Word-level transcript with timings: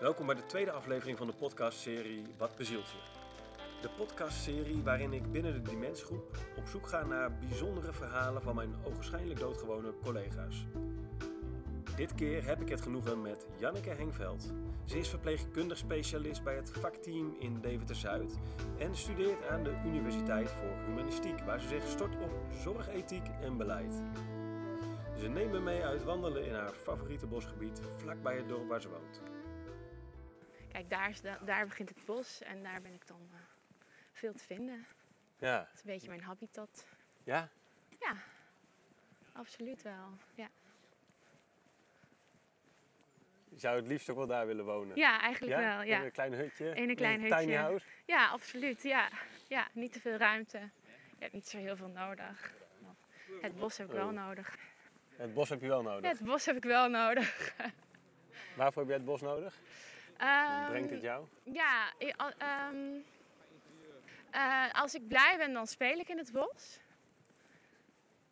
Welkom 0.00 0.26
bij 0.26 0.34
de 0.34 0.46
tweede 0.46 0.72
aflevering 0.72 1.18
van 1.18 1.26
de 1.26 1.32
podcastserie 1.32 2.26
Wat 2.38 2.56
bezielt 2.56 2.88
je? 2.88 2.98
De 3.80 3.88
podcastserie 3.96 4.82
waarin 4.82 5.12
ik 5.12 5.32
binnen 5.32 5.52
de 5.52 5.70
Dimensgroep 5.70 6.36
op 6.56 6.66
zoek 6.66 6.86
ga 6.86 7.04
naar 7.04 7.38
bijzondere 7.38 7.92
verhalen 7.92 8.42
van 8.42 8.54
mijn 8.54 8.74
ogenschijnlijk 8.84 9.40
doodgewone 9.40 9.94
collega's. 10.02 10.66
Dit 11.96 12.14
keer 12.14 12.44
heb 12.44 12.60
ik 12.60 12.68
het 12.68 12.80
genoegen 12.80 13.22
met 13.22 13.46
Janneke 13.58 13.90
Hengveld. 13.90 14.52
Ze 14.84 14.98
is 14.98 15.08
verpleegkundig 15.08 15.78
specialist 15.78 16.42
bij 16.42 16.56
het 16.56 16.70
vakteam 16.70 17.36
in 17.38 17.60
Deventer-Zuid 17.60 18.38
en 18.78 18.96
studeert 18.96 19.48
aan 19.48 19.62
de 19.62 19.80
Universiteit 19.84 20.50
voor 20.50 20.76
Humanistiek, 20.86 21.40
waar 21.40 21.60
ze 21.60 21.68
zich 21.68 21.88
stort 21.88 22.14
op 22.22 22.32
zorgethiek 22.62 23.26
en 23.40 23.56
beleid. 23.56 24.02
Ze 25.18 25.28
neemt 25.28 25.52
me 25.52 25.60
mee 25.60 25.84
uit 25.84 26.04
wandelen 26.04 26.46
in 26.46 26.54
haar 26.54 26.72
favoriete 26.72 27.26
bosgebied 27.26 27.82
vlakbij 27.98 28.36
het 28.36 28.48
dorp 28.48 28.68
waar 28.68 28.80
ze 28.80 28.88
woont. 28.88 29.29
Kijk, 30.80 30.92
daar, 31.00 31.08
is 31.10 31.20
de- 31.20 31.38
daar 31.44 31.66
begint 31.66 31.88
het 31.88 32.04
bos 32.04 32.42
en 32.42 32.62
daar 32.62 32.80
ben 32.82 32.92
ik 32.92 33.06
dan 33.06 33.28
eh, 33.32 33.38
veel 34.12 34.32
te 34.32 34.44
vinden. 34.44 34.86
Ja, 35.38 35.58
Dat 35.58 35.68
is 35.74 35.80
een 35.80 35.86
beetje 35.86 36.08
mijn 36.08 36.22
habitat. 36.22 36.86
ja. 37.24 37.48
Ja, 38.00 38.14
absoluut 39.32 39.82
wel. 39.82 40.08
Ja, 40.34 40.48
Je 43.48 43.58
zou 43.58 43.76
het 43.76 43.86
liefst 43.86 44.10
ook 44.10 44.16
wel 44.16 44.26
daar 44.26 44.46
willen 44.46 44.64
wonen. 44.64 44.96
ja 44.96 45.20
eigenlijk 45.20 45.56
wel. 45.60 45.80
In 45.80 45.86
Ja. 45.86 46.04
een 46.04 46.10
klein 46.12 46.32
hutje. 46.32 46.74
In 46.74 46.88
een 46.88 46.96
klein 46.96 47.20
Tiny 47.20 47.32
hutje. 47.34 47.56
house. 47.56 47.86
ja, 48.06 48.28
absoluut. 48.28 48.82
Ja. 48.82 49.08
ja, 49.48 49.68
niet 49.72 49.92
te 49.92 50.00
veel 50.00 50.16
ruimte. 50.16 50.58
Je 50.58 51.18
hebt 51.18 51.32
niet 51.32 51.48
zo 51.48 51.58
heel 51.58 51.76
veel 51.76 51.88
nodig. 51.88 52.52
Het 53.40 53.56
bos 53.56 53.76
heb 53.78 53.86
ik 53.88 53.92
wel 53.92 54.06
Oh. 54.08 54.12
nodig. 54.12 54.56
Het 55.16 55.34
bos 55.34 55.48
heb 55.48 55.60
je 55.60 55.66
wel 55.68 55.82
nodig. 55.82 56.02
Ja, 56.02 56.08
het 56.08 56.20
bos 56.26 56.46
heb 56.46 56.56
ik 56.56 56.64
wel 56.64 56.88
nodig. 56.88 57.54
Waarvoor 58.56 58.82
heb 58.82 58.90
jij 58.90 58.96
het 58.96 59.06
bos 59.06 59.20
nodig? 59.20 59.58
Ehm, 60.20 60.70
brengt 60.70 60.90
het 60.90 61.02
jou? 61.02 61.26
Ja, 61.44 61.92
ehm, 62.38 62.98
eh, 64.30 64.72
als 64.72 64.94
ik 64.94 65.08
blij 65.08 65.34
ben, 65.38 65.52
dan 65.52 65.66
speel 65.66 65.98
ik 65.98 66.08
in 66.08 66.18
het 66.18 66.32
bos. 66.32 66.78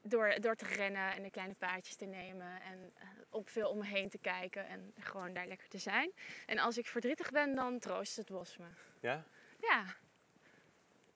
Door, 0.03 0.41
door 0.41 0.55
te 0.55 0.64
rennen 0.64 1.12
en 1.12 1.22
de 1.22 1.30
kleine 1.30 1.55
paardjes 1.55 1.97
te 1.97 2.05
nemen 2.05 2.62
en 2.62 2.92
eh, 2.95 3.08
op 3.30 3.48
veel 3.48 3.69
om 3.70 3.78
me 3.78 3.84
heen 3.86 4.08
te 4.08 4.19
kijken 4.19 4.67
en 4.67 4.92
gewoon 4.98 5.33
daar 5.33 5.47
lekker 5.47 5.69
te 5.69 5.78
zijn. 5.78 6.12
En 6.47 6.58
als 6.58 6.78
ik 6.78 6.86
verdrietig 6.86 7.30
ben, 7.30 7.55
dan 7.55 7.78
troost 7.78 8.17
het 8.17 8.28
bos 8.28 8.56
me. 8.56 8.67
Ja? 9.00 9.25
Ja, 9.61 9.84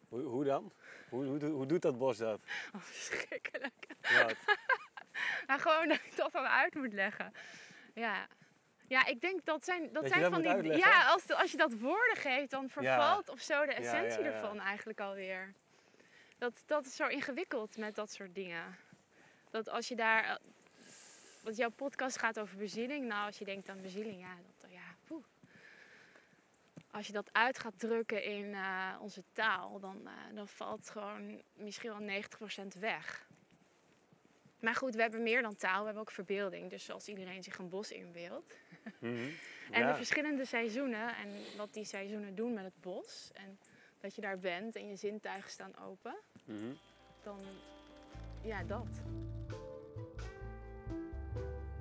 Hoe, 0.09 0.23
hoe 0.23 0.45
dan? 0.45 0.73
Hoe, 1.09 1.25
hoe, 1.25 1.45
hoe 1.45 1.67
doet 1.67 1.83
dat 1.83 1.98
bos 1.98 2.17
dat? 2.17 2.41
oh, 2.75 2.81
verschrikkelijk. 2.92 3.86
Wat? 4.01 4.36
Maar 5.47 5.59
gewoon 5.61 5.89
dat 5.89 5.97
ik 6.05 6.17
dat 6.17 6.33
dan 6.33 6.47
uit 6.47 6.75
moet 6.75 6.92
leggen. 6.92 7.33
Ja. 7.95 8.27
Ja, 8.93 9.07
ik 9.07 9.21
denk 9.21 9.45
dat 9.45 9.65
zijn, 9.65 9.93
dat 9.93 10.09
zijn 10.09 10.31
van 10.31 10.43
die. 10.43 10.51
uitleggen? 10.51 10.91
Ja, 10.91 11.07
als, 11.07 11.31
als 11.31 11.51
je 11.51 11.57
dat 11.57 11.73
woorden 11.73 12.17
geeft, 12.17 12.51
dan 12.51 12.69
vervalt 12.69 13.29
of 13.29 13.41
zo 13.41 13.67
de 13.67 13.73
essentie 13.73 14.23
ja, 14.23 14.29
ja. 14.29 14.33
ervan 14.33 14.61
eigenlijk 14.61 15.01
alweer. 15.01 15.53
Dat, 16.39 16.62
dat 16.67 16.85
is 16.87 16.97
zo 16.97 17.07
ingewikkeld 17.07 17.77
met 17.77 17.95
dat 17.95 18.13
soort 18.13 18.35
dingen. 18.35 18.77
Dat 19.51 19.69
als 19.69 19.89
je 19.89 19.97
daar. 19.97 20.25
eh, 20.25 20.35
Want 21.43 21.57
jouw 21.57 21.70
podcast 21.70 22.19
gaat 22.19 22.39
over 22.39 22.57
bezieling. 22.57 23.07
Nou, 23.07 23.27
als 23.27 23.39
je 23.39 23.45
denkt 23.45 23.69
aan 23.69 23.81
bezieling, 23.81 24.20
ja, 24.20 24.36
dat, 24.61 24.70
ja 24.70 24.97
poeh. 25.05 25.24
Als 26.91 27.07
je 27.07 27.13
dat 27.13 27.29
uit 27.33 27.59
gaat 27.59 27.79
drukken 27.79 28.24
in 28.24 28.55
eh, 28.55 28.97
onze 29.01 29.23
taal, 29.33 29.80
dan, 29.80 30.07
eh, 30.07 30.13
dan 30.35 30.48
valt 30.48 30.91
gewoon 30.91 31.42
misschien 31.55 31.91
wel 31.91 32.01
90% 32.01 32.79
weg. 32.79 33.27
Maar 34.62 34.74
goed, 34.74 34.95
we 34.95 35.02
hebben 35.02 35.23
meer 35.23 35.42
dan 35.42 35.56
taal, 35.56 35.78
we 35.78 35.84
hebben 35.84 36.02
ook 36.02 36.11
verbeelding. 36.11 36.70
Dus 36.70 36.90
als 36.90 37.08
iedereen 37.08 37.42
zich 37.42 37.58
een 37.58 37.68
bos 37.68 37.90
inbeeldt. 37.90 38.56
Mhm. 38.98 39.14
En 39.70 39.80
Ja. 39.80 39.89
de 39.90 39.96
verschillende 39.96 40.45
seizoenen 40.45 41.08
en 41.17 41.28
wat 41.56 41.73
die 41.74 41.84
seizoenen 41.84 42.34
doen 42.34 42.55
met 42.55 42.64
het 42.64 42.80
bos. 42.80 43.30
En 43.34 43.58
dat 44.00 44.14
je 44.14 44.20
daar 44.20 44.39
bent 44.39 44.77
en 44.77 44.89
je 44.89 44.96
zintuigen 44.96 45.50
staan 45.50 45.73
open. 45.89 46.14
Mhm. 46.45 46.58
Dan, 47.23 47.39
ja, 48.42 48.62
dat. 48.64 48.86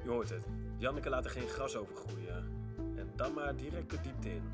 Je 0.03 0.09
hoort 0.09 0.29
het. 0.29 0.45
Janneke 0.77 1.09
laat 1.09 1.25
er 1.25 1.31
geen 1.31 1.47
gras 1.47 1.75
over 1.75 1.95
groeien. 1.95 2.35
En 2.97 3.11
dan 3.15 3.33
maar 3.33 3.55
direct 3.55 3.89
de 3.89 4.01
diepte 4.01 4.29
in. 4.29 4.51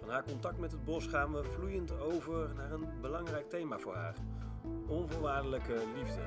Van 0.00 0.08
haar 0.10 0.24
contact 0.24 0.58
met 0.58 0.72
het 0.72 0.84
bos 0.84 1.06
gaan 1.06 1.32
we 1.32 1.44
vloeiend 1.44 2.00
over 2.00 2.54
naar 2.54 2.72
een 2.72 3.00
belangrijk 3.00 3.48
thema 3.50 3.78
voor 3.78 3.94
haar. 3.94 4.14
Onvoorwaardelijke 4.88 5.82
liefde. 5.94 6.22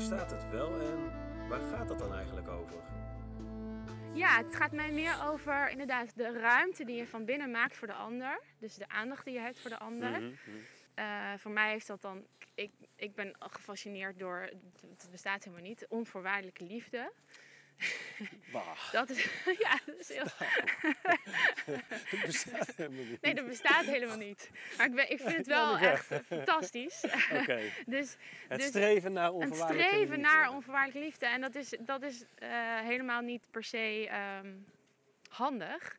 Bestaat 0.00 0.30
het 0.30 0.50
wel 0.50 0.80
en 0.80 1.12
waar 1.48 1.60
gaat 1.60 1.88
het 1.88 1.98
dan 1.98 2.14
eigenlijk 2.14 2.48
over? 2.48 2.80
Ja, 4.12 4.36
het 4.36 4.56
gaat 4.56 4.72
mij 4.72 4.92
meer 4.92 5.24
over 5.24 5.70
inderdaad 5.70 6.16
de 6.16 6.32
ruimte 6.32 6.84
die 6.84 6.96
je 6.96 7.06
van 7.06 7.24
binnen 7.24 7.50
maakt 7.50 7.76
voor 7.76 7.86
de 7.86 7.94
ander. 7.94 8.40
Dus 8.58 8.74
de 8.74 8.88
aandacht 8.88 9.24
die 9.24 9.34
je 9.34 9.40
hebt 9.40 9.60
voor 9.60 9.70
de 9.70 9.78
ander. 9.78 10.10
Mhm, 10.10 10.24
mhm. 10.24 10.56
Eh, 10.94 11.32
voor 11.36 11.50
mij 11.50 11.70
heeft 11.70 11.86
dat 11.86 12.02
dan. 12.02 12.26
Ik, 12.54 12.70
ik 12.96 13.14
ben 13.14 13.34
gefascineerd 13.38 14.18
door. 14.18 14.50
Het 14.80 15.08
bestaat 15.10 15.44
helemaal 15.44 15.66
niet. 15.66 15.86
Onvoorwaardelijke 15.88 16.64
liefde. 16.64 17.12
Bah, 18.52 18.92
Dat 18.92 19.10
is. 19.10 19.24
ja, 19.64 19.78
dat 19.86 19.98
is 19.98 20.08
heel. 20.08 20.24
het 21.64 22.26
bestaat 22.26 22.74
helemaal 22.76 23.04
niet. 23.04 23.20
Nee, 23.20 23.34
dat 23.34 23.46
bestaat 23.46 23.84
helemaal 23.84 24.16
niet. 24.16 24.50
Maar 24.76 24.86
ik, 24.86 24.94
ben, 24.94 25.10
ik 25.10 25.20
vind 25.20 25.36
het 25.36 25.46
wel 25.46 25.78
Ja, 25.78 25.90
echt 25.90 26.06
fantastisch. 26.26 27.04
Oké. 27.40 27.60
Dus 27.86 28.16
Het 28.48 28.58
Dus 28.58 28.68
streven 28.68 29.12
naar 29.12 29.30
onvoorwaardelijke 29.32 29.88
streven 29.88 30.16
liefde. 30.16 30.32
naar 30.32 30.50
onvoorwaardelijke 30.50 31.04
liefde. 31.06 31.26
En 31.26 31.40
dat 31.40 31.54
is, 31.54 31.74
dat 31.80 32.02
is 32.02 32.24
eh, 32.34 32.48
helemaal 32.80 33.20
niet 33.20 33.46
per 33.50 33.64
se 33.64 34.06
ehm, 34.10 34.52
handig. 35.28 35.96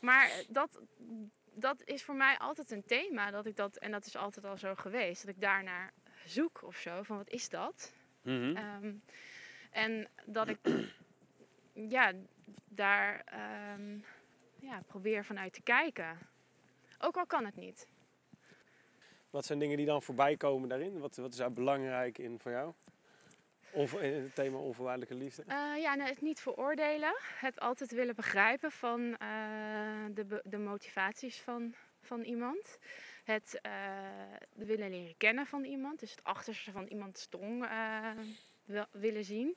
Maar 0.00 0.30
dat, 0.48 0.80
dat 1.54 1.82
is 1.84 2.02
voor 2.02 2.14
mij 2.14 2.38
altijd 2.38 2.70
een 2.70 2.84
thema. 2.86 3.30
Dat 3.30 3.46
ik 3.46 3.56
dat, 3.56 3.76
en 3.76 3.90
dat 3.90 4.06
is 4.06 4.16
altijd 4.16 4.44
al 4.46 4.58
zo 4.58 4.74
geweest. 4.74 5.26
Dat 5.26 5.34
ik 5.34 5.40
daarnaar 5.40 5.92
zoek 6.24 6.62
of 6.62 6.76
zo. 6.76 7.02
Van 7.02 7.16
wat 7.16 7.30
is 7.30 7.48
dat? 7.48 7.92
Ehm, 8.24 8.94
en 9.76 10.08
dat 10.24 10.48
ik 10.48 10.58
ja, 11.96 12.12
daar 12.64 13.22
ehm, 13.24 13.98
ja, 14.58 14.82
probeer 14.86 15.24
vanuit 15.24 15.52
te 15.52 15.62
kijken. 15.62 16.18
Ook 16.98 17.16
al 17.16 17.26
kan 17.26 17.44
het 17.44 17.56
niet. 17.56 17.88
Wat 19.30 19.44
zijn 19.44 19.58
dingen 19.58 19.76
die 19.76 19.86
dan 19.86 20.02
voorbij 20.02 20.36
komen 20.36 20.68
daarin? 20.68 20.98
Wat, 20.98 21.16
wat 21.16 21.30
is 21.32 21.36
daar 21.36 21.52
belangrijk 21.52 22.18
in 22.18 22.38
voor 22.38 22.50
jou? 22.50 22.72
Onvo- 23.72 23.98
in 23.98 24.22
het 24.22 24.34
thema 24.34 24.58
onvoorwaardelijke 24.58 25.14
liefde? 25.14 25.42
Eh, 25.46 25.76
ja, 25.78 25.94
nou, 25.94 26.08
het 26.08 26.20
niet 26.20 26.40
veroordelen. 26.40 27.16
Het 27.18 27.60
altijd 27.60 27.90
willen 27.90 28.14
begrijpen 28.14 28.70
van 28.70 29.16
eh, 29.16 30.04
de, 30.10 30.24
be- 30.24 30.42
de 30.44 30.58
motivaties 30.58 31.40
van, 31.40 31.74
van 32.00 32.20
iemand. 32.22 32.78
Het 33.24 33.58
eh, 33.62 33.72
willen 34.54 34.90
leren 34.90 35.16
kennen 35.16 35.46
van 35.46 35.64
iemand. 35.64 36.00
Dus 36.00 36.10
het 36.10 36.24
achterste 36.24 36.72
van 36.72 36.86
iemands 36.86 37.26
tong 37.26 37.64
eh, 37.64 38.10
willen 38.90 39.24
zien. 39.24 39.56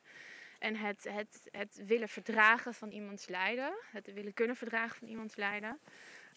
En 0.59 0.75
het, 0.75 1.07
het, 1.09 1.47
het 1.51 1.81
willen 1.85 2.09
verdragen 2.09 2.73
van 2.73 2.91
iemands 2.91 3.27
lijden. 3.27 3.73
Het 3.91 4.13
willen 4.13 4.33
kunnen 4.33 4.55
verdragen 4.55 4.97
van 4.97 5.07
iemands 5.07 5.35
lijden. 5.35 5.79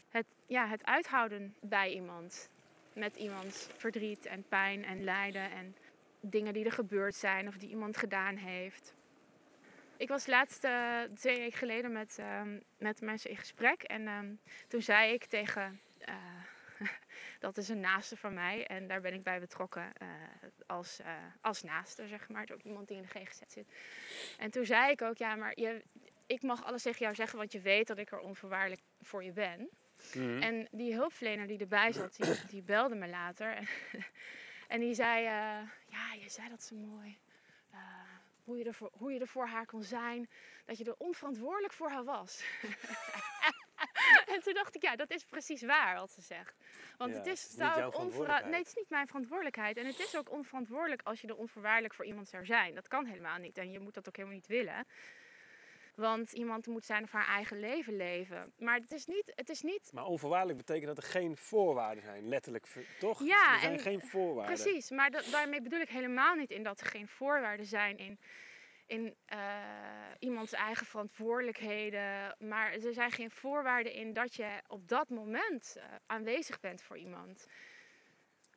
Het, 0.09 0.27
ja, 0.47 0.67
het 0.67 0.85
uithouden 0.85 1.55
bij 1.61 1.93
iemand. 1.93 2.51
Met 2.93 3.17
iemands 3.17 3.69
verdriet 3.77 4.27
en 4.27 4.45
pijn 4.49 4.85
en 4.85 5.05
lijden 5.05 5.51
en 5.51 5.77
dingen 6.21 6.53
die 6.53 6.65
er 6.65 6.73
gebeurd 6.73 7.15
zijn 7.15 7.49
of 7.49 7.57
die 7.57 7.69
iemand 7.69 7.97
gedaan 7.97 8.37
heeft. 8.37 8.95
Ik 9.97 10.09
was 10.09 10.27
laatst 10.27 10.65
eh, 10.65 11.01
twee 11.15 11.39
weken 11.39 11.59
geleden 11.59 11.93
met, 11.93 12.19
ehm, 12.19 12.59
met 12.79 13.01
mensen 13.01 13.31
in 13.31 13.37
gesprek. 13.37 13.83
En 13.83 14.07
ehm, 14.07 14.35
toen 14.69 14.83
zei 14.83 15.13
ik 15.13 15.25
tegen. 15.25 15.81
Dat 17.39 17.57
is 17.57 17.69
een 17.69 17.81
naaste 17.81 18.17
van 18.17 18.35
mij 18.35 18.67
en 18.67 18.87
daar 18.87 19.01
ben 19.01 19.15
ik 19.15 19.23
bij 19.23 19.41
betrokken 19.41 19.93
eh, 19.97 20.09
als, 20.67 21.01
eh, 21.01 21.15
als 21.41 21.63
naaste, 21.63 22.07
zeg 22.07 22.29
maar. 22.29 22.49
Ook 22.53 22.63
iemand 22.63 22.89
die 22.89 22.97
in 22.97 23.03
de 23.03 23.09
GGZ 23.09 23.41
zit. 23.47 23.67
En 24.39 24.51
toen 24.51 24.65
zei 24.65 24.91
ik 24.91 25.03
ook, 25.03 25.17
ja, 25.17 25.35
maar 25.35 25.53
je, 25.61 25.83
ik 26.27 26.43
mag 26.43 26.65
alles 26.65 26.83
tegen 26.83 26.99
jou 26.99 27.15
zeggen, 27.15 27.39
want 27.39 27.53
je 27.53 27.61
weet 27.61 27.87
dat 27.87 27.99
ik 27.99 28.11
er 28.11 28.19
onvoorwaardelijk 28.19 28.83
voor 29.01 29.25
je 29.25 29.33
ben. 29.33 29.69
Mhm. 30.15 30.43
En 30.43 30.69
die 30.71 30.95
hulpverlener 30.95 31.47
die 31.47 31.59
erbij 31.59 31.93
zat, 31.93 32.17
die, 32.17 32.47
die 32.47 32.63
belde 32.63 32.95
me 32.95 33.09
later. 33.09 33.55
En, 33.55 33.67
en 34.75 34.81
die 34.81 34.95
zei, 34.95 35.25
eh, 35.25 35.69
ja, 35.87 36.15
je 36.21 36.29
zei 36.29 36.49
dat 36.49 36.63
zo 36.63 36.77
mooi. 36.77 37.19
Hoe, 38.45 38.59
je 38.59 38.65
er 38.65 38.75
voor, 38.75 38.91
hoe 38.93 39.13
je 39.13 39.21
er 39.21 39.27
voor 39.27 39.47
haar 39.47 39.67
kon 39.67 39.83
zijn. 39.83 40.31
Dat 40.65 40.79
je 40.79 40.85
er 40.85 40.95
onverantwoordelijk 40.99 41.73
voor 41.73 41.91
haar 41.91 42.05
was. 42.05 42.45
en 44.35 44.41
toen 44.43 44.55
dacht 44.55 44.75
ik, 44.75 44.83
ja, 44.83 44.97
dat 44.97 45.11
is 45.11 45.25
precies 45.25 45.63
waar 45.63 45.95
wat 45.97 46.11
ze 46.11 46.21
zegt. 46.21 46.57
Want 46.99 47.11
Ja, 47.13 47.19
het 47.19 47.27
is, 47.27 47.51
zou 47.51 47.73
verantwoordelijkheid. 47.73 48.45
Nee, 48.51 48.59
het 48.59 48.67
is 48.69 48.75
niet 48.75 48.91
mijn 48.91 49.07
verantwoordelijkheid. 49.07 49.77
En 49.77 49.87
het 49.87 49.99
is 49.99 50.17
ook 50.17 50.31
onverantwoordelijk 50.31 51.03
als 51.05 51.21
je 51.21 51.29
er 51.29 51.37
onvoorwaardelijk 51.37 51.95
voor 51.95 52.05
iemand 52.05 52.29
zou 52.29 52.45
zijn. 52.47 52.75
Dat 52.75 52.89
kan 52.89 53.07
helemaal 53.07 53.39
niet. 53.39 53.59
En 53.59 53.71
je 53.71 53.79
moet 53.81 53.95
dat 53.95 54.09
ook 54.09 54.17
helemaal 54.17 54.37
niet 54.37 54.47
willen. 54.47 54.87
Want 55.95 56.33
iemand 56.33 56.67
moet 56.67 56.85
zijn 56.85 57.03
of 57.03 57.13
haar 57.13 57.27
eigen 57.27 57.61
leven 57.61 57.97
leven. 57.97 58.53
Maar 58.59 58.75
het 58.79 58.93
is 58.93 59.07
niet. 59.07 59.33
Het 59.35 59.49
is 59.49 59.63
niet 59.63 59.91
Maar 59.93 60.05
onvoorwaardelijk 60.05 60.59
betekent 60.59 60.87
dat 60.87 60.97
er 61.05 61.11
geen 61.11 61.37
voorwaarden 61.37 62.03
zijn, 62.03 62.29
letterlijk, 62.29 62.67
toch? 62.99 63.25
Ja, 63.25 63.55
er 63.55 63.61
zijn 63.61 63.73
en- 63.73 63.79
geen 63.81 64.01
voorwaarden. 64.01 64.55
Precies, 64.55 64.91
maar 64.91 65.11
dat, 65.11 65.29
daarmee 65.31 65.63
bedoel 65.63 65.81
ik 65.81 65.89
helemaal 65.89 66.35
niet 66.35 66.51
in 66.51 66.63
dat 66.63 66.81
er 66.81 66.87
geen 66.87 67.09
voorwaarden 67.09 67.67
zijn 67.67 67.97
in, 67.99 68.19
in 68.87 69.17
uh, 69.33 69.39
iemands 70.19 70.53
eigen 70.53 70.87
verantwoordelijkheden. 70.87 72.37
Maar 72.39 72.73
er 72.73 72.93
zijn 72.93 73.11
geen 73.11 73.31
voorwaarden 73.31 73.93
in 73.93 74.13
dat 74.13 74.35
je 74.35 74.63
op 74.67 74.89
dat 74.89 75.09
moment 75.09 75.75
uh, 75.77 75.85
aanwezig 76.07 76.61
bent 76.61 76.83
voor 76.83 76.99
iemand. 76.99 77.47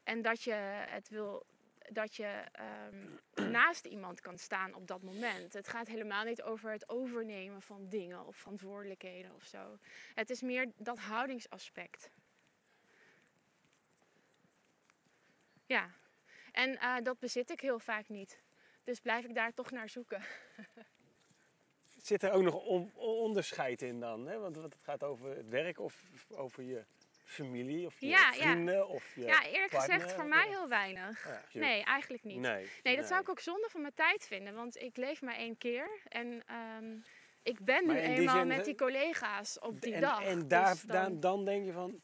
En 0.04 0.22
dat 0.22 0.44
je 0.44 0.54
het 0.90 1.10
wil. 1.10 1.46
Dat 1.90 2.16
je 2.16 2.44
um, 2.92 3.20
naast 3.52 3.86
iemand 3.86 4.22
kan 4.22 4.38
staan 4.38 4.74
op 4.74 4.88
dat 4.88 5.02
moment. 5.02 5.54
Het 5.54 5.68
gaat 5.68 5.88
helemaal 5.88 6.24
niet 6.24 6.42
over 6.42 6.72
het 6.72 6.90
overnemen 6.90 7.62
van 7.62 7.90
dingen 7.90 8.26
of 8.26 8.36
verantwoordelijkheden 8.36 9.36
of 9.36 9.44
zo. 9.44 9.78
Het 10.14 10.30
is 10.30 10.42
meer 10.42 10.72
dat 10.76 11.00
houdingsaspect. 11.00 12.10
Ja, 15.66 15.90
en 16.52 16.72
uh, 16.72 16.96
dat 17.04 17.20
bezit 17.20 17.50
ik 17.50 17.60
heel 17.60 17.80
vaak 17.80 18.10
niet. 18.10 18.44
Dus 18.86 19.00
blijf 19.00 19.26
ik 19.26 19.36
daar 19.36 19.54
toch 19.54 19.72
naar 19.72 19.90
zoeken. 19.90 20.22
Zit 22.02 22.24
er 22.24 22.32
ook 22.32 22.44
nog 22.44 22.56
on 22.66 22.92
onderscheid 22.96 23.82
in 23.82 24.00
dan? 24.00 24.28
Hè? 24.28 24.40
Want 24.40 24.56
het 24.56 24.76
gaat 24.82 25.04
over 25.04 25.36
het 25.38 25.50
werk 25.50 25.80
of 25.80 26.04
over 26.32 26.64
je 26.64 26.86
familie 27.24 27.86
of 27.86 28.00
je 28.00 28.08
ja, 28.08 28.34
vrienden 28.34 28.74
ja. 28.76 28.84
of 28.84 29.16
je 29.16 29.22
Ja, 29.26 29.46
eerlijk 29.46 29.72
partner? 29.72 29.96
gezegd 30.00 30.16
voor 30.16 30.26
mij 30.26 30.48
heel 30.48 30.68
weinig. 30.68 31.24
Ja, 31.28 31.42
je- 31.50 31.60
Nee, 31.60 31.84
eigenlijk 31.84 32.24
niet. 32.24 32.40
Nee, 32.40 32.68
Nee, 32.84 32.96
dat 32.96 33.08
zou 33.08 33.22
ik 33.22 33.30
ook 33.30 33.40
zonde 33.40 33.68
van 33.72 33.82
mijn 33.82 33.94
tijd 33.94 34.26
vinden. 34.26 34.54
Want 34.56 34.82
ik 34.82 34.98
leef 34.98 35.22
maar 35.22 35.36
één 35.36 35.58
keer. 35.58 35.90
En 36.08 36.44
ehm, 36.46 36.96
ik 37.44 37.60
ben 37.60 37.86
Maar 37.86 37.96
nu 37.96 38.02
die 38.02 38.10
eenmaal 38.16 38.46
met 38.46 38.66
die 38.66 38.76
collega's 38.76 39.60
op 39.60 39.82
die 39.82 39.94
en, 39.94 40.02
dag. 40.02 40.24
En 40.24 40.48
daar, 40.48 40.72
Dus 40.72 40.82
dan- 40.82 41.04
dan... 41.04 41.20
dan 41.20 41.46
denk 41.46 41.66
je 41.66 41.72
van, 41.72 42.02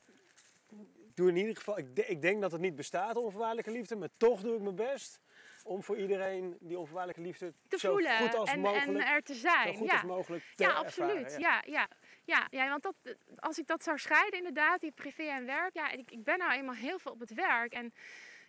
doe 1.14 1.30
in 1.30 1.36
ieder 1.38 1.56
geval, 1.56 1.78
ik, 1.78 1.96
de- 1.96 2.06
ik 2.06 2.22
denk 2.22 2.42
dat 2.42 2.52
het 2.52 2.62
niet 2.62 2.76
bestaat, 2.76 3.16
onvoorwaardelijke 3.16 3.72
liefde, 3.72 3.96
maar 3.96 4.10
toch 4.18 4.42
doe 4.42 4.56
ik 4.56 4.62
mijn 4.62 4.76
best 4.76 5.20
om 5.64 5.84
voor 5.84 5.98
iedereen 5.98 6.58
die 6.60 6.78
onvoorwaardelijke 6.78 7.22
liefde 7.28 7.54
te 7.68 7.80
zo 7.80 7.92
voelen 7.92 8.18
goed 8.18 8.36
als 8.36 8.50
en, 8.50 8.60
mogelijk, 8.60 9.06
en 9.06 9.14
er 9.14 9.24
te 9.24 9.34
zo 9.34 9.40
zijn. 9.40 9.76
goed 9.76 9.88
ja. 9.88 9.94
als 9.94 10.04
mogelijk 10.04 10.44
te 10.56 10.64
ja, 10.64 10.72
absoluut. 10.72 11.16
ervaren. 11.16 11.40
Ja. 11.72 11.88
Ja, 12.24 12.48
ja. 12.50 12.70
Want 12.70 12.84
dat, 12.84 12.96
als 13.36 13.60
ik 13.60 13.68
dat 13.68 13.84
zou 13.84 13.98
scheiden, 13.98 14.38
inderdaad, 14.38 14.82
die 14.82 14.92
privé 14.92 15.24
en 15.24 15.46
werk. 15.46 15.74
Ja, 15.74 15.90
ik, 15.92 16.12
ik 16.12 16.24
ben 16.24 16.38
nou 16.38 16.52
eenmaal 16.52 16.76
heel 16.76 17.00
veel 17.00 17.12
op 17.12 17.20
het 17.20 17.34
werk. 17.34 17.74
En 17.74 17.94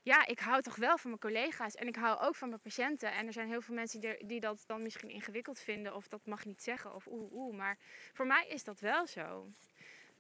ja, 0.03 0.26
ik 0.26 0.38
hou 0.38 0.62
toch 0.62 0.76
wel 0.76 0.99
van 0.99 1.11
mijn 1.11 1.23
collega's. 1.23 1.75
En 1.75 1.87
ik 1.87 1.97
hou 1.97 2.20
ook 2.20 2.37
van 2.37 2.49
mijn 2.49 2.61
patiënten. 2.61 3.12
En 3.12 3.26
er 3.26 3.32
zijn 3.32 3.49
heel 3.49 3.61
veel 3.61 3.75
mensen 3.75 4.00
die, 4.00 4.26
die 4.26 4.41
dat 4.41 4.64
dan 4.67 4.82
misschien 4.82 5.09
ingewikkeld 5.11 5.61
vinden. 5.61 5.94
Of 5.94 6.09
dat 6.09 6.26
mag 6.26 6.43
je 6.43 6.49
niet 6.49 6.62
zeggen. 6.62 6.94
Of 6.94 7.06
oeh, 7.06 7.32
oeh. 7.32 7.56
Maar 7.56 7.79
voor 8.12 8.26
mij 8.26 8.47
is 8.49 8.64
dat 8.64 8.81
wel 8.81 9.06
zo. 9.06 9.49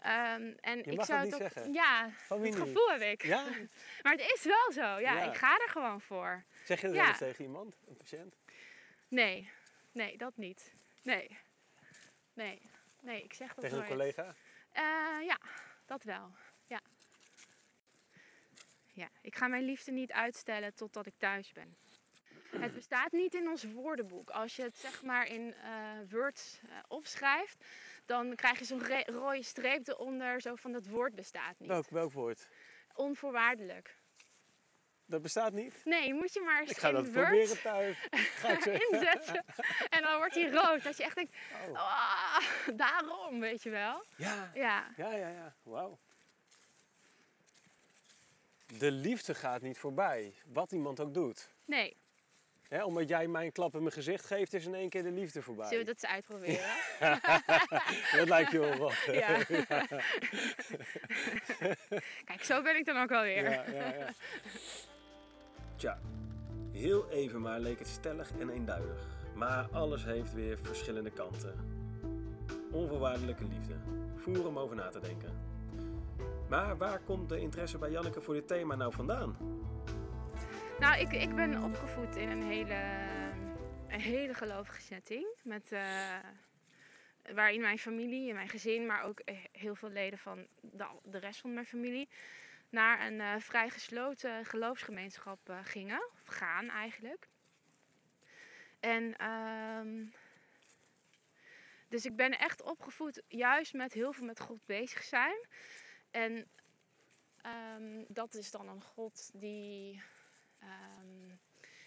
Ehm, 0.02 0.52
en 0.60 0.84
ik 0.84 0.96
mag 0.96 1.06
zou 1.06 1.18
het 1.18 1.24
niet 1.24 1.34
ook, 1.34 1.40
zeggen? 1.40 1.72
Ja, 1.72 2.10
Van 2.10 2.40
wie 2.40 2.50
dat 2.50 2.60
gevoel 2.60 2.90
heb 2.90 3.00
ik. 3.00 3.22
Ja? 3.22 3.44
Maar 4.02 4.12
het 4.12 4.32
is 4.34 4.44
wel 4.44 4.72
zo. 4.72 4.80
Ja, 4.80 4.98
Ja. 4.98 5.22
ik 5.22 5.36
ga 5.36 5.54
er 5.54 5.68
gewoon 5.68 6.00
voor. 6.00 6.44
Zeg 6.64 6.80
je 6.80 6.86
dat 6.86 6.96
Ja. 6.96 7.08
eens 7.08 7.18
tegen 7.18 7.44
iemand, 7.44 7.76
een 7.86 7.96
patiënt? 7.96 8.36
Nee, 9.08 9.50
nee, 9.92 10.16
dat 10.16 10.36
niet. 10.36 10.74
Nee, 11.02 11.36
nee, 12.32 12.62
nee, 13.00 13.22
ik 13.22 13.34
zeg 13.34 13.54
dat 13.54 13.64
Tegen 13.64 13.78
een 13.78 13.86
collega? 13.88 14.34
Eh, 14.70 14.82
ja, 15.26 15.38
dat 15.86 16.02
wel. 16.02 16.30
Ja. 16.66 16.80
ja. 18.92 19.08
Ik 19.22 19.36
ga 19.36 19.46
mijn 19.48 19.64
liefde 19.64 19.92
niet 19.92 20.12
uitstellen 20.12 20.74
totdat 20.74 21.06
ik 21.06 21.14
thuis 21.18 21.52
ben. 21.52 21.76
Het 22.56 22.74
bestaat 22.74 23.12
niet 23.12 23.34
in 23.34 23.48
ons 23.48 23.64
woordenboek. 23.64 24.30
Als 24.30 24.56
je 24.56 24.62
het 24.62 24.76
zeg 24.76 25.02
maar 25.02 25.26
in 25.26 25.54
eh 25.54 25.98
Word 26.10 26.60
eh, 26.68 26.78
opschrijft, 26.88 27.64
dan 28.06 28.34
krijg 28.34 28.58
je 28.58 28.64
zo'n 28.64 29.04
rode 29.06 29.42
streep 29.42 29.88
eronder, 29.88 30.40
zo 30.40 30.54
van 30.54 30.72
dat 30.72 30.86
woord 30.86 31.14
bestaat 31.14 31.58
niet. 31.58 31.68
Welk, 31.68 31.88
welk 31.90 32.12
woord? 32.12 32.48
Onvoorwaardelijk. 32.94 33.96
Dat 35.12 35.22
bestaat 35.22 35.52
niet? 35.52 35.74
Nee, 35.84 36.14
moet 36.14 36.32
je 36.32 36.40
maar 36.40 36.60
eens 36.60 36.70
Ik 36.70 36.76
ga 36.76 36.88
in 36.88 36.94
dat 36.94 37.04
Word 37.08 37.14
proberen 37.26 37.62
thuis. 37.62 37.96
Ga 38.40 38.48
ik 38.52 38.64
inzetten. 38.64 39.44
En 39.96 40.02
dan 40.02 40.16
wordt 40.16 40.34
hij 40.34 40.50
rood. 40.50 40.82
Dat 40.82 40.96
je 40.96 41.02
echt 41.04 41.14
denkt, 41.14 41.36
Oh. 41.70 41.76
ah, 41.76 42.38
daarom, 42.74 43.40
weet 43.40 43.62
je 43.62 43.70
wel. 43.70 44.04
Ja, 44.16 44.50
Ja, 44.54 44.86
ja, 44.96 45.10
ja, 45.14 45.28
ja. 45.28 45.54
Wauw. 45.62 45.98
De 48.78 48.90
liefde 48.90 49.34
gaat 49.34 49.62
niet 49.62 49.78
voorbij, 49.78 50.34
wat 50.46 50.72
iemand 50.72 51.00
ook 51.00 51.14
doet. 51.14 51.48
nee. 51.64 52.00
Hè, 52.68 52.84
omdat 52.84 53.08
jij 53.08 53.26
mij 53.26 53.44
een 53.44 53.52
klap 53.52 53.74
in 53.74 53.80
mijn 53.80 53.92
gezicht 53.92 54.24
geeft, 54.26 54.54
is 54.54 54.66
in 54.66 54.74
één 54.74 54.88
keer 54.88 55.02
de 55.02 55.10
liefde 55.10 55.42
voorbij. 55.42 55.68
Zullen 55.68 55.84
we 55.86 55.92
dat 55.92 56.02
eens 56.02 56.12
uitproberen? 56.12 56.70
Dat 58.18 58.28
lijkt 58.28 58.50
je 58.50 58.58
wel 58.58 58.76
wat. 58.76 58.94
Ja. 59.06 59.44
Kijk, 62.24 62.44
zo 62.44 62.62
ben 62.62 62.76
ik 62.76 62.84
dan 62.84 63.02
ook 63.02 63.12
alweer. 63.12 63.50
Ja, 63.50 63.64
ja, 63.72 63.94
ja. 63.94 64.08
Tja, 65.82 65.98
heel 66.72 67.10
even 67.10 67.40
maar 67.40 67.60
leek 67.60 67.78
het 67.78 67.88
stellig 67.88 68.30
en 68.38 68.48
eenduidig. 68.48 69.06
Maar 69.34 69.68
alles 69.72 70.04
heeft 70.04 70.32
weer 70.32 70.58
verschillende 70.58 71.10
kanten. 71.10 71.54
Onvoorwaardelijke 72.70 73.44
liefde. 73.44 73.74
Voer 74.16 74.46
om 74.46 74.58
over 74.58 74.76
na 74.76 74.88
te 74.88 75.00
denken. 75.00 75.32
Maar 76.48 76.76
waar 76.76 77.00
komt 77.00 77.28
de 77.28 77.40
interesse 77.40 77.78
bij 77.78 77.90
Janneke 77.90 78.20
voor 78.20 78.34
dit 78.34 78.46
thema 78.46 78.74
nou 78.74 78.92
vandaan? 78.92 79.36
Nou, 80.78 81.00
ik, 81.00 81.12
ik 81.12 81.34
ben 81.34 81.62
opgevoed 81.62 82.16
in 82.16 82.28
een 82.28 82.42
hele, 82.42 82.80
een 83.88 84.00
hele 84.00 84.34
gelovige 84.34 84.80
setting. 84.80 85.26
Met, 85.44 85.72
eh, 85.72 86.16
waarin 87.34 87.60
mijn 87.60 87.78
familie 87.78 88.34
mijn 88.34 88.48
gezin, 88.48 88.86
maar 88.86 89.04
ook 89.04 89.18
eh, 89.18 89.36
heel 89.52 89.74
veel 89.74 89.90
leden 89.90 90.18
van 90.18 90.46
de, 90.60 90.86
de 91.02 91.18
rest 91.18 91.40
van 91.40 91.54
mijn 91.54 91.66
familie, 91.66 92.08
naar 92.72 93.06
een 93.06 93.20
eh, 93.20 93.34
vrij 93.38 93.70
gesloten 93.70 94.44
geloofsgemeenschap 94.44 95.48
eh, 95.48 95.58
gingen. 95.62 96.08
Of 96.12 96.26
gaan 96.26 96.68
eigenlijk. 96.68 97.28
En 98.80 99.16
ehm, 99.16 100.06
dus 101.88 102.04
ik 102.04 102.16
ben 102.16 102.38
echt 102.38 102.62
opgevoed 102.62 103.22
juist 103.28 103.72
met 103.72 103.92
heel 103.92 104.12
veel 104.12 104.24
met 104.26 104.40
God 104.40 104.66
bezig 104.66 105.02
zijn. 105.02 105.46
En 106.10 106.50
ehm, 107.36 108.04
dat 108.08 108.34
is 108.34 108.50
dan 108.50 108.68
een 108.68 108.82
God 108.82 109.30
die 109.34 110.02
ehm, 110.58 111.28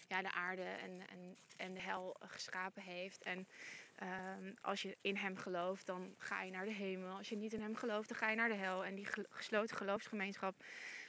ja, 0.08 0.22
de 0.22 0.32
aarde 0.32 0.62
en, 0.62 1.08
en, 1.08 1.36
en 1.56 1.74
de 1.74 1.80
hel 1.80 2.16
geschapen 2.18 2.82
heeft. 2.82 3.22
En 3.22 3.48
ehm, 3.96 4.52
als 4.60 4.82
je 4.82 4.96
in 5.00 5.16
hem 5.16 5.36
gelooft, 5.36 5.86
dan 5.86 6.14
ga 6.18 6.42
je 6.42 6.50
naar 6.50 6.64
de 6.64 6.72
hemel. 6.72 7.16
Als 7.16 7.28
je 7.28 7.36
niet 7.36 7.52
in 7.52 7.60
hem 7.60 7.76
gelooft, 7.76 8.08
dan 8.08 8.18
ga 8.18 8.30
je 8.30 8.36
naar 8.36 8.48
de 8.48 8.54
hel. 8.54 8.84
En 8.84 8.94
die 8.94 9.06
gesloten 9.30 9.76
geloofsgemeenschap, 9.76 10.64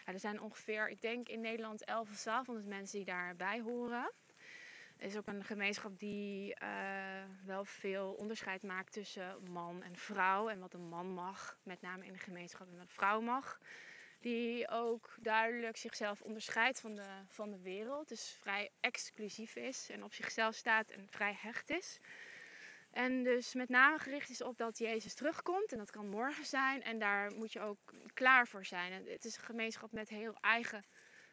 ja, 0.06 0.14
er 0.14 0.20
zijn 0.20 0.42
ongeveer, 0.42 0.90
ik 0.90 1.02
denk 1.02 1.30
in 1.30 1.42
Nederland 1.42 1.84
11 1.84 2.10
of 2.10 2.24
1200 2.24 2.68
mensen 2.68 2.98
die 2.98 3.06
daarbij 3.06 3.62
horen. 3.62 4.12
Het 4.98 5.12
is 5.12 5.18
ook 5.18 5.28
een 5.28 5.44
gemeenschap 5.44 6.00
die 6.00 6.56
eh, 6.56 7.24
wel 7.46 7.66
veel 7.66 8.14
onderscheid 8.14 8.64
maakt 8.64 8.92
tussen 8.92 9.44
man 9.52 9.84
en 9.84 9.96
vrouw. 9.96 10.50
En 10.50 10.60
wat 10.60 10.74
een 10.74 10.90
man 10.90 11.08
mag, 11.08 11.58
met 11.64 11.82
name 11.82 12.06
in 12.06 12.14
de 12.14 12.20
gemeenschap, 12.20 12.68
en 12.68 12.74
wat 12.74 12.82
een 12.82 12.88
vrouw 12.88 13.22
mag 13.22 13.60
die 14.20 14.70
ook 14.70 15.16
duidelijk 15.20 15.78
zichzelf 15.78 16.22
onderscheidt 16.22 16.80
van 16.80 16.96
de, 16.96 17.08
van 17.28 17.52
de 17.52 17.62
wereld. 17.62 18.08
Dus 18.08 18.38
vrij 18.40 18.72
exclusief 18.80 19.56
is 19.56 19.90
en 19.90 20.04
op 20.04 20.14
zichzelf 20.14 20.56
staat 20.56 20.90
en 20.90 21.08
vrij 21.10 21.38
hecht 21.40 21.70
is. 21.70 22.00
En 22.92 23.24
dus 23.24 23.54
met 23.54 23.70
name 23.70 24.00
gericht 24.00 24.30
is 24.30 24.42
op 24.42 24.58
dat 24.58 24.78
Jezus 24.78 25.14
terugkomt. 25.14 25.72
En 25.72 25.78
dat 25.78 25.92
kan 25.92 26.08
morgen 26.10 26.46
zijn. 26.46 26.84
En 26.84 27.00
daar 27.00 27.32
moet 27.36 27.54
je 27.54 27.60
ook 27.60 27.80
klaar 28.14 28.48
voor 28.48 28.66
zijn. 28.66 28.92
En 28.92 29.06
het 29.06 29.26
is 29.26 29.38
een 29.38 29.44
gemeenschap 29.44 29.92
met 29.92 30.10
heel 30.10 30.36
eigen 30.42 30.86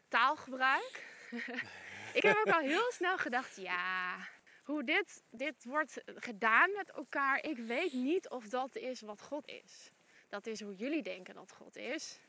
taalgebruik. 0.08 1.04
Ik 2.14 2.23
heb 2.23 2.37
ook 2.37 2.52
al 2.54 2.61
heel 2.61 2.90
snel 2.92 3.18
gedacht, 3.18 3.56
ja, 3.56 4.16
hoe 4.64 4.84
dit, 4.84 5.23
dit 5.30 5.64
wordt 5.64 6.02
gedaan 6.06 6.73
met 6.73 6.90
elkaar. 6.90 7.42
Ik 7.42 7.56
weet 7.56 7.92
niet 7.92 8.28
of 8.28 8.49
dat 8.49 8.76
is 8.76 9.00
wat 9.00 9.23
God 9.23 9.46
is. 9.46 9.90
Dat 10.28 10.46
is 10.46 10.61
hoe 10.61 10.75
jullie 10.75 11.02
denken 11.02 11.34
dat 11.34 11.52
God 11.52 11.76
is. 11.76 12.20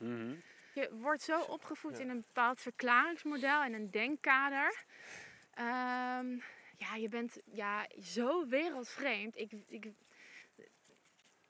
Je 0.73 0.89
wordt 0.91 1.21
zo 1.21 1.41
opgevoed 1.41 1.97
Ja. 1.97 2.03
in 2.03 2.09
een 2.09 2.21
bepaald 2.21 2.59
verklaringsmodel 2.59 3.61
en 3.63 3.73
een 3.73 3.91
denkkader. 3.91 4.83
Ehm, 5.53 6.39
ja, 6.77 6.95
je 6.95 7.09
bent 7.09 7.37
ja, 7.45 7.87
zo 8.01 8.47
wereldvreemd. 8.47 9.37
Ik, 9.37 9.51
ik, 9.67 9.91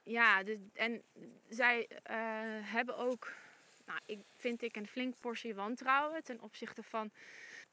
ja, 0.02 0.42
de, 0.42 0.68
en 0.72 1.02
zij 1.48 1.88
eh, 2.02 2.16
hebben 2.62 2.96
ook, 2.96 3.32
nou, 3.84 4.00
ik, 4.06 4.18
vind 4.36 4.62
ik, 4.62 4.76
een 4.76 4.86
flink 4.86 5.14
portie 5.20 5.54
wantrouwen 5.54 6.22
ten 6.22 6.40
opzichte 6.40 6.82
van 6.82 7.10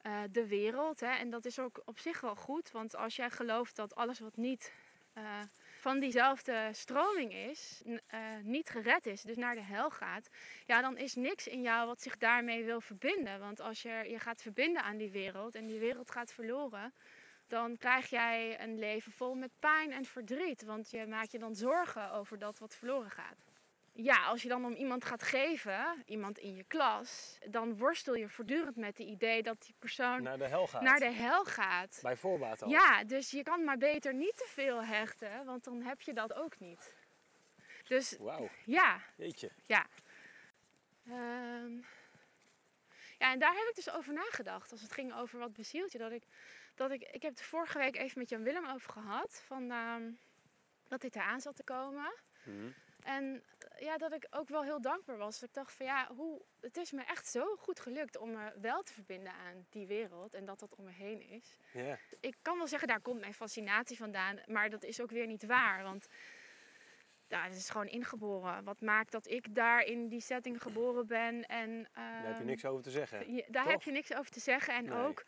eh, 0.00 0.22
de 0.30 0.46
wereld. 0.46 1.00
Hè. 1.00 1.10
En 1.10 1.30
dat 1.30 1.44
is 1.44 1.58
ook 1.58 1.82
op 1.84 1.98
zich 1.98 2.20
wel 2.20 2.36
goed, 2.36 2.70
want 2.70 2.96
als 2.96 3.16
jij 3.16 3.30
gelooft 3.30 3.76
dat 3.76 3.94
alles 3.94 4.18
wat 4.18 4.36
niet 4.36 4.72
eh, 5.12 5.40
van 5.80 6.00
diezelfde 6.00 6.70
stroming 6.72 7.32
is, 7.32 7.82
niet 8.42 8.68
gered 8.68 9.06
is, 9.06 9.22
dus 9.22 9.36
naar 9.36 9.54
de 9.54 9.62
hel 9.62 9.90
gaat, 9.90 10.28
ja, 10.66 10.80
dan 10.80 10.96
is 10.96 11.14
niks 11.14 11.46
in 11.46 11.62
jou 11.62 11.86
wat 11.86 12.02
zich 12.02 12.16
daarmee 12.16 12.64
wil 12.64 12.80
verbinden. 12.80 13.40
Want 13.40 13.60
als 13.60 13.82
je 13.82 14.04
je 14.08 14.18
gaat 14.18 14.42
verbinden 14.42 14.82
aan 14.82 14.96
die 14.96 15.10
wereld 15.10 15.54
en 15.54 15.66
die 15.66 15.78
wereld 15.78 16.10
gaat 16.10 16.32
verloren, 16.32 16.92
dan 17.54 17.76
krijg 17.76 18.10
jij 18.10 18.60
een 18.60 18.78
leven 18.78 19.12
vol 19.12 19.34
met 19.34 19.50
pijn 19.58 19.92
en 19.92 20.04
verdriet. 20.04 20.62
Want 20.64 20.90
je 20.90 21.06
maakt 21.06 21.32
je 21.32 21.38
dan 21.38 21.54
zorgen 21.54 22.10
over 22.12 22.38
dat 22.38 22.58
wat 22.58 22.74
verloren 22.74 23.10
gaat. 23.10 23.44
ja, 23.92 24.24
als 24.24 24.42
je 24.42 24.48
dan 24.48 24.64
om 24.64 24.72
iemand 24.74 25.04
gaat 25.04 25.22
geven, 25.22 26.02
iemand 26.06 26.38
in 26.38 26.54
je 26.54 26.64
klas, 26.64 27.38
dan 27.50 27.76
worstel 27.76 28.14
je 28.14 28.28
voortdurend 28.28 28.76
met 28.76 28.98
het 28.98 29.06
idee 29.06 29.42
dat 29.42 29.62
die 29.62 29.74
persoon 29.78 30.22
Naar 30.22 30.38
de 30.38 30.48
hel 30.48 30.66
gaat. 30.66 30.82
naar 30.82 30.98
de 30.98 31.12
hel 31.12 31.44
gaat. 31.44 31.98
Bij 32.02 32.16
voorbaat 32.16 32.62
al. 32.62 32.68
Ja, 32.70 33.04
dus 33.04 33.30
je 33.30 33.42
kan 33.42 33.64
maar 33.64 33.78
beter 33.78 34.14
niet 34.14 34.36
te 34.36 34.46
veel 34.48 34.84
hechten, 34.84 35.44
want 35.44 35.64
dan 35.64 35.82
heb 35.82 36.00
je 36.00 36.12
dat 36.12 36.32
ook 36.34 36.58
niet. 36.58 36.94
Dus 37.84 38.16
Wauw, 38.18 38.48
ja, 38.64 39.00
jeetje. 39.16 39.50
ja. 39.66 39.86
Ehm, 41.06 41.72
ja, 43.18 43.32
en 43.32 43.38
daar 43.38 43.54
heb 43.54 43.66
ik 43.68 43.74
dus 43.74 43.90
over 43.90 44.12
nagedacht. 44.12 44.72
Als 44.72 44.80
het 44.82 44.92
ging 44.92 45.14
over 45.14 45.38
wat 45.38 45.52
bezielt 45.52 45.92
je. 45.92 45.98
Dat 45.98 46.12
ik, 46.12 46.22
dat 46.74 46.90
ik, 46.90 47.02
ik 47.02 47.22
heb 47.22 47.30
het 47.30 47.42
vorige 47.42 47.78
week 47.78 47.96
even 47.96 48.18
met 48.18 48.28
Jan 48.28 48.42
Willem 48.42 48.66
over 48.66 48.92
gehad. 48.92 49.42
Van, 49.46 49.70
ehm, 49.70 50.10
dat 50.88 51.00
dit 51.00 51.14
eraan 51.16 51.40
zat 51.40 51.56
te 51.56 51.64
komen. 51.64 52.12
Mhm. 52.44 52.68
En 53.02 53.42
eh, 53.58 53.80
ja, 53.84 53.96
dat 53.96 54.12
ik 54.12 54.26
ook 54.30 54.48
wel 54.48 54.62
heel 54.62 54.80
dankbaar 54.80 55.16
was. 55.16 55.42
Ik 55.42 55.52
dacht 55.54 55.72
van 55.72 55.86
ja, 55.86 56.08
hoe, 56.14 56.42
het 56.60 56.76
is 56.76 56.92
me 56.92 57.02
echt 57.04 57.26
zo 57.26 57.56
goed 57.56 57.80
gelukt 57.80 58.16
om 58.16 58.30
me 58.32 58.52
wel 58.60 58.82
te 58.82 58.92
verbinden 58.92 59.32
aan 59.32 59.66
die 59.70 59.86
wereld. 59.86 60.34
En 60.34 60.44
dat 60.44 60.58
dat 60.58 60.74
om 60.74 60.84
me 60.84 60.90
heen 60.90 61.22
is. 61.28 61.58
Ik 62.20 62.36
kan 62.42 62.56
wel 62.56 62.66
zeggen, 62.66 62.88
daar 62.88 63.00
komt 63.00 63.20
mijn 63.20 63.34
fascinatie 63.34 63.96
vandaan. 63.96 64.40
Maar 64.46 64.70
dat 64.70 64.84
is 64.84 65.00
ook 65.00 65.10
weer 65.10 65.26
niet 65.26 65.46
waar. 65.46 65.82
Want 65.82 66.06
ja, 67.28 67.44
het 67.44 67.54
is 67.54 67.70
gewoon 67.70 67.86
ingeboren. 67.88 68.64
Wat 68.64 68.80
maakt 68.80 69.12
dat 69.12 69.26
ik 69.28 69.54
daar 69.54 69.82
in 69.82 70.08
die 70.08 70.20
setting 70.20 70.62
geboren 70.62 71.06
ben. 71.06 71.46
En, 71.46 71.88
Daar 71.92 72.16
heb 72.22 72.32
je 72.32 72.34
ehm, 72.38 72.44
niks 72.44 72.64
over 72.64 72.82
te 72.82 72.90
zeggen. 72.90 73.34
je- 73.34 73.46
daar 73.48 73.62
Toch? 73.62 73.72
heb 73.72 73.82
je 73.82 73.90
niks 73.90 74.14
over 74.14 74.30
te 74.30 74.40
zeggen. 74.40 74.74
En 74.74 74.84
Nee. 74.84 74.98
ook 75.06 75.24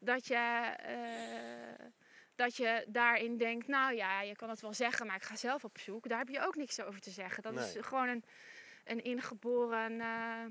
dat 0.00 0.26
je, 0.26 0.34
eh, 0.78 1.86
dat 2.34 2.56
je 2.56 2.84
daarin 2.88 3.36
denkt, 3.36 3.66
nou 3.66 3.94
ja, 3.94 4.20
je 4.20 4.36
kan 4.36 4.48
het 4.48 4.60
wel 4.60 4.74
zeggen, 4.74 5.06
maar 5.06 5.16
ik 5.16 5.22
ga 5.22 5.36
zelf 5.36 5.64
op 5.64 5.78
zoek. 5.78 6.08
Daar 6.08 6.18
heb 6.18 6.28
je 6.28 6.40
ook 6.40 6.56
niks 6.56 6.80
over 6.80 7.00
te 7.00 7.10
zeggen. 7.10 7.42
Dat 7.42 7.54
Nee. 7.54 7.64
is 7.64 7.86
gewoon 7.86 8.08
een, 8.08 8.24
een 8.84 9.04
ingeboren 9.04 10.00
eh, 10.00 10.44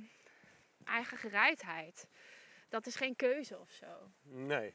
eigen 0.84 1.18
gereidheid. 1.18 2.08
Dat 2.70 2.86
is 2.86 2.96
geen 2.96 3.16
keuze 3.16 3.60
of 3.60 3.72
zo. 3.72 4.12
Nee. 4.22 4.74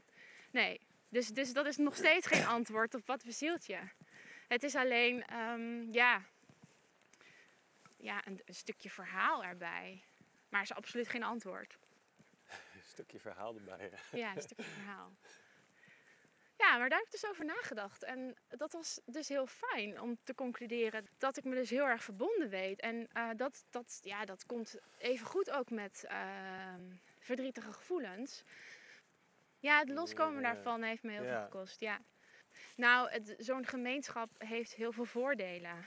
Nee, 0.51 0.81
dus, 1.09 1.29
dus 1.29 1.53
dat 1.53 1.67
is 1.67 1.77
nog 1.77 1.97
steeds 1.97 2.27
geen 2.27 2.47
antwoord 2.57 2.95
op 2.95 3.07
wat 3.07 3.25
bezielt 3.25 3.67
je. 3.67 3.79
Het 4.49 4.63
is 4.63 4.75
alleen, 4.75 5.25
ehm, 5.25 5.93
ja, 5.93 6.23
ja 7.97 8.27
een, 8.27 8.41
een 8.45 8.55
stukje 8.55 8.91
verhaal 8.91 9.45
erbij. 9.45 10.03
Maar 10.49 10.63
is 10.63 10.73
absoluut 10.75 11.09
geen 11.09 11.23
antwoord. 11.23 11.79
Stukje 12.91 13.21
verhaal 13.21 13.55
erbij. 13.55 13.91
Ja, 14.13 14.37
een 14.37 14.43
stukje 14.43 14.65
verhaal. 14.65 15.13
Ja, 16.57 16.79
maar 16.79 16.89
daar 16.89 16.99
heb 16.99 17.07
ik 17.07 17.13
dus 17.21 17.27
over 17.31 17.45
nagedacht. 17.45 18.03
En 18.03 18.37
dat 18.49 18.73
was 18.73 19.01
dus 19.05 19.29
heel 19.29 19.47
fijn 19.47 20.01
om 20.01 20.19
te 20.23 20.35
concluderen 20.35 21.09
dat 21.19 21.37
ik 21.37 21.45
me 21.45 21.55
dus 21.55 21.71
heel 21.71 21.87
erg 21.87 22.03
verbonden 22.05 22.49
weet. 22.49 22.81
En 22.81 23.09
eh, 23.13 23.29
dat, 23.37 23.65
dat, 23.71 23.99
ja, 24.03 24.25
dat 24.25 24.47
komt 24.47 24.79
even 24.99 25.27
goed 25.27 25.51
ook 25.51 25.71
met 25.71 26.05
ehm, 26.09 26.81
verdrietige 27.19 27.73
gevoelens. 27.73 28.43
Ja, 29.59 29.79
het 29.79 29.89
loskomen 29.89 30.43
daarvan 30.43 30.83
heeft 30.83 31.03
me 31.03 31.11
heel 31.13 31.23
Ja. 31.25 31.33
veel 31.35 31.43
gekost. 31.43 31.81
Ja. 31.81 32.01
Nou, 32.77 33.23
zo'n 33.39 33.67
gemeenschap 33.67 34.31
heeft 34.39 34.75
heel 34.75 34.93
veel 34.93 35.05
voordelen. 35.05 35.87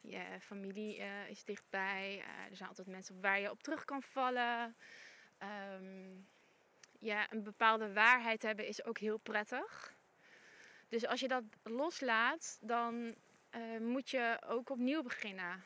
Je 0.00 0.36
familie 0.40 0.98
eh, 0.98 1.28
is 1.28 1.44
dichtbij. 1.44 2.18
eh, 2.26 2.50
er 2.50 2.56
zijn 2.56 2.68
altijd 2.68 2.86
mensen 2.86 3.20
waar 3.20 3.40
je 3.40 3.50
op 3.50 3.62
terug 3.62 3.84
kan 3.84 4.02
vallen. 4.02 4.76
Ehm, 5.40 6.18
ja, 6.98 7.32
een 7.32 7.42
bepaalde 7.42 7.92
waarheid 7.92 8.42
hebben 8.42 8.66
is 8.66 8.84
ook 8.84 8.98
heel 8.98 9.18
prettig. 9.18 9.94
Dus 10.88 11.06
als 11.06 11.20
je 11.20 11.28
dat 11.28 11.44
loslaat, 11.62 12.58
dan 12.60 13.14
eh, 13.50 13.60
moet 13.80 14.10
je 14.10 14.38
ook 14.46 14.70
opnieuw 14.70 15.02
beginnen. 15.02 15.64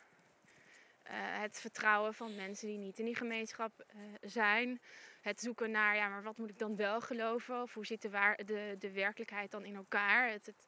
Eh, 1.03 1.15
het 1.17 1.59
vertrouwen 1.59 2.13
van 2.13 2.35
mensen 2.35 2.67
die 2.67 2.77
niet 2.77 2.99
in 2.99 3.05
die 3.05 3.15
gemeenschap 3.15 3.79
eh, 3.79 3.97
zijn. 4.21 4.81
Het 5.21 5.39
zoeken 5.39 5.71
naar, 5.71 5.95
ja, 5.95 6.07
maar 6.07 6.23
wat 6.23 6.37
moet 6.37 6.49
ik 6.49 6.59
dan 6.59 6.75
wel 6.75 7.01
geloven? 7.01 7.61
Of 7.61 7.73
hoe 7.73 7.85
zit 7.85 8.01
de, 8.01 8.09
waar, 8.09 8.45
de, 8.45 8.75
de 8.79 8.91
werkelijkheid 8.91 9.51
dan 9.51 9.65
in 9.65 9.75
elkaar? 9.75 10.29
Het, 10.29 10.45
het, 10.45 10.67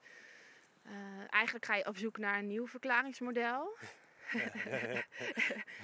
eigenlijk 1.30 1.66
ga 1.66 1.76
je 1.76 1.88
op 1.88 1.98
zoek 1.98 2.18
naar 2.18 2.38
een 2.38 2.48
nieuw 2.48 2.68
verklaringsmodel. 2.68 3.78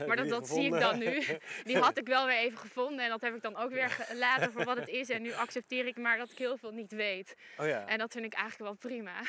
Maar 0.08 0.16
dat, 0.16 0.30
dat 0.30 0.48
zie 0.48 0.64
ik 0.64 0.80
dan 0.80 1.00
nu. 1.00 1.24
Die 1.64 1.78
had 1.78 1.98
ik 1.98 2.08
wel 2.08 2.26
weer 2.26 2.38
even 2.38 2.58
gevonden 2.58 3.04
en 3.04 3.10
dat 3.10 3.22
heb 3.22 3.36
ik 3.36 3.42
dan 3.42 3.56
ook 3.56 3.72
weer 3.72 3.90
gelaten 3.90 4.52
voor 4.52 4.64
wat 4.64 4.78
het 4.78 4.88
is. 4.88 5.10
En 5.10 5.22
nu 5.22 5.34
accepteer 5.34 5.86
ik 5.86 5.98
maar 5.98 6.18
dat 6.18 6.32
ik 6.32 6.38
heel 6.38 6.58
veel 6.58 6.72
niet 6.72 6.92
weet. 6.92 7.36
Oh 7.58 7.68
ja. 7.68 7.86
En 7.88 7.98
dat 7.98 8.12
vind 8.12 8.26
ik 8.26 8.34
eigenlijk 8.34 8.64
wel 8.64 8.92
prima. 8.92 9.22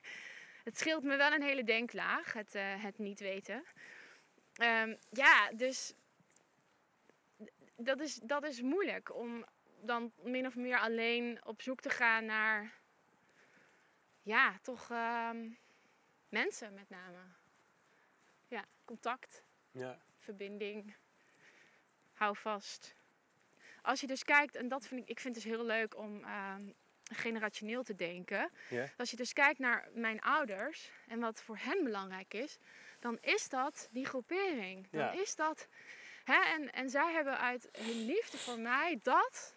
het 0.68 0.78
scheelt 0.78 1.02
me 1.02 1.16
wel 1.16 1.32
een 1.32 1.42
hele 1.42 1.64
denklaag, 1.64 2.32
het, 2.32 2.54
eh, 2.54 2.82
het 2.82 2.98
niet 2.98 3.20
weten. 3.20 3.64
Ehm, 4.54 4.94
ja, 5.10 5.50
dus 5.52 5.94
dat 7.76 8.00
is, 8.00 8.14
dat 8.14 8.44
is 8.44 8.60
moeilijk 8.60 9.14
om 9.14 9.44
dan 9.80 10.12
min 10.22 10.46
of 10.46 10.56
meer 10.56 10.78
alleen 10.78 11.40
op 11.44 11.62
zoek 11.62 11.80
te 11.80 11.90
gaan 11.90 12.24
naar, 12.24 12.72
ja, 14.22 14.58
toch 14.62 14.90
ehm, 14.90 15.48
mensen 16.28 16.74
met 16.74 16.88
name. 16.88 17.37
Ja, 18.48 18.64
contact 18.84 19.42
Ja. 19.70 19.98
verbinding. 20.18 20.94
Hou 22.12 22.36
vast. 22.36 22.94
Als 23.82 24.00
je 24.00 24.06
dus 24.06 24.24
kijkt, 24.24 24.54
en 24.56 24.68
dat 24.68 24.86
vind 24.86 25.00
ik, 25.02 25.08
ik 25.08 25.20
vind 25.20 25.34
het 25.34 25.44
dus 25.44 25.52
heel 25.52 25.64
leuk 25.64 25.96
om 25.96 26.24
ehm, 26.24 26.72
generationeel 27.04 27.82
te 27.82 27.94
denken. 27.94 28.50
Als 28.96 29.10
je 29.10 29.16
dus 29.16 29.32
kijkt 29.32 29.58
naar 29.58 29.88
mijn 29.92 30.20
ouders 30.20 30.90
en 31.06 31.20
wat 31.20 31.42
voor 31.42 31.56
hen 31.58 31.84
belangrijk 31.84 32.34
is, 32.34 32.58
dan 32.98 33.18
is 33.20 33.48
dat 33.48 33.88
die 33.90 34.06
groepering. 34.06 34.88
Dan 34.90 35.00
Ja. 35.00 35.12
is 35.12 35.34
dat. 35.34 35.68
Hè, 36.24 36.42
en, 36.44 36.72
en 36.72 36.90
zij 36.90 37.12
hebben 37.12 37.38
uit 37.38 37.68
hun 37.72 38.04
liefde 38.04 38.38
voor 38.38 38.58
mij 38.58 38.98
dat 39.02 39.54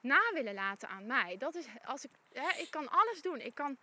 na 0.00 0.20
willen 0.32 0.54
laten 0.54 0.88
aan 0.88 1.06
mij. 1.06 1.36
Dat 1.36 1.54
is, 1.54 1.66
als 1.84 2.04
ik, 2.04 2.10
hè, 2.32 2.58
ik 2.60 2.70
kan 2.70 2.88
alles 2.88 3.22
doen. 3.22 3.40
Ik 3.40 3.54
kan 3.54 3.78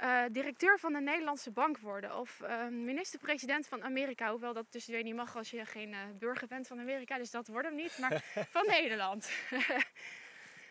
eh, 0.00 0.22
directeur 0.30 0.78
van 0.78 0.92
de 0.92 1.00
Nederlandse 1.00 1.50
bank 1.50 1.78
worden. 1.78 2.16
Of 2.18 2.40
eh, 2.40 2.66
minister-president 2.66 3.66
van 3.66 3.82
Amerika. 3.82 4.30
Hoewel 4.30 4.52
dat 4.52 4.72
dus 4.72 4.86
weer 4.86 5.02
niet 5.02 5.14
mag 5.14 5.36
als 5.36 5.50
je 5.50 5.64
geen 5.66 5.92
eh, 5.94 6.00
burger 6.18 6.46
bent 6.48 6.66
van 6.66 6.80
Amerika. 6.80 7.16
Dus 7.18 7.30
dat 7.30 7.46
wordt 7.46 7.66
hem 7.66 7.76
niet. 7.76 7.98
Maar 7.98 8.24
van 8.56 8.66
Nederland. 8.66 9.30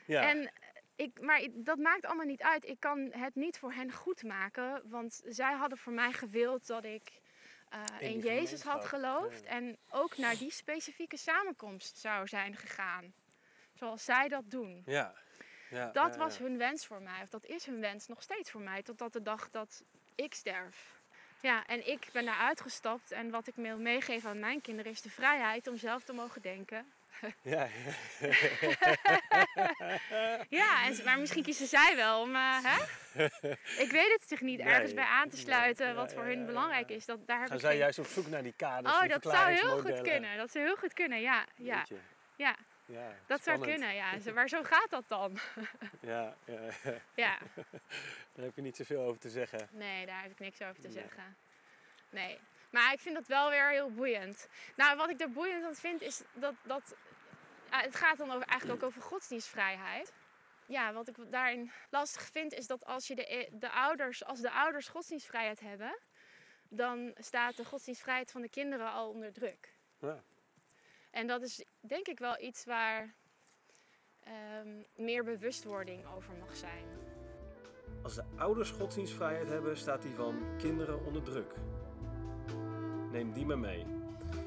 Ja. 0.05 0.21
En 0.29 0.51
ik, 0.95 1.21
maar 1.21 1.47
dat 1.53 1.77
maakt 1.77 2.05
allemaal 2.05 2.25
niet 2.25 2.41
uit. 2.41 2.65
Ik 2.65 2.79
kan 2.79 3.11
het 3.11 3.35
niet 3.35 3.57
voor 3.57 3.71
hen 3.73 3.91
goed 3.91 4.23
maken. 4.23 4.81
Want 4.85 5.21
zij 5.25 5.53
hadden 5.53 5.77
voor 5.77 5.93
mij 5.93 6.11
gewild 6.11 6.67
dat 6.67 6.83
ik 6.83 7.11
eh, 7.69 7.83
In 7.99 8.09
in, 8.13 8.19
Jezus 8.19 8.63
had 8.63 8.85
geloofd. 8.85 9.43
ja. 9.43 9.49
En 9.49 9.77
ook 9.89 10.17
naar 10.17 10.37
die 10.37 10.51
specifieke 10.51 11.17
samenkomst 11.17 11.97
zou 11.97 12.27
zijn 12.27 12.55
gegaan. 12.55 13.13
Zoals 13.73 14.05
zij 14.05 14.27
dat 14.27 14.43
doen. 14.51 14.83
ja. 14.85 15.13
Ja. 15.69 15.89
Dat 15.91 16.15
was 16.15 16.37
hun 16.37 16.57
wens 16.57 16.85
voor 16.85 17.01
mij. 17.01 17.21
Of 17.21 17.29
dat 17.29 17.45
is 17.45 17.65
hun 17.65 17.79
wens 17.79 18.07
nog 18.07 18.21
steeds 18.21 18.51
voor 18.51 18.61
mij. 18.61 18.83
Totdat 18.83 19.13
de 19.13 19.21
dag 19.21 19.49
dat 19.49 19.83
ik 20.15 20.33
sterf. 20.33 20.97
Ja, 21.41 21.65
en 21.65 21.87
ik 21.87 22.09
ben 22.11 22.25
daar 22.25 22.37
uitgestapt. 22.37 23.11
En 23.11 23.29
wat 23.29 23.47
ik 23.47 23.53
wil 23.55 23.77
meegeven 23.77 24.29
aan 24.29 24.39
mijn 24.39 24.61
kinderen 24.61 24.91
is 24.91 25.01
de 25.01 25.09
vrijheid 25.09 25.67
om 25.67 25.77
zelf 25.77 26.03
te 26.03 26.13
mogen 26.13 26.41
denken. 26.41 26.85
Ja, 27.41 27.67
Ja, 30.49 30.85
en, 30.85 31.03
maar 31.03 31.19
misschien 31.19 31.43
kiezen 31.43 31.67
zij 31.67 31.95
wel 31.95 32.21
om, 32.21 32.35
eh, 32.35 32.57
hè? 32.63 32.83
Ik 33.83 33.91
weet 33.91 34.11
het 34.11 34.23
zich 34.27 34.41
niet 34.41 34.57
Nee, 34.57 34.73
ergens 34.73 34.93
bij 34.93 35.03
aan 35.03 35.29
te 35.29 35.35
nee, 35.35 35.45
sluiten 35.45 35.87
ja, 35.87 35.93
wat 35.93 36.13
voor 36.13 36.23
hun 36.23 36.39
ja, 36.39 36.45
belangrijk 36.45 36.89
is. 36.89 37.05
Dat, 37.05 37.27
daar 37.27 37.47
Gaan 37.47 37.59
zij 37.59 37.69
geen... 37.69 37.79
juist 37.79 37.99
op 37.99 38.05
zoek 38.05 38.27
naar 38.27 38.43
die 38.43 38.53
kaders, 38.55 38.95
Oh, 38.95 39.01
die 39.01 39.09
dat 39.09 39.23
zou 39.23 39.51
heel 39.51 39.79
goed 39.79 40.01
kunnen. 40.01 40.37
Dat 40.37 40.51
zou 40.51 40.65
heel 40.65 40.75
goed 40.75 40.93
kunnen, 40.93 41.21
ja. 41.21 41.45
Ja 41.55 41.85
Ja, 42.89 43.15
dat 43.25 43.43
zou 43.43 43.59
kunnen, 43.61 43.93
ja. 43.95 44.13
Maar 44.33 44.47
zo 44.49 44.63
gaat 44.63 44.89
dat 44.89 45.07
dan. 45.07 45.37
Ja, 45.99 46.35
ja, 46.45 46.59
Ja, 47.15 47.37
daar 48.33 48.45
heb 48.45 48.55
je 48.55 48.61
niet 48.61 48.75
zoveel 48.75 49.01
over 49.01 49.19
te 49.19 49.29
zeggen. 49.29 49.67
nee, 49.71 50.05
daar 50.05 50.21
heb 50.21 50.31
ik 50.31 50.39
niks 50.39 50.61
over 50.61 50.81
te 50.81 50.87
Nee. 50.87 50.91
zeggen. 50.91 51.37
Nee. 52.09 52.39
Maar 52.69 52.93
ik 52.93 52.99
vind 52.99 53.15
dat 53.15 53.27
wel 53.27 53.49
weer 53.49 53.69
heel 53.69 53.91
boeiend. 53.91 54.47
Nou, 54.75 54.97
wat 54.97 55.09
ik 55.09 55.21
er 55.21 55.31
boeiend 55.31 55.63
aan 55.65 55.75
vind 55.75 56.01
is 56.01 56.21
dat... 56.33 56.53
dat 56.63 56.95
ah, 57.69 57.81
het 57.81 57.95
gaat 57.95 58.17
dan 58.17 58.31
over, 58.31 58.47
eigenlijk 58.47 58.83
ook 58.83 58.89
over 58.89 59.01
godsdienstvrijheid. 59.01 60.13
Ja, 60.65 60.93
wat 60.93 61.07
ik 61.07 61.15
daarin 61.31 61.71
lastig 61.89 62.21
vind 62.31 62.53
is 62.53 62.67
dat 62.67 62.85
als, 62.85 63.07
je 63.07 63.15
de, 63.15 63.35
e- 63.35 63.49
de 63.51 63.69
ouders, 63.71 64.25
als 64.25 64.39
de 64.41 64.51
ouders 64.51 64.87
godsdienstvrijheid 64.87 65.59
hebben... 65.59 65.97
dan 66.69 67.13
staat 67.17 67.57
de 67.57 67.65
godsdienstvrijheid 67.65 68.31
van 68.31 68.41
de 68.41 68.49
kinderen 68.49 68.91
al 68.91 69.09
onder 69.09 69.33
druk. 69.33 69.73
Ja. 69.99 70.23
En 71.11 71.27
dat 71.27 71.41
is 71.41 71.65
denk 71.79 72.07
ik 72.07 72.19
wel 72.19 72.41
iets 72.41 72.65
waar 72.65 73.15
ehm, 74.19 74.83
meer 74.95 75.23
bewustwording 75.23 76.05
over 76.05 76.33
mag 76.39 76.55
zijn. 76.55 76.85
Als 78.03 78.15
de 78.15 78.23
ouders 78.35 78.71
godsdienstvrijheid 78.71 79.47
hebben, 79.47 79.77
staat 79.77 80.01
die 80.01 80.13
van 80.15 80.57
kinderen 80.57 81.05
onder 81.05 81.23
druk. 81.23 81.53
Neem 83.11 83.33
die 83.33 83.45
maar 83.45 83.59
mee. 83.59 83.85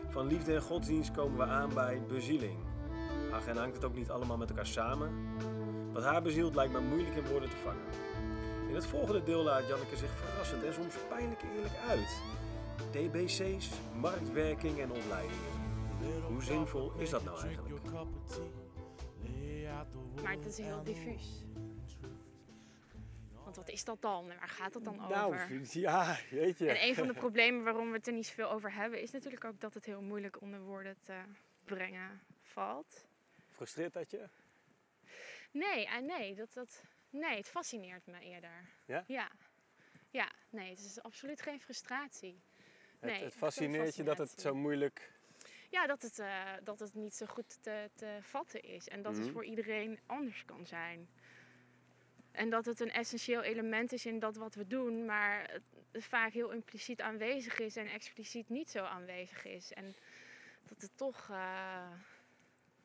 Van 0.08 0.26
liefde 0.26 0.54
en 0.54 0.62
godsdienst 0.62 1.10
komen 1.10 1.38
we 1.38 1.44
aan 1.44 1.74
bij 1.74 2.02
bezieling. 2.08 2.58
Ach, 3.32 3.46
en 3.46 3.56
hangt 3.56 3.74
het 3.74 3.84
ook 3.84 3.94
niet 3.94 4.10
allemaal 4.10 4.36
met 4.36 4.48
elkaar 4.48 4.66
samen? 4.66 5.36
Wat 5.92 6.04
haar 6.04 6.22
bezielt 6.22 6.54
lijkt 6.54 6.72
me 6.72 6.80
moeilijk 6.80 7.16
in 7.16 7.26
woorden 7.26 7.50
te 7.50 7.56
vangen. 7.56 7.86
In 8.68 8.74
het 8.74 8.86
volgende 8.86 9.22
deel 9.22 9.42
laat 9.42 9.68
Janneke 9.68 9.96
zich 9.96 10.10
verrassend 10.10 10.64
en 10.64 10.74
soms 10.74 10.94
pijnlijk 11.08 11.42
eerlijk 11.42 11.74
uit. 11.88 12.22
DBC's, 12.90 13.70
marktwerking 14.00 14.80
en 14.80 14.90
opleidingen. 14.90 15.61
Hoe 16.26 16.42
zinvol 16.42 16.92
is 16.98 17.10
dat 17.10 17.24
nou 17.24 17.40
eigenlijk? 17.42 17.82
Maar 20.22 20.32
het 20.32 20.46
is 20.46 20.58
heel 20.58 20.82
diffuus. 20.82 21.44
Want 23.44 23.56
wat 23.56 23.68
is 23.68 23.84
dat 23.84 24.02
dan? 24.02 24.30
En 24.30 24.38
waar 24.38 24.48
gaat 24.48 24.74
het 24.74 24.84
dan 24.84 24.96
Nou, 24.96 25.34
over? 25.34 25.78
ja, 25.78 26.16
weet 26.30 26.58
je. 26.58 26.68
En 26.70 26.88
een 26.88 26.94
van 26.94 27.06
de 27.06 27.14
problemen 27.14 27.64
waarom 27.64 27.90
we 27.90 27.96
het 27.96 28.06
er 28.06 28.12
niet 28.12 28.26
zoveel 28.26 28.50
over 28.50 28.72
hebben, 28.74 29.00
is 29.00 29.10
natuurlijk 29.10 29.44
ook 29.44 29.60
dat 29.60 29.74
het 29.74 29.84
heel 29.84 30.02
moeilijk 30.02 30.40
onder 30.40 30.60
woorden 30.60 30.96
te 31.00 31.20
brengen 31.64 32.20
valt. 32.42 33.06
Frustreert 33.48 33.92
dat 33.92 34.10
je? 34.10 34.28
Nee, 35.50 35.86
eh, 35.86 35.98
nee, 35.98 36.34
dat, 36.34 36.52
dat, 36.52 36.82
nee, 37.10 37.36
het 37.36 37.48
fascineert 37.48 38.06
me 38.06 38.20
eerder. 38.20 38.68
Ja? 38.86 39.04
Ja. 39.06 39.30
Ja, 40.10 40.32
nee, 40.50 40.70
het 40.70 40.78
is 40.78 41.02
absoluut 41.02 41.42
geen 41.42 41.60
frustratie. 41.60 42.42
Het, 43.00 43.10
Nee, 43.10 43.22
het 43.22 43.32
veel 43.32 43.40
fascineert 43.40 43.96
je 43.96 44.02
dat 44.02 44.18
het 44.18 44.40
zo 44.40 44.54
moeilijk... 44.54 45.12
Ja, 45.72 45.86
dat 45.86 46.02
het, 46.02 46.18
eh, 46.18 46.52
dat 46.62 46.78
het 46.78 46.94
niet 46.94 47.14
zo 47.14 47.26
goed 47.26 47.62
te, 47.62 47.90
te 47.94 48.18
vatten 48.20 48.62
is. 48.62 48.88
En 48.88 49.02
dat 49.02 49.12
Mhm. 49.12 49.22
het 49.22 49.30
voor 49.32 49.44
iedereen 49.44 50.00
anders 50.06 50.44
kan 50.44 50.66
zijn. 50.66 51.08
En 52.30 52.50
dat 52.50 52.64
het 52.64 52.80
een 52.80 52.90
essentieel 52.90 53.42
element 53.42 53.92
is 53.92 54.06
in 54.06 54.18
dat 54.18 54.36
wat 54.36 54.54
we 54.54 54.66
doen, 54.66 55.04
maar 55.04 55.50
het 55.92 56.04
vaak 56.04 56.32
heel 56.32 56.50
impliciet 56.50 57.00
aanwezig 57.00 57.58
is 57.58 57.76
en 57.76 57.86
expliciet 57.86 58.48
niet 58.48 58.70
zo 58.70 58.84
aanwezig 58.84 59.44
is. 59.44 59.72
En 59.72 59.94
dat 60.68 60.80
het 60.82 60.96
toch, 60.96 61.28
eh, 61.30 61.92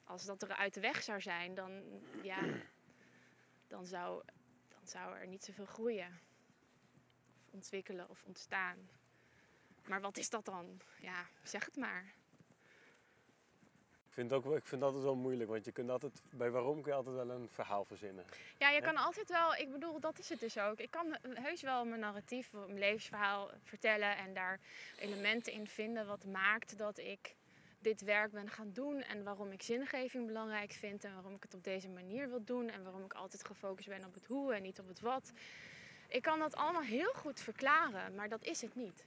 als 0.03 0.25
dat 0.25 0.41
er 0.41 0.55
uit 0.55 0.73
de 0.73 0.79
weg 0.79 1.03
zou 1.03 1.21
zijn, 1.21 1.55
dan, 1.55 1.83
ja, 2.23 2.39
dan, 3.73 3.85
zou, 3.85 4.23
dan 4.67 4.87
zou 4.87 5.15
er 5.17 5.27
niet 5.27 5.43
zoveel 5.43 5.65
groeien. 5.65 6.19
Of 7.45 7.53
ontwikkelen 7.53 8.09
of 8.09 8.23
ontstaan. 8.23 8.89
Maar 9.87 10.01
wat 10.01 10.17
is 10.17 10.29
dat 10.29 10.45
dan? 10.45 10.81
Ja, 11.01 11.27
zeg 11.43 11.65
het 11.65 11.75
maar. 11.75 12.13
Ik 14.17 14.23
vind, 14.29 14.45
ook, 14.45 14.55
ik 14.55 14.65
vind 14.65 14.81
dat 14.81 14.89
altijd 14.89 15.03
wel 15.03 15.15
moeilijk, 15.15 15.49
want 15.49 15.65
je 15.65 15.71
kunt 15.71 15.89
altijd, 15.89 16.21
bij 16.29 16.51
waarom 16.51 16.81
kun 16.81 16.91
je 16.91 16.97
altijd 16.97 17.15
wel 17.15 17.29
een 17.29 17.49
verhaal 17.49 17.85
verzinnen. 17.85 18.25
Ja, 18.57 18.69
je 18.69 18.75
Ja. 18.81 18.81
kan 18.81 18.95
altijd 18.97 19.29
wel, 19.29 19.55
ik 19.55 19.71
bedoel, 19.71 19.99
dat 19.99 20.19
is 20.19 20.29
het 20.29 20.39
dus 20.39 20.57
ook. 20.57 20.79
Ik 20.79 20.91
kan 20.91 21.17
heus 21.33 21.61
wel 21.61 21.85
mijn 21.85 21.99
narratief, 21.99 22.51
mijn 22.53 22.79
levensverhaal 22.79 23.49
vertellen 23.63 24.17
en 24.17 24.33
daar 24.33 24.59
elementen 24.99 25.53
in 25.53 25.67
vinden 25.67 26.07
wat 26.07 26.25
maakt 26.25 26.77
dat 26.77 26.97
ik 26.97 27.35
dit 27.79 28.01
werk 28.01 28.31
ben 28.31 28.49
gaan 28.49 28.71
doen 28.73 29.01
en 29.01 29.23
waarom 29.23 29.51
ik 29.51 29.61
zingeving 29.61 30.27
belangrijk 30.27 30.71
vind 30.71 31.03
en 31.03 31.13
waarom 31.13 31.33
ik 31.35 31.43
het 31.43 31.53
op 31.53 31.63
deze 31.63 31.89
manier 31.89 32.29
wil 32.29 32.43
doen 32.43 32.69
en 32.69 32.83
waarom 32.83 33.03
ik 33.03 33.13
altijd 33.13 33.45
gefocust 33.45 33.87
ben 33.87 34.05
op 34.05 34.13
het 34.13 34.25
hoe 34.25 34.53
en 34.53 34.61
niet 34.61 34.79
op 34.79 34.87
het 34.87 34.99
wat. 34.99 35.31
Ik 36.07 36.21
kan 36.21 36.39
dat 36.39 36.55
allemaal 36.55 36.81
heel 36.81 37.13
goed 37.13 37.39
verklaren, 37.39 38.15
maar 38.15 38.29
dat 38.29 38.43
is 38.43 38.61
het 38.61 38.75
niet. 38.75 39.03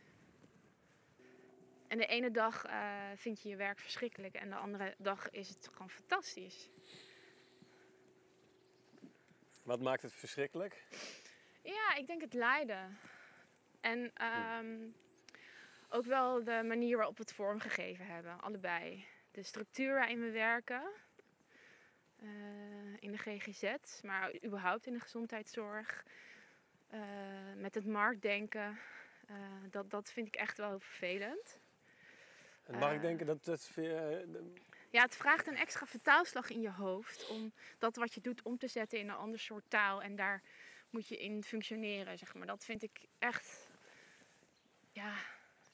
En 1.90 1.99
de 1.99 2.06
ene 2.06 2.30
dag 2.30 2.64
eh, 2.64 3.11
vind 3.14 3.42
je 3.42 3.49
je 3.49 3.56
werk 3.56 3.78
verschrikkelijk 3.78 4.35
en 4.35 4.50
de 4.50 4.56
andere 4.56 4.94
dag 4.99 5.30
is 5.30 5.49
het 5.49 5.68
gewoon 5.73 5.90
fantastisch. 5.90 6.70
Wat 9.62 9.80
maakt 9.80 10.02
het 10.02 10.12
verschrikkelijk? 10.12 10.85
Ja, 11.62 11.94
ik 11.94 12.06
denk 12.06 12.20
het 12.20 12.35
lijden. 12.35 12.99
En 13.80 14.11
ehm, 14.14 14.88
ook 15.88 16.04
wel 16.04 16.44
de 16.44 16.62
manier 16.64 16.97
waarop 16.97 17.16
we 17.16 17.23
het 17.23 17.32
vormgegeven 17.32 18.06
hebben, 18.06 18.40
allebei. 18.40 19.04
De 19.30 19.42
structuur 19.42 19.94
waarin 19.94 20.20
we 20.20 20.30
werken, 20.30 20.82
eh, 22.16 22.26
in 22.99 23.12
de 23.12 23.18
GGZ, 23.18 24.02
maar 24.02 24.44
überhaupt 24.44 24.87
in 24.87 24.92
de 24.92 25.00
gezondheidszorg. 25.00 26.05
eh, 26.88 27.00
met 27.57 27.74
het 27.74 27.87
marktdenken, 27.87 28.79
dat, 29.70 29.90
dat 29.90 30.12
vind 30.12 30.26
ik 30.26 30.37
echt 30.37 30.57
wel 30.57 30.79
vervelend. 30.79 31.60
En 32.70 32.78
mag 32.78 32.90
ik 32.90 32.96
Eh. 32.96 33.02
denken 33.02 33.26
dat 33.26 33.70
je, 33.74 33.94
eh, 33.94 34.40
Ja, 34.90 35.02
het 35.02 35.16
vraagt 35.16 35.46
een 35.46 35.56
extra 35.56 35.87
vertaalslag 35.87 36.50
in 36.50 36.61
je 36.61 36.70
hoofd 36.70 37.26
om 37.28 37.52
dat 37.78 37.96
wat 37.96 38.14
je 38.14 38.20
doet 38.20 38.42
om 38.42 38.59
te 38.59 38.68
zetten 38.68 38.98
in 38.98 39.09
een 39.09 39.14
ander 39.16 39.38
soort 39.38 39.64
taal. 39.68 40.02
En 40.02 40.16
daar 40.16 40.42
moet 40.90 41.09
je 41.09 41.16
in 41.18 41.42
functioneren, 41.44 42.18
zeg 42.18 42.35
maar. 42.35 42.46
Dat 42.46 42.64
vind 42.64 42.83
ik 42.83 43.00
echt. 43.18 43.68
Ja, 44.92 45.14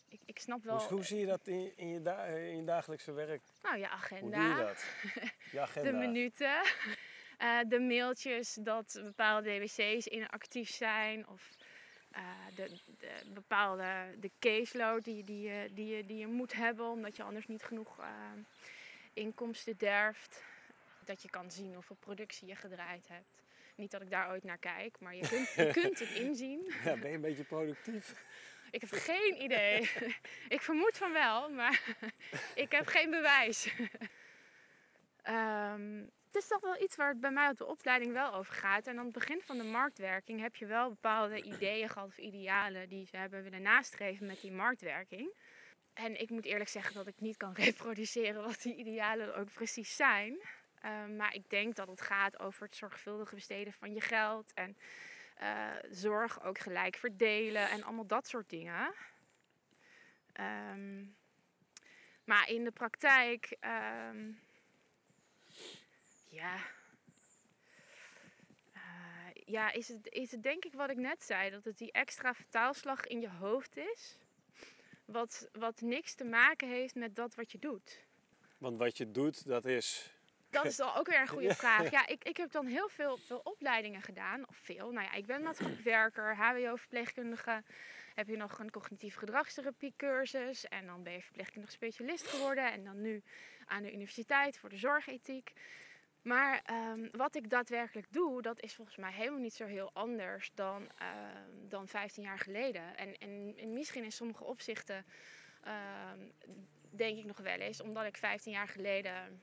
ik, 0.09 0.20
ik 0.24 0.38
snap 0.38 0.62
wel. 0.64 0.78
hoe, 0.78 0.88
hoe 0.88 1.04
zie 1.04 1.18
je 1.18 1.26
dat 1.26 1.46
in, 1.46 1.72
in, 1.76 1.88
je 1.88 2.02
da- 2.02 2.24
in 2.24 2.56
je 2.56 2.64
dagelijkse 2.64 3.12
werk? 3.12 3.42
Nou, 3.62 3.76
je 3.78 3.85
Hoe 3.87 3.92
agenda. 3.94 4.38
doe 4.54 4.59
je 4.59 4.64
dat? 4.64 4.85
Je 5.52 5.61
agenda. 5.61 5.90
de 5.90 5.96
minuten, 5.96 6.62
eh, 7.38 7.59
de 7.68 7.80
mailtjes 7.80 8.54
dat 8.54 9.00
bepaalde 9.02 9.59
DWC's 9.59 10.06
inactief 10.06 10.70
zijn 10.70 11.28
of 11.28 11.54
eh, 12.16 12.22
de, 12.55 12.70
de 12.98 13.31
bepaalde 13.35 14.14
de 14.20 14.31
caseload 14.38 15.05
die, 15.05 15.24
die, 15.24 15.40
je, 15.40 15.70
die, 15.72 15.96
je, 15.96 16.07
die 16.07 16.16
je 16.16 16.26
moet 16.26 16.52
hebben 16.52 16.87
omdat 16.87 17.16
je 17.16 17.22
anders 17.22 17.46
niet 17.46 17.62
genoeg 17.62 17.98
eh, 17.98 18.07
inkomsten 19.12 19.76
derft. 19.76 20.42
Dat 21.05 21.22
je 21.22 21.31
kan 21.31 21.50
zien 21.50 21.74
hoeveel 21.74 21.96
productie 22.00 22.48
je 22.48 22.57
gedraaid 22.57 23.09
hebt. 23.09 23.44
Niet 23.74 23.90
dat 23.90 24.02
ik 24.02 24.11
daar 24.11 24.31
ooit 24.31 24.44
naar 24.44 24.59
kijk, 24.59 25.00
maar 25.00 25.14
je 25.14 25.29
kunt, 25.29 25.48
je 25.48 25.70
kunt 25.83 25.98
het 25.98 26.11
inzien. 26.11 26.72
Ja, 26.85 26.96
ben 26.96 27.09
je 27.09 27.14
een 27.14 27.20
beetje 27.20 27.44
productief? 27.44 28.24
Ik 28.70 28.81
heb 28.81 28.90
geen 28.92 29.42
idee. 29.42 29.90
ik 30.57 30.62
vermoed 30.62 30.96
van 30.98 31.12
wel, 31.12 31.50
maar 31.50 31.83
ik 32.55 32.72
heb 32.72 32.87
geen 32.87 33.11
bewijs. 33.11 33.72
Ehm, 35.22 36.05
is 36.37 36.49
toch 36.49 36.61
wel 36.61 36.83
iets 36.83 36.96
waar 36.96 37.09
het 37.09 37.20
bij 37.20 37.31
mij 37.31 37.49
op 37.49 37.57
de 37.57 37.66
opleiding 37.66 38.12
wel 38.12 38.35
over 38.35 38.55
gaat. 38.55 38.87
En 38.87 38.99
aan 38.99 39.05
het 39.05 39.14
begin 39.14 39.42
van 39.42 39.59
de 39.59 39.64
marktwerking 39.64 40.40
heb 40.40 40.57
je 40.57 40.66
wel 40.66 40.88
bepaalde 40.88 41.42
ideeën 41.42 41.88
gehad 41.88 42.09
of 42.09 42.18
idealen 42.18 42.88
die 42.88 43.07
ze 43.07 43.16
hebben 43.16 43.42
willen 43.42 43.62
nastreven 43.62 44.27
met 44.27 44.40
die 44.40 44.53
marktwerking. 44.53 45.35
En 45.94 46.20
ik 46.20 46.31
moet 46.31 46.44
eerlijk 46.44 46.70
zeggen 46.70 46.94
dat 46.94 47.07
ik 47.07 47.20
niet 47.20 47.37
kan 47.37 47.53
reproduceren 47.64 48.42
wat 48.42 48.62
die 48.62 48.77
idealen 48.77 49.37
ook 49.37 49.53
precies 49.53 49.96
zijn. 49.96 50.40
Ehm, 50.81 51.16
maar 51.16 51.35
ik 51.35 51.51
denk 51.51 51.75
dat 51.75 51.88
het 51.88 52.01
gaat 52.01 52.38
over 52.38 52.62
het 52.62 52.77
zorgvuldige 52.77 53.35
besteden 53.35 53.72
van 53.72 53.94
je 53.94 54.01
geld 54.01 54.53
en 54.55 54.77
eh, 55.37 55.68
zorg 55.90 56.42
ook 56.42 56.59
gelijk 56.59 56.96
verdelen 56.96 57.70
en 57.70 57.83
allemaal 57.83 58.07
dat 58.07 58.27
soort 58.27 58.49
dingen. 58.49 58.94
Ehm, 60.33 61.05
maar 62.25 62.49
in 62.49 62.64
de 62.64 62.70
praktijk, 62.70 63.57
ehm, 63.61 64.33
ja, 66.37 66.57
Eh, 69.37 69.42
ja 69.44 69.72
is, 69.72 69.88
het, 69.88 70.09
is 70.09 70.31
het 70.31 70.42
denk 70.42 70.64
ik 70.64 70.72
wat 70.72 70.90
ik 70.90 70.96
net 70.96 71.22
zei, 71.22 71.51
dat 71.51 71.64
het 71.64 71.79
die 71.79 71.92
extra 71.92 72.35
vertaalslag 72.35 73.07
in 73.07 73.20
je 73.20 73.31
hoofd 73.31 73.77
is, 73.77 74.18
wat, 75.05 75.49
wat 75.53 75.81
niks 75.81 76.14
te 76.14 76.25
maken 76.25 76.68
heeft 76.68 76.94
met 76.94 77.14
dat 77.14 77.35
wat 77.35 77.53
je 77.53 77.59
doet. 77.59 78.05
Want 78.59 78.79
wat 78.79 78.96
je 78.96 79.11
doet, 79.11 79.46
dat 79.46 79.64
is... 79.64 80.14
Dat 80.51 80.64
is 80.64 80.77
dan 80.77 80.94
ook 80.94 81.07
weer 81.07 81.20
een 81.20 81.29
goede 81.29 81.55
vraag. 81.64 81.90
Ja, 81.90 82.07
ik, 82.07 82.25
ik 82.25 82.37
heb 82.37 82.53
dan 82.53 82.66
heel 82.66 82.88
veel, 82.88 83.16
veel 83.16 83.40
opleidingen 83.44 84.03
gedaan. 84.03 84.49
Of 84.49 84.57
veel. 84.57 84.90
Nou 84.90 85.07
ja, 85.07 85.12
ik 85.12 85.27
ben 85.27 85.42
maatschappelijk 85.42 85.85
werker, 85.85 86.37
HBO-verpleegkundige. 86.37 87.62
Heb 88.14 88.29
je 88.29 88.37
nog 88.37 88.59
een 88.59 88.70
cognitieve 88.70 89.18
gedragstherapie 89.18 89.94
cursus. 89.96 90.64
En 90.64 90.87
dan 90.87 91.03
ben 91.03 91.12
je 91.12 91.22
verpleegkundig 91.22 91.70
specialist 91.70 92.27
geworden. 92.27 92.72
En 92.72 92.85
dan 92.85 93.01
nu 93.01 93.22
aan 93.64 93.83
de 93.83 93.92
universiteit 93.92 94.59
voor 94.59 94.68
de 94.68 94.77
zorgethiek. 94.77 95.53
Maar 96.26 96.60
ehm, 96.64 97.08
wat 97.12 97.34
ik 97.34 97.50
daadwerkelijk 97.50 98.12
doe, 98.12 98.42
dat 98.42 98.60
is 98.60 98.74
volgens 98.74 98.96
mij 98.96 99.12
helemaal 99.12 99.40
niet 99.40 99.54
zo 99.54 99.66
heel 99.66 99.90
anders 99.92 100.50
dan, 100.54 100.88
ehm, 100.98 101.68
dan 101.68 101.88
15 101.88 102.22
jaar 102.22 102.38
geleden. 102.38 102.96
En, 102.96 103.18
en, 103.18 103.54
en 103.56 103.72
misschien 103.72 104.04
in 104.04 104.12
sommige 104.12 104.44
opzichten 104.44 105.04
ehm, 105.62 106.18
denk 106.90 107.18
ik 107.18 107.24
nog 107.24 107.38
wel 107.38 107.58
eens, 107.58 107.80
omdat 107.80 108.04
ik 108.04 108.16
15 108.16 108.52
jaar 108.52 108.68
geleden 108.68 109.40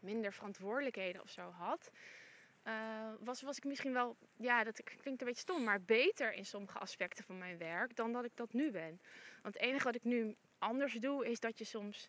minder 0.00 0.32
verantwoordelijkheden 0.32 1.22
of 1.22 1.30
zo 1.30 1.50
had, 1.50 1.90
eh, 2.62 3.12
was, 3.20 3.42
was 3.42 3.56
ik 3.56 3.64
misschien 3.64 3.92
wel, 3.92 4.16
ja, 4.36 4.64
dat 4.64 4.82
klinkt 4.82 5.20
een 5.20 5.26
beetje 5.26 5.34
stom, 5.34 5.64
maar 5.64 5.82
beter 5.82 6.32
in 6.32 6.46
sommige 6.46 6.78
aspecten 6.78 7.24
van 7.24 7.38
mijn 7.38 7.58
werk 7.58 7.96
dan 7.96 8.12
dat 8.12 8.24
ik 8.24 8.36
dat 8.36 8.52
nu 8.52 8.70
ben. 8.70 9.00
Want 9.42 9.54
het 9.54 9.62
enige 9.62 9.84
wat 9.84 9.94
ik 9.94 10.04
nu 10.04 10.36
anders 10.58 10.94
doe, 10.94 11.26
is 11.26 11.40
dat 11.40 11.58
je 11.58 11.64
soms 11.64 12.08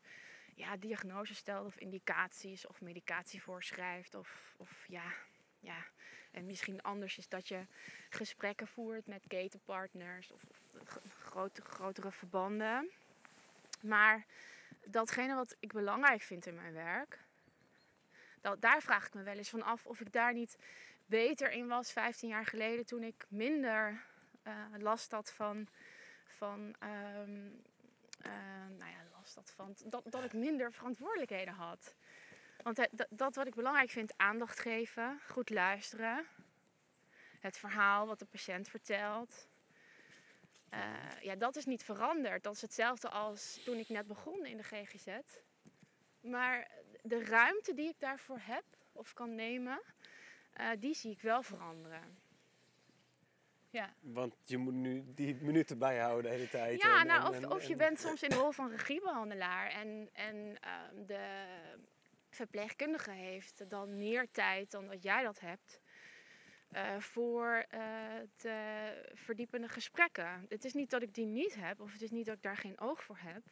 ja, 0.62 0.78
diagnoses 0.78 1.38
stelt 1.38 1.65
of 1.65 1.78
indicaties 1.78 2.67
of 2.67 2.82
medicatie 2.82 3.41
voorschrijft 3.41 4.15
of, 4.15 4.54
of 4.58 4.86
ja, 4.88 5.13
ja. 5.60 5.86
En 6.32 6.45
misschien 6.45 6.82
anders 6.82 7.17
is 7.17 7.28
dat 7.28 7.47
je 7.47 7.65
gesprekken 8.10 8.67
voert 8.67 9.08
met 9.08 9.24
ketenpartners 9.28 10.32
of, 10.32 10.43
of 11.04 11.15
grote, 11.24 11.62
grotere 11.62 12.12
verbanden. 12.12 12.89
Maar 13.82 14.26
datgene 14.86 15.36
wat 15.36 15.56
ik 15.60 15.74
belangrijk 15.74 16.21
vind 16.21 16.45
in 16.45 16.56
mijn 16.56 16.74
werk, 16.74 17.19
dat, 18.41 18.62
daar 18.62 18.82
vraag 18.82 19.08
ik 19.08 19.13
me 19.13 19.24
wel 19.24 19.38
eens 19.38 19.50
van 19.50 19.63
af 19.63 19.86
of 19.86 20.00
ik 20.00 20.13
daar 20.13 20.34
niet 20.34 20.58
beter 21.06 21.52
in 21.52 21.67
was 21.67 21.91
15 21.91 22.30
jaar 22.30 22.45
geleden 22.45 22.86
toen 22.86 23.04
ik 23.04 23.26
minder 23.28 24.04
eh, 24.43 24.54
last 24.78 25.12
had 25.12 25.32
van, 25.32 25.67
van 26.26 26.76
ehm, 26.80 27.47
eh, 28.21 28.67
nou 28.78 28.91
ja, 28.91 29.11
van 29.44 29.76
dat, 29.86 30.04
dat 30.06 30.24
ik 30.24 30.34
minder 30.34 30.74
verantwoordelijkheden 30.74 31.54
had. 31.54 31.96
Want 32.63 32.78
het- 32.78 32.89
dat, 32.91 33.08
dat 33.10 33.36
wat 33.36 33.48
ik 33.48 33.56
belangrijk 33.56 33.89
vind, 33.89 34.13
aandacht 34.17 34.60
geven, 34.60 35.20
goed 35.30 35.50
luisteren, 35.50 36.26
het 37.39 37.58
verhaal 37.58 38.08
wat 38.08 38.20
de 38.20 38.26
patiënt 38.26 38.70
vertelt. 38.70 39.48
Eh, 40.70 41.20
ja, 41.22 41.36
dat 41.36 41.56
is 41.56 41.65
niet 41.65 41.84
veranderd. 41.84 42.44
Dat 42.44 42.54
is 42.54 42.62
hetzelfde 42.62 43.10
als 43.10 43.62
toen 43.63 43.78
ik 43.78 43.89
net 43.89 44.08
begon 44.08 44.46
in 44.46 44.58
de 44.58 44.63
GGZ. 44.63 45.08
Maar 46.22 46.72
de 47.02 47.26
ruimte 47.26 47.74
die 47.74 47.89
ik 47.89 48.00
daarvoor 48.00 48.39
heb 48.41 48.63
of 48.91 49.13
kan 49.13 49.36
nemen, 49.36 49.82
eh, 50.54 50.70
die 50.80 50.94
zie 50.96 51.12
ik 51.12 51.22
wel 51.22 51.44
veranderen. 51.44 52.20
Ja. 53.72 53.94
Want 54.00 54.36
je 54.44 54.58
moet 54.58 54.74
nu 54.74 55.04
die 55.06 55.36
minuten 55.36 55.78
bijhouden 55.78 56.32
de 56.32 56.38
hele 56.38 56.50
tijd. 56.50 56.82
Ja, 56.82 57.00
en- 57.02 57.08
nou, 57.08 57.22
en- 57.22 57.30
of, 57.30 57.36
en- 57.36 57.52
of 57.52 57.64
je 57.64 57.72
en- 57.72 57.78
bent 57.78 58.00
soms 58.06 58.24
in 58.24 58.30
de 58.30 58.36
rol 58.36 58.52
van 58.52 58.70
regiebehandelaar 58.70 59.70
en, 59.70 60.10
en 60.14 60.58
ehm, 60.60 61.06
de 61.06 61.46
verpleegkundige 62.30 63.12
heeft 63.12 63.70
dan 63.70 63.98
meer 63.98 64.28
tijd 64.32 64.72
dan 64.72 64.88
dat 64.88 65.04
jij 65.04 65.24
dat 65.24 65.40
hebt 65.40 65.82
eh, 66.70 67.00
voor 67.00 67.66
eh, 67.70 67.82
de 68.38 68.92
verdiepende 69.14 69.68
gesprekken. 69.68 70.46
Het 70.50 70.66
is 70.66 70.74
niet 70.74 70.90
dat 70.90 71.02
ik 71.02 71.14
die 71.14 71.26
niet 71.26 71.56
heb 71.56 71.80
of 71.82 71.92
het 71.92 72.02
is 72.02 72.12
niet 72.12 72.26
dat 72.26 72.36
ik 72.36 72.42
daar 72.42 72.58
geen 72.58 72.80
oog 72.80 73.04
voor 73.04 73.18
heb. 73.20 73.44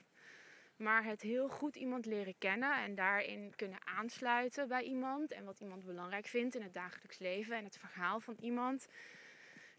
Maar 0.75 1.03
het 1.03 1.21
heel 1.21 1.49
goed 1.49 1.75
iemand 1.75 2.05
leren 2.05 2.37
kennen 2.37 2.83
en 2.83 2.95
daarin 2.95 3.53
kunnen 3.55 3.87
aansluiten 3.87 4.67
bij 4.67 4.83
iemand. 4.83 5.31
En 5.31 5.45
wat 5.45 5.59
iemand 5.59 5.85
belangrijk 5.85 6.27
vindt 6.27 6.55
in 6.55 6.61
het 6.61 6.73
dagelijks 6.73 7.17
leven 7.19 7.55
en 7.55 7.63
het 7.63 7.77
verhaal 7.77 8.19
van 8.19 8.35
iemand 8.39 8.87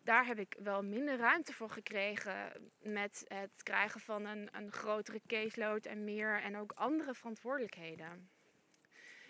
daar 0.03 0.27
heb 0.27 0.39
ik 0.39 0.57
wel 0.63 0.83
minder 0.83 1.17
ruimte 1.17 1.53
voor 1.53 1.71
gekregen 1.71 2.71
met 2.79 3.25
het 3.29 3.63
krijgen 3.63 4.01
van 4.01 4.25
een, 4.25 4.49
een 4.53 4.73
grotere 4.73 5.21
caseload 5.27 5.85
en 5.85 6.05
meer 6.05 6.43
en 6.43 6.57
ook 6.57 6.73
andere 6.73 7.15
verantwoordelijkheden. 7.15 8.31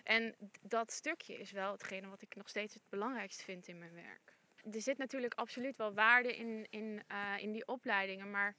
En 0.05 0.35
dat 0.61 0.93
stukje 0.93 1.39
is 1.39 1.51
wel 1.51 1.73
hetgene 1.73 2.09
wat 2.09 2.23
ik 2.23 2.35
nog 2.37 2.49
steeds 2.49 2.75
het 2.75 2.83
belangrijkst 2.89 3.43
vind 3.43 3.69
in 3.69 3.79
mijn 3.79 3.95
werk. 3.95 4.37
Er 4.73 4.81
zit 4.81 4.99
natuurlijk 4.99 5.35
absoluut 5.35 5.77
wel 5.77 5.95
waarde 5.95 6.37
in, 6.37 6.67
in, 6.71 7.03
eh, 7.07 7.35
in 7.39 7.53
die 7.53 7.67
opleidingen, 7.67 8.31
maar 8.31 8.57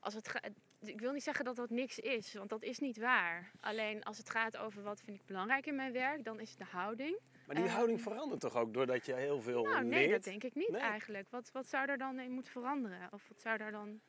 als 0.00 0.14
het 0.14 0.40
ik 0.84 1.00
wil 1.00 1.12
niet 1.12 1.22
zeggen 1.22 1.44
dat 1.44 1.56
dat 1.56 1.70
niks 1.70 1.98
is, 1.98 2.34
want 2.34 2.50
dat 2.50 2.62
is 2.62 2.78
niet 2.78 2.96
waar. 2.96 3.50
Alleen 3.60 4.02
als 4.02 4.18
het 4.18 4.30
gaat 4.30 4.56
over 4.56 4.82
wat 4.82 5.00
vind 5.02 5.16
ik 5.16 5.26
belangrijk 5.26 5.66
in 5.66 5.74
mijn 5.74 5.92
werk, 5.92 6.24
dan 6.24 6.40
is 6.40 6.50
het 6.50 6.58
de 6.58 6.64
houding. 6.64 7.18
Maar 7.52 7.60
die 7.60 7.70
Ehm, 7.70 7.76
houding 7.76 8.02
verandert 8.02 8.40
toch 8.40 8.56
ook 8.56 8.74
doordat 8.74 9.06
je 9.06 9.14
heel 9.14 9.40
veel 9.40 9.62
Nou, 9.62 9.74
leert? 9.74 9.86
nee, 9.86 10.10
dat 10.10 10.24
denk 10.24 10.42
ik 10.44 10.54
niet 10.54 10.68
Nee. 10.70 10.80
eigenlijk. 10.80 11.30
Wat, 11.30 11.50
wat 11.52 11.66
zou 11.66 11.88
er 11.88 11.98
dan 11.98 12.20
in 12.20 12.30
moeten 12.30 12.52
veranderen? 12.52 13.08
Of 13.12 13.28
wat 13.28 13.40
zou 13.40 13.58
daar 13.58 13.70
dan... 13.72 14.00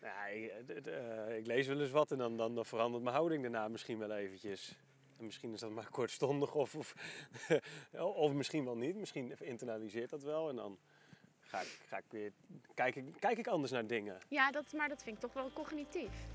Ja, 0.00 0.26
ik, 0.26 0.52
d- 0.66 0.84
d- 0.84 0.86
eh, 0.86 1.36
ik 1.36 1.46
lees 1.46 1.66
wel 1.66 1.80
eens 1.80 1.90
wat 1.90 2.10
en 2.10 2.18
dan, 2.18 2.36
dan, 2.36 2.54
dan 2.54 2.66
verandert 2.66 3.02
mijn 3.02 3.14
houding 3.16 3.42
daarna 3.42 3.68
misschien 3.68 3.98
wel 3.98 4.12
eventjes. 4.12 4.78
En 5.18 5.24
misschien 5.24 5.52
is 5.52 5.60
dat 5.60 5.70
maar 5.70 5.88
kortstondig 6.00 6.54
of, 6.54 6.74
of, 6.74 6.94
of 8.26 8.32
misschien 8.32 8.64
wel 8.64 8.76
niet. 8.76 8.96
Misschien 8.96 9.34
internaliseert 9.38 10.10
dat 10.10 10.22
wel 10.22 10.48
en 10.48 10.56
dan 10.56 10.78
ga 11.40 11.60
ik, 11.60 11.78
ga 11.86 11.96
ik 11.96 12.04
weer, 12.10 12.32
kijk, 12.74 12.96
ik, 12.96 13.04
kijk 13.18 13.38
ik 13.38 13.46
anders 13.46 13.72
naar 13.72 13.86
dingen. 13.86 14.18
Ja, 14.28 14.50
dat, 14.50 14.72
maar 14.72 14.88
dat 14.88 15.02
vind 15.02 15.16
ik 15.16 15.22
toch 15.22 15.32
wel 15.32 15.50
cognitief. 15.52 16.26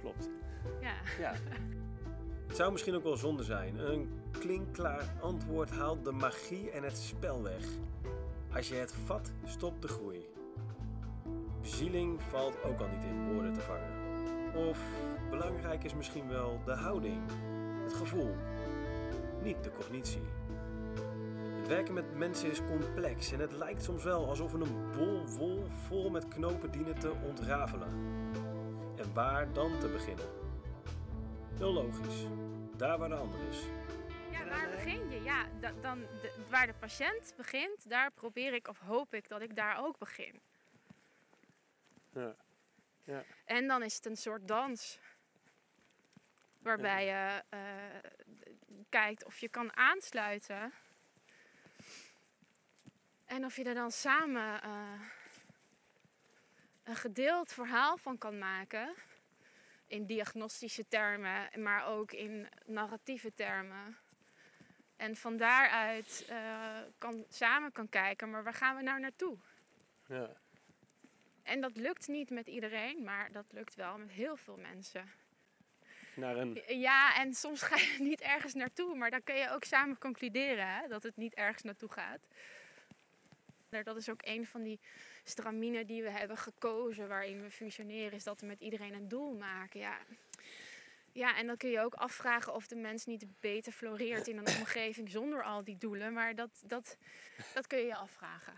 Klopt. 0.00 0.28
Ja. 0.80 0.94
Ja. 1.18 1.34
Het 2.48 2.56
zou 2.56 2.72
misschien 2.72 2.94
ook 2.94 3.02
wel 3.02 3.16
zonde 3.16 3.42
zijn. 3.42 3.78
Een 3.78 4.17
klinkklaar 4.30 5.14
antwoord 5.20 5.70
haalt 5.70 6.04
de 6.04 6.12
magie 6.12 6.70
en 6.70 6.82
het 6.82 6.96
spel 6.96 7.42
weg. 7.42 7.64
Als 8.54 8.68
je 8.68 8.74
het 8.74 8.94
vat, 9.04 9.30
stopt 9.44 9.82
de 9.82 9.88
groei. 9.88 10.26
Bezieling 11.60 12.22
valt 12.22 12.62
ook 12.64 12.80
al 12.80 12.88
niet 12.88 13.04
in 13.04 13.32
woorden 13.32 13.52
te 13.52 13.60
vangen. 13.60 13.98
Of 14.68 14.78
belangrijk 15.30 15.84
is 15.84 15.94
misschien 15.94 16.28
wel 16.28 16.60
de 16.64 16.72
houding, 16.72 17.20
het 17.84 17.92
gevoel, 17.92 18.34
niet 19.42 19.64
de 19.64 19.72
cognitie. 19.72 20.22
Het 21.58 21.68
werken 21.68 21.94
met 21.94 22.16
mensen 22.16 22.50
is 22.50 22.64
complex 22.64 23.32
en 23.32 23.40
het 23.40 23.52
lijkt 23.52 23.84
soms 23.84 24.04
wel 24.04 24.28
alsof 24.28 24.52
we 24.52 24.58
een 24.58 24.92
bol 24.96 25.26
wol 25.26 25.64
vol 25.86 26.10
met 26.10 26.28
knopen 26.28 26.70
dienen 26.70 26.98
te 26.98 27.12
ontrafelen. 27.26 27.88
En 28.96 29.14
waar 29.14 29.52
dan 29.52 29.70
te 29.78 29.88
beginnen? 29.88 30.26
Heel 31.56 31.72
logisch. 31.72 32.26
Daar 32.76 32.98
waar 32.98 33.08
de 33.08 33.14
ander 33.14 33.38
is. 33.50 33.58
Waar 34.48 34.70
begin 34.70 35.10
je? 35.10 35.22
Ja, 35.22 35.46
da- 35.60 35.72
dan, 35.80 36.00
de, 36.00 36.46
waar 36.48 36.66
de 36.66 36.74
patiënt 36.74 37.32
begint, 37.36 37.88
daar 37.88 38.10
probeer 38.10 38.52
ik 38.54 38.68
of 38.68 38.78
hoop 38.78 39.14
ik 39.14 39.28
dat 39.28 39.40
ik 39.40 39.56
daar 39.56 39.84
ook 39.84 39.98
begin. 39.98 40.40
Ja. 42.12 42.36
Ja. 43.04 43.24
En 43.44 43.66
dan 43.66 43.82
is 43.82 43.94
het 43.94 44.06
een 44.06 44.16
soort 44.16 44.48
dans. 44.48 44.98
Waarbij 46.58 47.06
je 47.06 47.42
eh, 47.48 48.10
kijkt 48.88 49.24
of 49.24 49.38
je 49.38 49.48
kan 49.48 49.76
aansluiten. 49.76 50.72
En 53.24 53.44
of 53.44 53.56
je 53.56 53.64
er 53.64 53.74
dan 53.74 53.90
samen 53.90 54.62
eh, 54.62 55.00
een 56.82 56.96
gedeeld 56.96 57.52
verhaal 57.52 57.96
van 57.96 58.18
kan 58.18 58.38
maken. 58.38 58.94
In 59.86 60.06
diagnostische 60.06 60.88
termen, 60.88 61.62
maar 61.62 61.86
ook 61.86 62.12
in 62.12 62.48
narratieve 62.66 63.34
termen. 63.34 63.96
En 64.98 65.16
van 65.16 65.36
daaruit 65.36 66.24
eh, 66.28 66.80
kan, 66.98 67.24
samen 67.28 67.72
kan 67.72 67.88
kijken, 67.88 68.30
maar 68.30 68.44
waar 68.44 68.54
gaan 68.54 68.76
we 68.76 68.82
nou 68.82 69.00
naartoe? 69.00 69.38
Ja. 70.06 70.30
En 71.42 71.60
dat 71.60 71.76
lukt 71.76 72.08
niet 72.08 72.30
met 72.30 72.46
iedereen, 72.46 73.04
maar 73.04 73.32
dat 73.32 73.44
lukt 73.50 73.74
wel 73.74 73.98
met 73.98 74.10
heel 74.10 74.36
veel 74.36 74.56
mensen. 74.56 75.10
Naar 76.14 76.36
een... 76.36 76.62
Ja, 76.66 77.16
en 77.16 77.34
soms 77.34 77.62
ga 77.62 77.76
je 77.76 77.96
niet 78.10 78.20
ergens 78.20 78.54
naartoe, 78.54 78.94
maar 78.94 79.10
dan 79.10 79.22
kun 79.22 79.34
je 79.34 79.50
ook 79.50 79.64
samen 79.64 79.98
concluderen 79.98 80.68
hè, 80.68 80.88
dat 80.88 81.02
het 81.02 81.16
niet 81.16 81.34
ergens 81.34 81.62
naartoe 81.62 81.92
gaat. 81.92 82.20
Dat 83.68 83.96
is 83.96 84.08
ook 84.08 84.20
een 84.24 84.46
van 84.46 84.62
die 84.62 84.80
straminen 85.24 85.86
die 85.86 86.02
we 86.02 86.10
hebben 86.10 86.36
gekozen 86.36 87.08
waarin 87.08 87.42
we 87.42 87.50
fusioneren, 87.50 88.12
is 88.12 88.24
dat 88.24 88.40
we 88.40 88.46
met 88.46 88.60
iedereen 88.60 88.94
een 88.94 89.08
doel 89.08 89.34
maken. 89.34 89.80
Ja. 89.80 89.98
Ja, 91.18 91.36
en 91.36 91.46
dan 91.46 91.56
kun 91.56 91.70
je 91.70 91.80
ook 91.80 91.94
afvragen 91.94 92.54
of 92.54 92.66
de 92.66 92.76
mens 92.76 93.04
niet 93.06 93.26
beter 93.40 93.72
floreert 93.72 94.26
in 94.28 94.36
een 94.38 94.56
omgeving 94.58 95.10
zonder 95.10 95.42
al 95.42 95.64
die 95.64 95.76
doelen. 95.78 96.12
Maar 96.12 96.34
dat, 96.34 96.50
dat, 96.66 96.96
dat 97.54 97.66
kun 97.66 97.78
je 97.78 97.84
je 97.86 97.94
afvragen. 97.96 98.52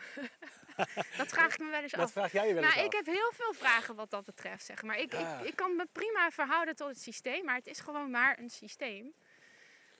dat 1.16 1.29
vraag 1.29 1.53
ik 1.53 1.59
me 1.59 1.70
wel 1.70 1.83
eens 1.83 1.92
Dat 1.92 2.01
af. 2.01 2.12
vraag 2.12 2.33
jij 2.33 2.46
je 2.49 2.55
wel 2.55 2.62
eens 2.62 2.75
Nou, 2.75 2.87
af. 2.87 2.92
ik 2.92 2.96
heb 3.05 3.14
heel 3.14 3.33
veel 3.35 3.53
vragen 3.53 3.94
wat 3.94 4.11
dat 4.11 4.25
betreft, 4.25 4.64
zeg 4.64 4.83
maar. 4.83 4.99
Ik, 4.99 5.12
Ja. 5.12 5.38
ik, 5.38 5.46
ik 5.46 5.57
kan 5.57 5.77
me 5.77 5.87
prima 5.92 6.31
verhouden 6.31 6.77
tot 6.77 6.88
het 6.88 7.01
systeem, 7.01 7.44
maar 7.44 7.55
het 7.57 7.66
is 7.66 7.81
gewoon 7.81 8.11
maar 8.11 8.38
een 8.38 8.51
systeem. 8.51 9.12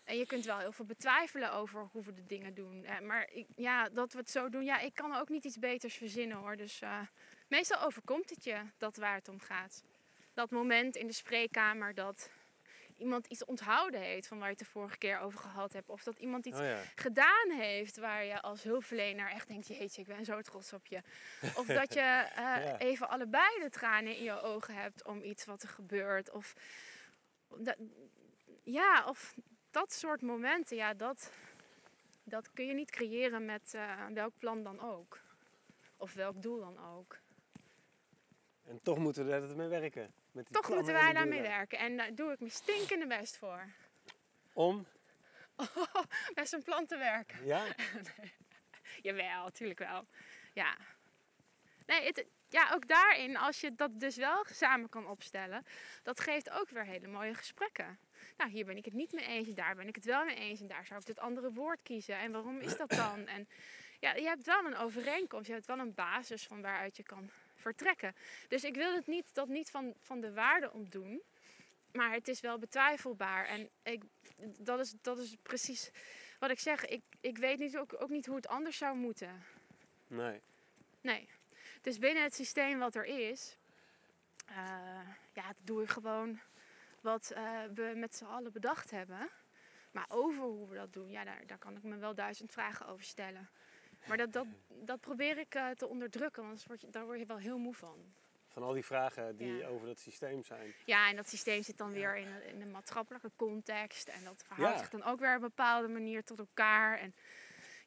En 0.05 0.17
je 0.19 0.27
kunt 0.27 0.45
wel 0.45 0.59
heel 0.59 0.73
veel 0.73 0.85
betwijfelen 0.85 1.53
over 1.53 1.89
hoe 1.93 2.03
we 2.05 2.13
de 2.13 2.27
dingen 2.27 2.55
doen. 2.55 2.87
Maar 3.03 3.29
ik, 3.33 3.47
ja, 3.57 3.89
dat 3.89 4.13
we 4.13 4.19
het 4.19 4.31
zo 4.31 4.49
doen, 4.49 4.65
ja, 4.65 4.79
ik 4.79 4.95
kan 4.95 5.15
ook 5.15 5.29
niet 5.29 5.45
iets 5.45 5.59
beters 5.59 5.95
verzinnen 5.95 6.37
hoor. 6.37 6.57
Dus 6.57 6.81
eh, 6.81 7.01
meestal 7.49 7.81
overkomt 7.83 8.31
het 8.31 8.45
je 8.45 8.57
dat 8.79 8.97
waar 8.97 9.15
het 9.15 9.29
om 9.29 9.41
gaat. 9.41 9.85
Dat 10.35 10.51
moment 10.51 10.97
in 10.97 11.07
de 11.07 11.13
spreekkamer 11.13 11.95
dat 11.95 12.31
iemand 13.01 13.27
iets 13.27 13.45
onthouden 13.45 14.01
heeft 14.01 14.27
van 14.27 14.39
waar 14.39 14.47
je 14.47 14.53
het 14.57 14.65
de 14.65 14.71
vorige 14.71 14.99
keer 14.99 15.19
over 15.19 15.41
gehad 15.41 15.73
hebt. 15.73 15.89
Of 15.89 16.03
dat 16.03 16.19
iemand 16.19 16.47
iets 16.47 16.59
Oh 16.59 16.65
ja. 16.65 16.83
gedaan 16.95 17.51
heeft 17.51 17.97
waar 17.97 18.25
je 18.25 18.41
als 18.43 18.63
hulpverlener 18.63 19.31
echt 19.31 19.49
denkt, 19.49 19.67
jeetje, 19.67 20.01
ik 20.01 20.07
ben 20.07 20.25
zo 20.25 20.41
trots 20.41 20.73
op 20.73 20.87
je. 20.87 21.03
Of 21.57 21.67
dat 21.81 21.95
je 21.95 22.01
eh, 22.01 22.35
Ja. 22.35 22.79
even 22.79 23.09
allebei 23.09 23.59
de 23.61 23.71
tranen 23.71 24.17
in 24.17 24.23
je 24.23 24.41
ogen 24.41 24.75
hebt 24.75 25.05
om 25.05 25.23
iets 25.23 25.45
wat 25.45 25.63
er 25.63 25.69
gebeurt. 25.69 26.31
Of 26.31 26.55
dat, 27.57 27.77
ja, 28.63 29.05
of 29.09 29.35
dat 29.71 29.93
soort 29.93 30.23
momenten, 30.23 30.77
ja, 30.77 30.95
dat, 30.95 31.33
dat 32.25 32.53
kun 32.53 32.67
je 32.67 32.75
niet 32.75 32.91
creëren 32.91 33.45
met 33.45 33.75
eh, 33.75 34.07
welk 34.07 34.33
plan 34.39 34.63
dan 34.63 34.81
ook. 34.81 35.21
Of 35.97 36.13
welk 36.15 36.43
doel 36.43 36.59
dan 36.61 36.79
ook. 36.97 37.19
En 38.63 38.83
toch 38.83 38.99
moeten 38.99 39.27
we 39.27 39.33
er 39.33 39.57
mee 39.57 39.69
werken. 39.69 40.15
Met 40.33 40.47
die 40.47 40.57
Toch 40.57 40.69
moeten 40.69 40.95
en 40.95 41.03
wij 41.03 41.13
daarmee 41.13 41.43
werken. 41.43 41.79
En 41.79 41.97
daar 41.97 42.15
doe 42.15 42.33
ik 42.33 42.39
mijn 42.39 42.53
stinkende 42.53 43.07
best 43.07 43.37
voor. 43.37 43.69
Om? 44.53 44.87
Met 46.35 46.49
zo'n 46.49 46.63
plan 46.63 46.87
te 46.87 46.97
werken. 46.97 47.47
Ja? 47.47 47.65
Jawel, 49.03 49.45
natuurlijk 49.45 49.79
wel. 49.79 50.07
Ja. 50.53 50.77
Nee, 51.87 52.07
het, 52.07 52.27
ja, 52.49 52.71
ook 52.73 52.87
daarin, 52.87 53.37
als 53.37 53.61
je 53.61 53.75
dat 53.75 54.01
dus 54.01 54.17
wel 54.17 54.45
samen 54.51 54.89
kan 54.89 55.07
opstellen, 55.07 55.65
dat 56.03 56.21
geeft 56.21 56.51
ook 56.51 56.69
weer 56.69 56.85
hele 56.85 57.07
mooie 57.07 57.35
gesprekken. 57.35 57.99
Nou, 58.37 58.51
hier 58.51 58.65
ben 58.65 58.77
ik 58.77 58.85
het 58.85 58.95
niet 58.95 59.13
mee 59.13 59.27
eens, 59.27 59.49
daar 59.49 59.75
ben 59.75 59.89
ik 59.89 59.95
het 59.95 60.05
wel 60.05 60.25
mee 60.25 60.37
eens 60.37 60.61
en 60.61 60.67
daar 60.67 60.87
zou 60.87 61.01
ik 61.01 61.07
het 61.07 61.19
andere 61.19 61.53
woord 61.53 61.83
kiezen. 61.83 62.19
En 62.19 62.33
waarom 62.33 62.59
is 62.59 62.77
dat 62.77 62.91
dan? 62.91 63.27
En 63.27 63.49
ja, 64.01 64.15
je 64.15 64.27
hebt 64.27 64.47
wel 64.47 64.65
een 64.65 64.77
overeenkomst, 64.77 65.47
je 65.47 65.53
hebt 65.53 65.67
wel 65.67 65.79
een 65.79 65.95
basis 65.95 66.47
van 66.47 66.63
waaruit 66.63 66.97
je 66.97 67.03
kan 67.03 67.31
vertrekken. 67.61 68.15
Dus 68.49 68.65
ik 68.65 68.75
wil 68.75 68.95
het 68.95 69.07
niet, 69.07 69.35
dat 69.35 69.49
niet 69.49 69.71
van, 69.71 69.95
van 70.01 70.21
de 70.21 70.33
waarde 70.33 70.73
ontdoen, 70.73 71.23
maar 71.93 72.13
het 72.13 72.29
is 72.29 72.41
wel 72.41 72.59
betwijfelbaar. 72.59 73.47
En 73.47 73.69
ik, 73.83 74.03
dat, 74.59 74.79
is, 74.79 74.95
dat 75.01 75.19
is 75.19 75.37
precies 75.43 75.91
wat 76.39 76.51
ik 76.51 76.59
zeg. 76.59 76.85
Ik, 76.85 77.03
ik 77.21 77.39
weet 77.39 77.59
niet, 77.59 77.79
ook, 77.79 78.03
ook 78.03 78.09
niet 78.09 78.27
hoe 78.27 78.37
het 78.37 78.49
anders 78.49 78.77
zou 78.77 78.97
moeten. 78.97 79.45
Nee. 80.07 80.41
Nee. 81.01 81.29
Dus 81.81 81.99
binnen 81.99 82.23
het 82.23 82.35
systeem 82.35 82.79
wat 82.79 82.95
er 82.95 83.05
is, 83.05 83.57
eh, 84.47 85.09
ja, 85.35 85.53
doe 85.63 85.83
ik 85.83 85.89
gewoon 85.89 86.41
wat 87.01 87.31
eh, 87.31 87.63
we 87.75 87.93
met 87.97 88.17
z'n 88.17 88.25
allen 88.25 88.53
bedacht 88.53 88.91
hebben. 88.91 89.31
Maar 89.91 90.07
over 90.09 90.43
hoe 90.43 90.69
we 90.69 90.77
dat 90.77 90.93
doen, 90.93 91.11
ja, 91.11 91.25
daar, 91.25 91.47
daar 91.47 91.59
kan 91.59 91.77
ik 91.77 91.83
me 91.83 91.97
wel 91.97 92.15
duizend 92.15 92.53
vragen 92.53 92.87
over 92.87 93.05
stellen. 93.05 93.51
Maar 94.07 94.17
dat, 94.17 94.33
dat, 94.33 94.47
dat 94.69 95.01
probeer 95.01 95.39
ik 95.39 95.55
eh, 95.55 95.69
te 95.71 95.87
onderdrukken, 95.89 96.43
want 96.43 96.47
anders 96.49 96.67
word 96.67 96.81
je, 96.81 96.91
daar 96.91 97.05
word 97.05 97.19
je 97.19 97.27
wel 97.27 97.39
heel 97.39 97.59
moe 97.59 97.75
van. 97.75 98.13
Van 98.49 98.63
al 98.63 98.73
die 98.73 98.85
vragen 98.85 99.37
die 99.37 99.57
Ja. 99.57 99.67
over 99.67 99.87
dat 99.87 99.99
systeem 99.99 100.43
zijn. 100.43 100.75
Ja, 100.85 101.09
en 101.09 101.17
dat 101.17 101.29
systeem 101.29 101.63
zit 101.63 101.79
dan 101.79 101.93
weer 101.93 102.17
in 102.17 102.27
een, 102.27 102.43
in 102.43 102.61
een 102.61 102.71
maatschappelijke 102.71 103.31
context. 103.37 104.09
En 104.09 104.25
dat 104.25 104.43
verhoudt 104.47 104.79
zich 104.79 104.91
dan 104.91 105.03
ook 105.03 105.19
weer 105.21 105.29
op 105.29 105.35
een 105.35 105.41
bepaalde 105.41 105.89
manier 105.89 106.25
tot 106.25 106.39
elkaar. 106.39 106.99
En 106.99 107.15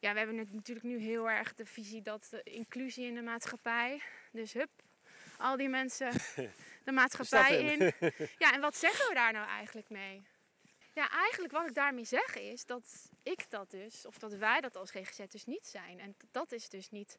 ja, 0.00 0.12
we 0.12 0.18
hebben 0.18 0.36
natuurlijk 0.52 0.86
nu 0.86 0.98
heel 0.98 1.30
erg 1.30 1.54
de 1.54 1.66
visie 1.66 2.02
dat 2.02 2.26
de 2.30 2.42
inclusie 2.42 3.06
in 3.06 3.14
de 3.14 3.22
maatschappij. 3.22 4.00
Dus 4.32 4.52
hup, 4.52 4.70
al 5.38 5.56
die 5.56 5.68
mensen 5.68 6.10
de 6.84 6.92
maatschappij 6.92 7.60
in. 7.62 7.92
Ja, 8.38 8.52
en 8.52 8.60
wat 8.60 8.76
zeggen 8.76 9.08
we 9.08 9.14
daar 9.14 9.32
nou 9.32 9.48
eigenlijk 9.48 9.88
mee? 9.90 10.26
Ja, 10.94 11.10
eigenlijk 11.10 11.52
wat 11.52 11.66
ik 11.68 11.74
daarmee 11.74 12.04
zeg 12.04 12.34
is 12.36 12.66
dat 12.66 13.10
ik 13.22 13.50
dat 13.50 13.70
dus, 13.70 14.06
of 14.06 14.18
dat 14.18 14.32
wij 14.32 14.60
dat 14.60 14.76
als 14.76 14.90
GGZ 14.90 15.26
dus 15.28 15.44
niet 15.44 15.66
zijn. 15.66 16.00
En 16.00 16.16
dat 16.30 16.52
is 16.52 16.68
dus 16.68 16.90
niet, 16.90 17.18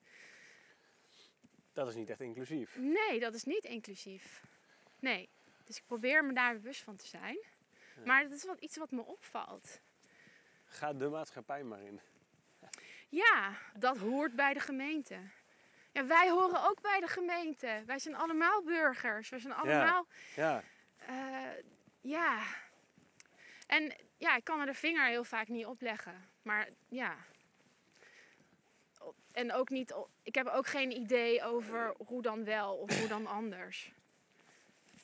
Dat 1.73 1.88
is 1.88 1.95
niet 1.95 2.09
echt 2.09 2.21
inclusief. 2.21 2.77
nee, 2.77 3.19
dat 3.19 3.33
is 3.33 3.43
niet 3.43 3.63
inclusief. 3.63 4.43
Nee, 4.99 5.29
dus 5.63 5.77
ik 5.77 5.83
probeer 5.85 6.25
me 6.25 6.33
daar 6.33 6.53
bewust 6.53 6.81
van 6.81 6.95
te 6.95 7.05
zijn. 7.05 7.38
Maar 8.05 8.23
dat 8.23 8.31
is 8.31 8.45
wat, 8.45 8.59
iets 8.59 8.77
wat 8.77 8.91
me 8.91 9.01
opvalt. 9.01 9.79
Ga 10.65 10.93
de 10.93 11.09
maatschappij 11.09 11.63
maar 11.63 11.81
in. 11.81 12.01
Ja, 13.09 13.57
dat 13.77 13.97
hoort 13.97 14.35
bij 14.35 14.53
de 14.53 14.59
gemeente. 14.59 15.19
Ja, 15.91 16.05
wij 16.05 16.29
horen 16.29 16.63
ook 16.69 16.81
bij 16.81 16.99
de 16.99 17.07
gemeente. 17.07 17.83
Wij 17.85 17.99
zijn 17.99 18.15
allemaal 18.15 18.63
burgers. 18.63 19.29
We 19.29 19.39
zijn 19.39 19.53
allemaal, 19.53 20.07
Ja, 20.35 20.63
ja. 21.01 21.53
ja. 22.01 22.43
En 23.65 23.95
ja, 24.17 24.36
ik 24.36 24.43
kan 24.43 24.60
er 24.60 24.65
de 24.65 24.73
vinger 24.73 25.08
heel 25.08 25.23
vaak 25.23 25.47
niet 25.47 25.65
op 25.65 25.82
leggen. 25.82 26.30
Maar 26.41 26.69
ja. 26.89 27.17
En 29.32 29.54
ook 29.54 29.69
niet, 29.69 29.95
ik 30.23 30.36
heb 30.36 30.47
ook 30.47 30.67
geen 30.67 30.91
idee 30.91 31.43
over 31.43 31.93
hoe 32.06 32.21
dan 32.21 32.43
wel 32.43 32.75
of 32.75 32.99
hoe 32.99 33.08
dan 33.08 33.28
anders. 33.28 33.91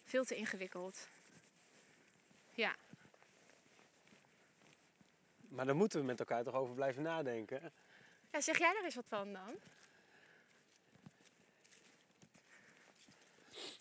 Veel 0.04 0.24
te 0.24 0.36
ingewikkeld. 0.36 1.10
Ja. 2.54 2.76
maar 5.52 5.65
daar 5.65 5.76
moeten 5.76 6.00
we 6.00 6.06
met 6.06 6.19
elkaar 6.19 6.43
toch 6.43 6.54
over 6.54 6.76
blijven 6.76 7.02
nadenken. 7.04 7.74
ja. 8.32 8.41
Zeg 8.41 8.58
jij 8.58 8.76
er 8.76 8.84
eens 8.84 8.95
wat 8.95 9.08
van 9.08 9.34
dan? 9.34 9.56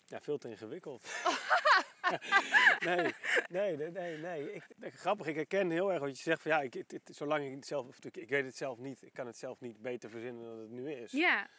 Ja, 0.05 0.21
veel 0.21 0.37
te 0.37 0.49
ingewikkeld. 0.49 1.03
nee, 2.85 3.13
nee, 3.49 3.77
nee. 3.91 4.17
nee. 4.17 4.51
Ik, 4.81 4.93
grappig, 4.93 5.27
ik 5.27 5.35
herken 5.35 5.69
heel 5.69 5.91
erg 5.91 5.99
wat 5.99 6.17
je 6.17 6.23
zegt. 6.23 6.41
Van, 6.41 6.51
ja, 6.51 6.61
ik, 6.61 6.73
het- 6.73 6.91
het- 6.91 7.15
zolang 7.15 7.45
ik 7.45 7.51
het 7.55 7.65
zelf, 7.65 7.87
of 7.87 8.03
ik, 8.05 8.29
weet 8.29 8.45
het 8.45 8.55
zelf 8.55 8.77
niet, 8.79 9.01
ik 9.01 9.13
kan 9.13 9.25
het 9.25 9.37
zelf 9.37 9.59
niet 9.59 9.81
beter 9.81 10.09
verzinnen 10.09 10.43
dan 10.45 10.59
het 10.59 10.69
nu 10.69 10.91
is. 10.91 11.11
Ja. 11.11 11.49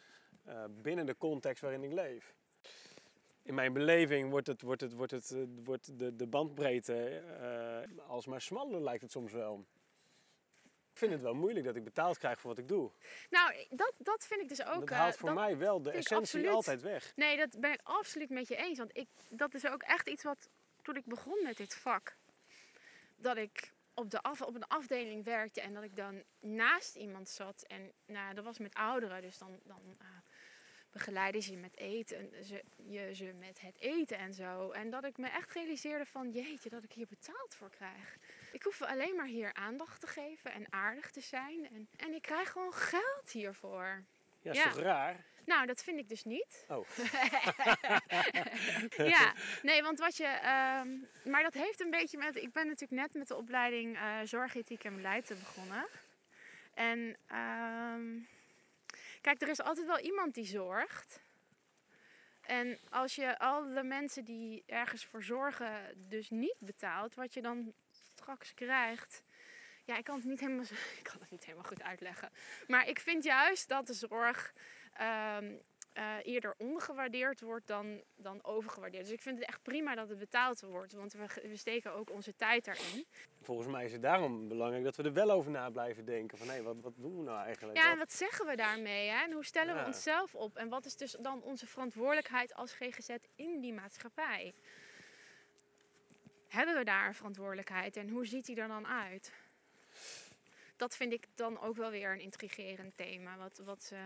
Eh, 0.45 0.63
binnen 0.69 1.05
de 1.05 1.17
context 1.17 1.61
waarin 1.61 1.83
ik 1.83 1.91
leef. 1.91 2.33
In 3.43 3.53
mijn 3.53 3.73
beleving 3.73 4.29
wordt, 4.29 4.47
het, 4.47 4.61
wordt, 4.61 4.81
het, 4.81 4.93
wordt, 4.93 5.11
het, 5.11 5.31
eh, 5.31 5.41
wordt 5.63 5.99
de, 5.99 6.15
de 6.15 6.27
bandbreedte 6.27 7.05
eh 7.07 8.07
alsmaar 8.07 8.41
smaller, 8.41 8.81
lijkt 8.83 9.01
het 9.01 9.11
soms 9.11 9.31
wel. 9.31 9.65
Ik 10.93 10.99
vind 10.99 11.11
het 11.11 11.21
wel 11.21 11.33
moeilijk 11.33 11.65
dat 11.65 11.75
ik 11.75 11.83
betaald 11.83 12.17
krijg 12.17 12.39
voor 12.39 12.49
wat 12.49 12.59
ik 12.59 12.67
doe. 12.67 12.91
Nou, 13.29 13.65
dat, 13.69 13.93
dat 13.97 14.25
vind 14.25 14.41
ik 14.41 14.49
dus 14.49 14.65
ook. 14.65 14.79
dat 14.79 14.89
eh, 14.89 14.97
haalt 14.97 15.15
voor 15.15 15.29
dat- 15.29 15.37
mij 15.37 15.57
wel 15.57 15.81
de 15.81 15.89
essentie 15.89 16.17
absoluut. 16.17 16.47
altijd 16.49 16.81
weg. 16.81 17.11
Nee, 17.15 17.37
dat 17.37 17.59
ben 17.59 17.71
ik 17.71 17.79
absoluut 17.83 18.29
met 18.29 18.47
je 18.47 18.55
eens. 18.55 18.77
Want 18.77 18.97
ik, 18.97 19.07
dat 19.29 19.53
is 19.53 19.65
ook 19.67 19.83
echt 19.83 20.09
iets 20.09 20.23
wat 20.23 20.49
toen 20.81 20.95
ik 20.95 21.05
begon 21.05 21.39
met 21.43 21.57
dit 21.57 21.75
vak, 21.75 22.17
dat 23.15 23.37
ik 23.37 23.73
op, 23.93 24.09
de 24.11 24.21
af, 24.21 24.41
op 24.41 24.55
een 24.55 24.67
afdeling 24.67 25.23
werkte 25.23 25.61
en 25.61 25.73
dat 25.73 25.83
ik 25.83 25.95
dan 25.95 26.23
naast 26.39 26.95
iemand 26.95 27.29
zat. 27.29 27.63
En 27.67 27.91
nou, 28.05 28.33
dat 28.33 28.43
was 28.43 28.57
met 28.57 28.73
ouderen, 28.73 29.21
dus 29.21 29.37
dan, 29.37 29.59
dan 29.63 29.95
eh, 29.99 30.07
begeleiden 30.91 31.41
ze 31.41 31.51
je 31.51 31.57
met 31.57 31.77
eten, 31.77 32.45
ze, 32.45 32.63
je 32.75 33.15
ze 33.15 33.33
met 33.39 33.61
het 33.61 33.79
eten 33.79 34.17
en 34.17 34.33
zo. 34.33 34.71
En 34.71 34.89
dat 34.89 35.03
ik 35.05 35.17
me 35.17 35.27
echt 35.27 35.51
realiseerde 35.51 36.05
van, 36.05 36.31
jeetje, 36.31 36.69
dat 36.69 36.83
ik 36.83 36.91
hier 36.91 37.07
betaald 37.07 37.55
voor 37.55 37.69
krijg. 37.69 38.17
Ik 38.53 38.63
hoef 38.63 38.81
alleen 38.81 39.15
maar 39.15 39.25
hier 39.25 39.53
aandacht 39.53 39.99
te 39.99 40.07
geven 40.07 40.51
en 40.51 40.65
aardig 40.69 41.11
te 41.11 41.21
zijn. 41.21 41.67
En, 41.69 41.89
en 41.97 42.13
ik 42.13 42.21
krijg 42.21 42.49
gewoon 42.51 42.73
geld 42.73 43.31
hiervoor. 43.31 44.03
Ja, 44.41 44.51
is 44.51 44.57
Ja. 44.57 44.69
toch 44.69 44.79
raar? 44.79 45.23
Nou, 45.45 45.65
dat 45.65 45.83
vind 45.83 45.99
ik 45.99 46.09
dus 46.09 46.23
niet. 46.23 46.65
Oh, 46.67 46.87
ja, 49.15 49.33
nee, 49.61 49.81
want 49.83 49.99
wat 49.99 50.17
je. 50.17 50.25
ehm, 50.25 50.89
maar 51.23 51.43
dat 51.43 51.53
heeft 51.53 51.79
een 51.81 51.89
beetje 51.89 52.17
met. 52.17 52.35
Ik 52.35 52.51
ben 52.51 52.67
natuurlijk 52.67 53.01
net 53.01 53.13
met 53.13 53.27
de 53.27 53.35
opleiding 53.35 53.95
eh 53.97 54.19
Zorgethiek 54.23 54.83
en 54.83 54.95
Beleid 54.95 55.27
begonnen. 55.39 55.87
En. 56.73 57.17
ehm, 57.27 58.19
kijk, 59.21 59.41
er 59.41 59.47
is 59.49 59.61
altijd 59.61 59.87
wel 59.87 59.99
iemand 59.99 60.33
die 60.33 60.45
zorgt. 60.45 61.21
En 62.41 62.79
als 62.89 63.15
je 63.15 63.39
alle 63.39 63.83
mensen 63.83 64.23
die 64.23 64.63
ergens 64.65 65.05
voor 65.05 65.23
zorgen 65.23 65.93
dus 66.09 66.29
niet 66.29 66.55
betaalt, 66.59 67.15
wat 67.15 67.33
je 67.33 67.41
dan 67.41 67.73
straks 68.23 68.53
krijgt. 68.53 69.23
Ja, 69.85 69.97
ik 69.97 70.03
kan 70.03 70.15
het 70.15 70.25
niet 70.25 70.39
helemaal, 70.39 70.63
ik 70.99 71.03
kan 71.03 71.19
het 71.19 71.31
niet 71.31 71.43
helemaal 71.45 71.65
goed 71.67 71.83
uitleggen. 71.83 72.29
Maar 72.67 72.87
ik 72.87 72.99
vind 72.99 73.23
juist 73.23 73.67
dat 73.67 73.87
de 73.87 73.93
zorg 73.93 74.53
ehm, 74.93 75.55
eh, 75.93 76.15
eerder 76.23 76.53
ondergewaardeerd 76.57 77.41
wordt 77.41 77.67
dan, 77.67 78.03
dan 78.15 78.43
overgewaardeerd. 78.43 79.03
Dus 79.03 79.13
ik 79.13 79.21
vind 79.21 79.37
het 79.39 79.47
echt 79.47 79.61
prima 79.61 79.95
dat 79.95 80.09
het 80.09 80.17
betaald 80.19 80.61
wordt, 80.61 80.93
want 80.93 81.13
we, 81.13 81.25
we 81.43 81.55
steken 81.55 81.93
ook 81.93 82.09
onze 82.11 82.35
tijd 82.35 82.65
daarin. 82.65 83.05
volgens 83.41 83.67
mij 83.67 83.85
is 83.85 83.91
het 83.91 84.01
daarom 84.01 84.47
belangrijk 84.47 84.83
dat 84.83 84.95
we 84.95 85.03
er 85.03 85.13
wel 85.13 85.31
over 85.31 85.51
na 85.51 85.69
blijven 85.69 86.05
denken. 86.05 86.37
Van 86.37 86.49
hé, 86.49 86.61
wat, 86.61 86.81
wat 86.81 86.93
doen 86.95 87.17
we 87.17 87.23
nou 87.23 87.45
eigenlijk? 87.45 87.77
Ja, 87.77 87.83
en 87.83 87.89
Wat- 87.89 87.97
wat 87.97 88.13
zeggen 88.13 88.45
we 88.45 88.55
daarmee? 88.55 89.09
Hè? 89.09 89.23
En 89.23 89.31
hoe 89.31 89.45
stellen 89.45 89.75
Ja. 89.75 89.79
we 89.81 89.85
onszelf 89.87 90.35
op? 90.35 90.55
En 90.57 90.69
wat 90.69 90.85
is 90.85 90.95
dus 90.95 91.11
dan 91.19 91.41
onze 91.41 91.67
verantwoordelijkheid 91.67 92.53
als 92.53 92.73
GGZ 92.73 93.09
in 93.35 93.59
die 93.61 93.73
maatschappij? 93.73 94.53
Hebben 96.53 96.75
we 96.75 96.83
daar 96.83 97.07
een 97.07 97.13
verantwoordelijkheid 97.13 97.95
en 97.97 98.09
hoe 98.09 98.25
ziet 98.25 98.45
die 98.45 98.55
er 98.55 98.67
dan 98.67 98.87
uit? 98.87 99.33
Dat 100.75 100.95
vind 100.95 101.13
ik 101.13 101.27
dan 101.35 101.59
ook 101.59 101.75
wel 101.75 101.91
weer 101.91 102.11
een 102.11 102.19
intrigerend 102.19 102.97
thema. 102.97 103.37
Wat, 103.37 103.61
wat, 103.65 103.89
eh, 103.93 103.99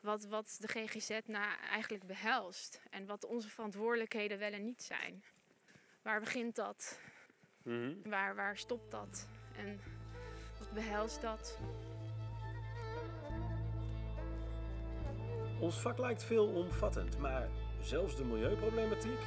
wat, 0.00 0.24
wat 0.24 0.56
de 0.60 0.68
GGZ 0.68 1.18
nou 1.26 1.58
eigenlijk 1.70 2.06
behelst. 2.06 2.80
En 2.90 3.06
wat 3.06 3.24
onze 3.24 3.48
verantwoordelijkheden 3.48 4.38
wel 4.38 4.52
en 4.52 4.64
niet 4.64 4.82
zijn. 4.82 5.24
Waar 6.02 6.20
begint 6.20 6.54
dat? 6.54 6.98
Mhm. 7.62 7.94
Waar, 8.04 8.34
waar 8.34 8.56
stopt 8.56 8.90
dat? 8.90 9.28
En 9.56 9.80
wat 10.58 10.72
behelst 10.72 11.20
dat? 11.20 11.58
Ons 15.60 15.80
vak 15.80 15.98
lijkt 15.98 16.24
veelomvattend, 16.24 17.18
maar 17.18 17.48
zelfs 17.80 18.16
de 18.16 18.24
milieuproblematiek? 18.24 19.20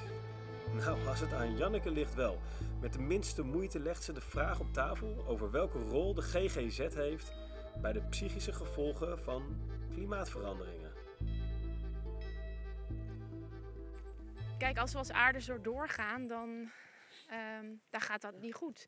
Nou, 0.73 1.07
als 1.07 1.19
het 1.19 1.33
aan 1.33 1.57
Janneke 1.57 1.91
ligt 1.91 2.13
wel. 2.15 2.39
Met 2.81 2.93
de 2.93 2.99
minste 2.99 3.43
moeite 3.43 3.79
legt 3.79 4.03
ze 4.03 4.13
de 4.13 4.21
vraag 4.21 4.59
op 4.59 4.73
tafel 4.73 5.23
over 5.27 5.51
welke 5.51 5.77
rol 5.77 6.13
de 6.13 6.21
GGZ 6.21 6.77
heeft 6.77 7.33
bij 7.81 7.93
de 7.93 8.01
psychische 8.01 8.53
gevolgen 8.53 9.19
van 9.19 9.69
klimaatveranderingen. 9.91 10.91
Kijk, 14.57 14.77
als 14.77 14.91
we 14.91 14.97
als 14.97 15.11
aarde 15.11 15.41
zo 15.41 15.61
doorgaan, 15.61 16.27
dan, 16.27 16.71
ehm, 17.27 17.65
dan 17.89 18.01
gaat 18.01 18.21
dat 18.21 18.39
niet 18.39 18.53
goed. 18.53 18.85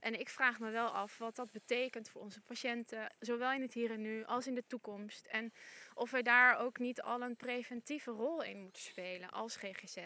En 0.00 0.20
ik 0.20 0.28
vraag 0.28 0.58
me 0.58 0.70
wel 0.70 0.88
af 0.88 1.18
wat 1.18 1.36
dat 1.36 1.50
betekent 1.52 2.08
voor 2.08 2.20
onze 2.20 2.40
patiënten, 2.40 3.12
zowel 3.18 3.52
in 3.52 3.62
het 3.62 3.72
hier 3.72 3.90
en 3.90 4.00
nu 4.00 4.24
als 4.24 4.46
in 4.46 4.54
de 4.54 4.66
toekomst. 4.66 5.26
En 5.26 5.52
of 5.94 6.10
wij 6.10 6.22
daar 6.22 6.58
ook 6.58 6.78
niet 6.78 7.02
al 7.02 7.22
een 7.22 7.36
preventieve 7.36 8.10
rol 8.10 8.42
in 8.42 8.60
moeten 8.60 8.82
spelen 8.82 9.30
als 9.30 9.56
GGZ. 9.56 9.98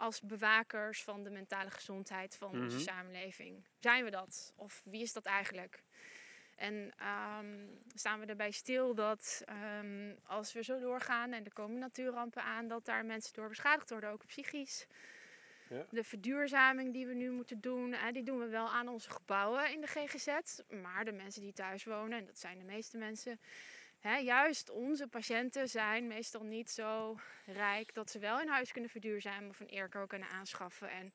Als 0.00 0.20
bewakers 0.20 1.02
van 1.02 1.22
de 1.22 1.30
mentale 1.30 1.70
gezondheid 1.70 2.36
van 2.36 2.50
onze 2.50 2.76
Mhm. 2.76 2.84
samenleving. 2.84 3.64
Zijn 3.78 4.04
we 4.04 4.10
dat? 4.10 4.52
Of 4.56 4.82
wie 4.84 5.02
is 5.02 5.12
dat 5.12 5.24
eigenlijk? 5.24 5.82
En 6.56 6.92
ehm, 6.96 7.66
staan 7.94 8.20
we 8.20 8.26
erbij 8.26 8.50
stil 8.50 8.94
dat 8.94 9.42
ehm, 9.46 10.14
als 10.24 10.52
we 10.52 10.62
zo 10.64 10.78
doorgaan 10.78 11.32
en 11.32 11.44
er 11.44 11.52
komen 11.52 11.78
natuurrampen 11.78 12.42
aan, 12.42 12.68
dat 12.68 12.84
daar 12.84 13.04
mensen 13.04 13.32
door 13.34 13.48
beschadigd 13.48 13.90
worden, 13.90 14.10
ook 14.10 14.26
psychisch. 14.26 14.86
Ja. 15.68 15.86
De 15.90 16.04
verduurzaming 16.04 16.92
die 16.92 17.06
we 17.06 17.14
nu 17.14 17.30
moeten 17.30 17.60
doen, 17.60 17.92
eh, 17.92 18.12
die 18.12 18.22
doen 18.22 18.38
we 18.38 18.48
wel 18.48 18.68
aan 18.70 18.88
onze 18.88 19.10
gebouwen 19.10 19.72
in 19.72 19.80
de 19.80 19.86
GGZ. 19.86 20.28
Maar 20.82 21.04
de 21.04 21.12
mensen 21.12 21.42
die 21.42 21.52
thuis 21.52 21.84
wonen, 21.84 22.18
en 22.18 22.24
dat 22.26 22.38
zijn 22.38 22.58
de 22.58 22.64
meeste 22.64 22.98
mensen, 22.98 23.40
juist 24.02 24.70
onze 24.70 25.08
patiënten 25.08 25.68
zijn 25.68 26.06
meestal 26.06 26.42
niet 26.42 26.70
zo 26.70 27.18
rijk 27.46 27.94
dat 27.94 28.10
ze 28.10 28.18
wel 28.18 28.38
hun 28.38 28.48
huis 28.48 28.72
kunnen 28.72 28.90
verduurzamen 28.90 29.50
of 29.50 29.60
een 29.60 29.70
airco 29.70 30.06
kunnen 30.06 30.28
aanschaffen. 30.28 30.90
En 30.90 31.12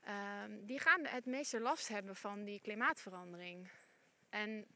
ehm, 0.00 0.64
die 0.66 0.80
gaan 0.80 1.06
het 1.06 1.26
meeste 1.26 1.60
last 1.60 1.88
hebben 1.88 2.16
van 2.16 2.44
die 2.44 2.60
klimaatverandering. 2.60 3.70
En 4.30 4.66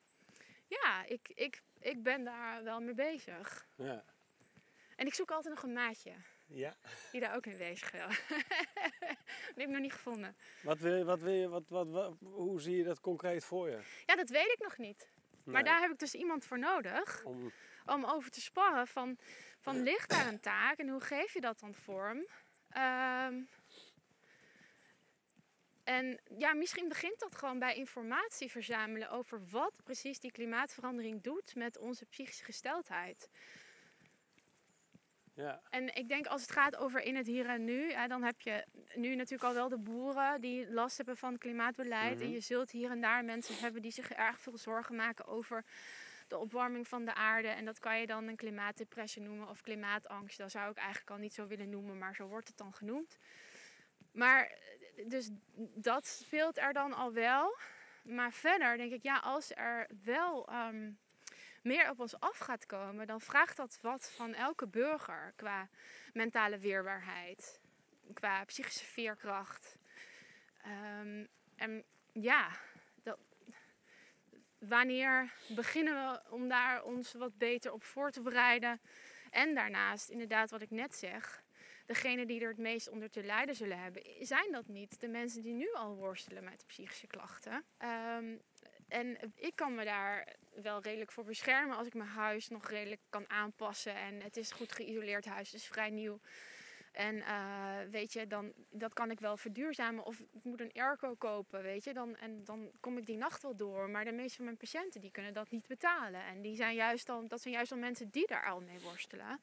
ja, 0.67 1.05
ik, 1.07 1.31
ik, 1.35 1.63
ik 1.79 2.03
ben 2.03 2.25
daar 2.25 2.65
wel 2.65 2.81
mee 2.81 2.95
bezig. 2.95 3.67
Ja. 3.77 4.05
En 4.97 5.07
ik 5.07 5.15
zoek 5.15 5.31
altijd 5.31 5.55
nog 5.55 5.63
een 5.63 5.73
maatje 5.73 6.13
ja. 6.47 6.77
die 7.11 7.21
daar 7.21 7.37
ook 7.37 7.47
mee 7.47 7.57
bezig 7.57 7.91
wil. 7.91 8.09
die 9.55 9.55
heb 9.55 9.57
ik 9.57 9.69
nog 9.69 9.81
niet 9.81 9.93
gevonden. 9.93 10.37
Wat 10.63 10.79
wil 10.79 11.05
wat 11.05 11.21
wil 11.21 11.33
je, 11.33 11.49
wat, 11.49 11.69
wat, 11.69 11.89
wat, 11.89 12.17
hoe 12.21 12.61
zie 12.61 12.77
je 12.77 12.85
dat 12.85 13.01
concreet 13.01 13.45
voor 13.45 13.69
je? 13.69 13.81
Ja, 14.07 14.17
dat 14.17 14.29
weet 14.29 14.53
ik 14.53 14.59
nog 14.63 14.79
niet. 14.79 15.09
Maar 15.51 15.65
daar 15.65 15.81
heb 15.81 15.91
ik 15.91 15.99
dus 15.99 16.15
iemand 16.15 16.45
voor 16.45 16.59
nodig 16.59 17.25
Om, 17.25 17.53
om 17.87 18.05
over 18.05 18.31
te 18.31 18.41
sparren 18.41 18.87
van, 18.87 19.19
van 19.59 19.83
ligt 19.89 20.11
daar 20.11 20.27
een 20.27 20.41
taak 20.41 20.79
en 20.79 20.89
hoe 20.89 21.01
geef 21.01 21.33
je 21.33 21.41
dat 21.41 21.59
dan 21.59 21.75
vorm? 21.75 22.27
Ehm, 22.71 23.43
en 25.85 26.21
ja, 26.39 26.55
misschien 26.55 26.89
begint 26.89 27.19
dat 27.19 27.37
gewoon 27.37 27.59
bij 27.59 27.75
informatie 27.75 28.51
verzamelen 28.51 29.11
over 29.11 29.49
wat 29.51 29.73
precies 29.85 30.21
die 30.21 30.33
klimaatverandering 30.33 31.23
doet 31.23 31.55
met 31.55 31.79
onze 31.79 32.07
psychische 32.07 32.45
gesteldheid. 32.45 33.29
Ja, 35.41 35.61
En 35.71 35.95
ik 35.95 36.09
denk 36.09 36.27
als 36.27 36.43
het 36.43 36.51
gaat 36.51 36.77
over 36.77 37.03
in 37.03 37.17
het 37.17 37.27
hier 37.27 37.49
en 37.49 37.65
nu, 37.65 37.93
hè, 37.93 38.07
dan 38.07 38.23
heb 38.23 38.41
je 38.41 38.65
nu 38.95 39.15
natuurlijk 39.15 39.49
al 39.49 39.55
wel 39.55 39.69
de 39.69 39.79
boeren 39.79 40.41
die 40.41 40.73
last 40.73 40.97
hebben 40.97 41.17
van 41.17 41.39
klimaatbeleid. 41.39 42.15
Mhm. 42.15 42.25
En 42.25 42.31
je 42.31 42.41
zult 42.41 42.71
hier 42.71 42.91
en 42.91 43.01
daar 43.01 43.25
mensen 43.25 43.55
hebben 43.55 43.83
die 43.83 43.91
zich 43.91 44.13
erg 44.13 44.41
veel 44.41 44.59
zorgen 44.59 44.97
maken 44.97 45.27
over 45.27 45.65
de 46.29 46.39
opwarming 46.39 46.89
van 46.89 47.05
de 47.05 47.15
aarde. 47.15 47.49
En 47.49 47.65
dat 47.65 47.79
kan 47.79 48.01
je 48.01 48.07
dan 48.07 48.29
een 48.29 48.37
klimaatdepressie 48.37 49.23
noemen 49.23 49.49
of 49.49 49.61
klimaatangst. 49.61 50.39
Dat 50.39 50.51
zou 50.51 50.71
ik 50.71 50.77
eigenlijk 50.77 51.11
al 51.11 51.17
niet 51.17 51.35
zo 51.35 51.47
willen 51.47 51.71
noemen, 51.71 51.99
maar 51.99 52.15
zo 52.15 52.27
wordt 52.27 52.49
het 52.49 52.57
dan 52.57 52.75
genoemd. 52.75 53.19
Maar 54.13 54.59
dus 55.07 55.31
dat 55.75 56.07
speelt 56.07 56.59
er 56.59 56.73
dan 56.73 56.93
al 56.93 57.13
wel. 57.13 57.57
Maar 58.03 58.33
verder 58.33 58.77
denk 58.77 58.93
ik, 58.93 59.03
ja, 59.03 59.19
als 59.19 59.51
er 59.55 59.89
wel 60.05 60.49
ehm, 60.49 60.91
meer 61.63 61.91
op 61.91 62.01
ons 62.01 62.21
af 62.21 62.39
gaat 62.39 62.67
komen, 62.67 63.07
dan 63.07 63.21
vraagt 63.21 63.57
dat 63.57 63.79
wat 63.83 64.11
van 64.11 64.35
elke 64.35 64.67
burger 64.67 65.33
qua 65.37 65.69
mentale 66.13 66.59
weerbaarheid, 66.59 67.61
qua 68.13 68.45
psychische 68.45 68.85
veerkracht. 68.85 69.77
Ehm, 70.63 71.27
en 71.57 71.85
ja, 72.13 72.51
dat, 73.03 73.19
wanneer 74.59 75.33
beginnen 75.49 75.95
we 75.95 76.31
om 76.31 76.49
daar 76.49 76.83
ons 76.83 77.13
wat 77.13 77.39
beter 77.39 77.73
op 77.73 77.85
voor 77.85 78.11
te 78.11 78.21
bereiden? 78.23 78.81
En 79.31 79.55
daarnaast, 79.55 80.09
inderdaad, 80.09 80.51
wat 80.51 80.63
ik 80.63 80.71
net 80.71 80.95
zeg, 80.95 81.43
degenen 81.87 82.27
die 82.27 82.41
er 82.41 82.49
het 82.49 82.59
meest 82.59 82.89
onder 82.89 83.11
te 83.11 83.23
lijden 83.23 83.55
zullen 83.55 83.79
hebben, 83.79 84.03
zijn 84.21 84.53
dat 84.53 84.67
niet 84.67 85.01
de 85.01 85.09
mensen 85.09 85.43
die 85.43 85.55
nu 85.55 85.73
al 85.73 85.97
worstelen 85.97 86.45
met 86.45 86.65
psychische 86.67 87.07
klachten. 87.07 87.65
Ehm, 87.79 88.37
en 88.89 89.33
ik 89.35 89.57
kan 89.57 89.75
me 89.75 89.85
daar 89.85 90.37
wel 90.63 90.83
redelijk 90.83 91.13
voor 91.13 91.25
beschermen 91.25 91.77
als 91.77 91.87
ik 91.87 91.95
mijn 91.95 92.09
huis 92.09 92.49
nog 92.49 92.69
redelijk 92.69 93.01
kan 93.09 93.31
aanpassen. 93.31 93.95
En 93.95 94.21
het 94.21 94.37
is 94.37 94.51
goed 94.51 94.73
geïsoleerd 94.73 95.25
huis, 95.25 95.55
is 95.55 95.67
vrij 95.67 95.91
nieuw. 95.91 96.21
En 96.93 97.23
eh, 97.23 97.79
weet 97.91 98.13
je, 98.13 98.27
dan, 98.27 98.53
dat 98.71 98.93
kan 98.93 99.11
ik 99.11 99.21
wel 99.21 99.37
verduurzamen. 99.37 100.05
Of 100.05 100.21
ik 100.21 100.45
moet 100.45 100.61
een 100.61 100.73
airco 100.75 101.15
kopen, 101.15 101.63
weet 101.63 101.85
je. 101.85 101.93
Dan, 101.93 102.17
en 102.17 102.45
dan 102.45 102.71
kom 102.81 102.97
ik 102.99 103.07
die 103.07 103.17
nacht 103.17 103.43
wel 103.43 103.57
door. 103.57 103.91
Maar 103.91 104.05
de 104.05 104.13
meeste 104.13 104.37
van 104.37 104.45
mijn 104.45 104.57
patiënten 104.57 105.01
die 105.01 105.11
kunnen 105.11 105.33
dat 105.33 105.51
niet 105.51 105.67
betalen. 105.67 106.25
En 106.25 106.41
die 106.43 106.57
zijn 106.57 106.75
juist 106.75 107.09
al, 107.09 107.29
dat 107.29 107.41
zijn 107.41 107.55
juist 107.55 107.73
al 107.73 107.79
mensen 107.79 108.11
die 108.11 108.27
daar 108.27 108.47
al 108.47 108.61
mee 108.61 108.81
worstelen. 108.81 109.41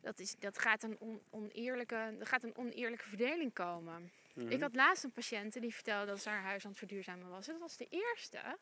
Dat, 0.00 0.18
is, 0.18 0.36
dat 0.38 0.58
gaat, 0.58 0.82
een 0.82 0.96
on, 1.00 1.22
oneerlijke, 1.30 1.94
er 1.94 2.26
gaat 2.26 2.42
een 2.42 2.56
oneerlijke 2.56 3.08
verdeling 3.08 3.52
komen. 3.52 4.12
mhm. 4.34 4.48
Ik 4.48 4.60
had 4.60 4.74
laatst 4.74 5.04
een 5.04 5.12
patiënt 5.12 5.60
die 5.60 5.74
vertelde 5.74 6.06
dat 6.06 6.22
ze 6.22 6.28
haar 6.28 6.42
huis 6.42 6.64
aan 6.64 6.70
het 6.70 6.78
verduurzamen 6.78 7.28
was. 7.28 7.46
Dat 7.46 7.58
was 7.58 7.76
de 7.76 7.86
eerste. 7.90 8.58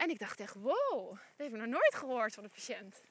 En 0.00 0.10
ik 0.10 0.18
dacht 0.18 0.40
echt, 0.40 0.54
wow, 0.54 1.08
dat 1.08 1.18
heb 1.36 1.46
ik 1.46 1.52
nog 1.52 1.66
nooit 1.66 1.94
gehoord 1.94 2.34
van 2.34 2.44
een 2.44 2.50
patiënt. 2.50 3.02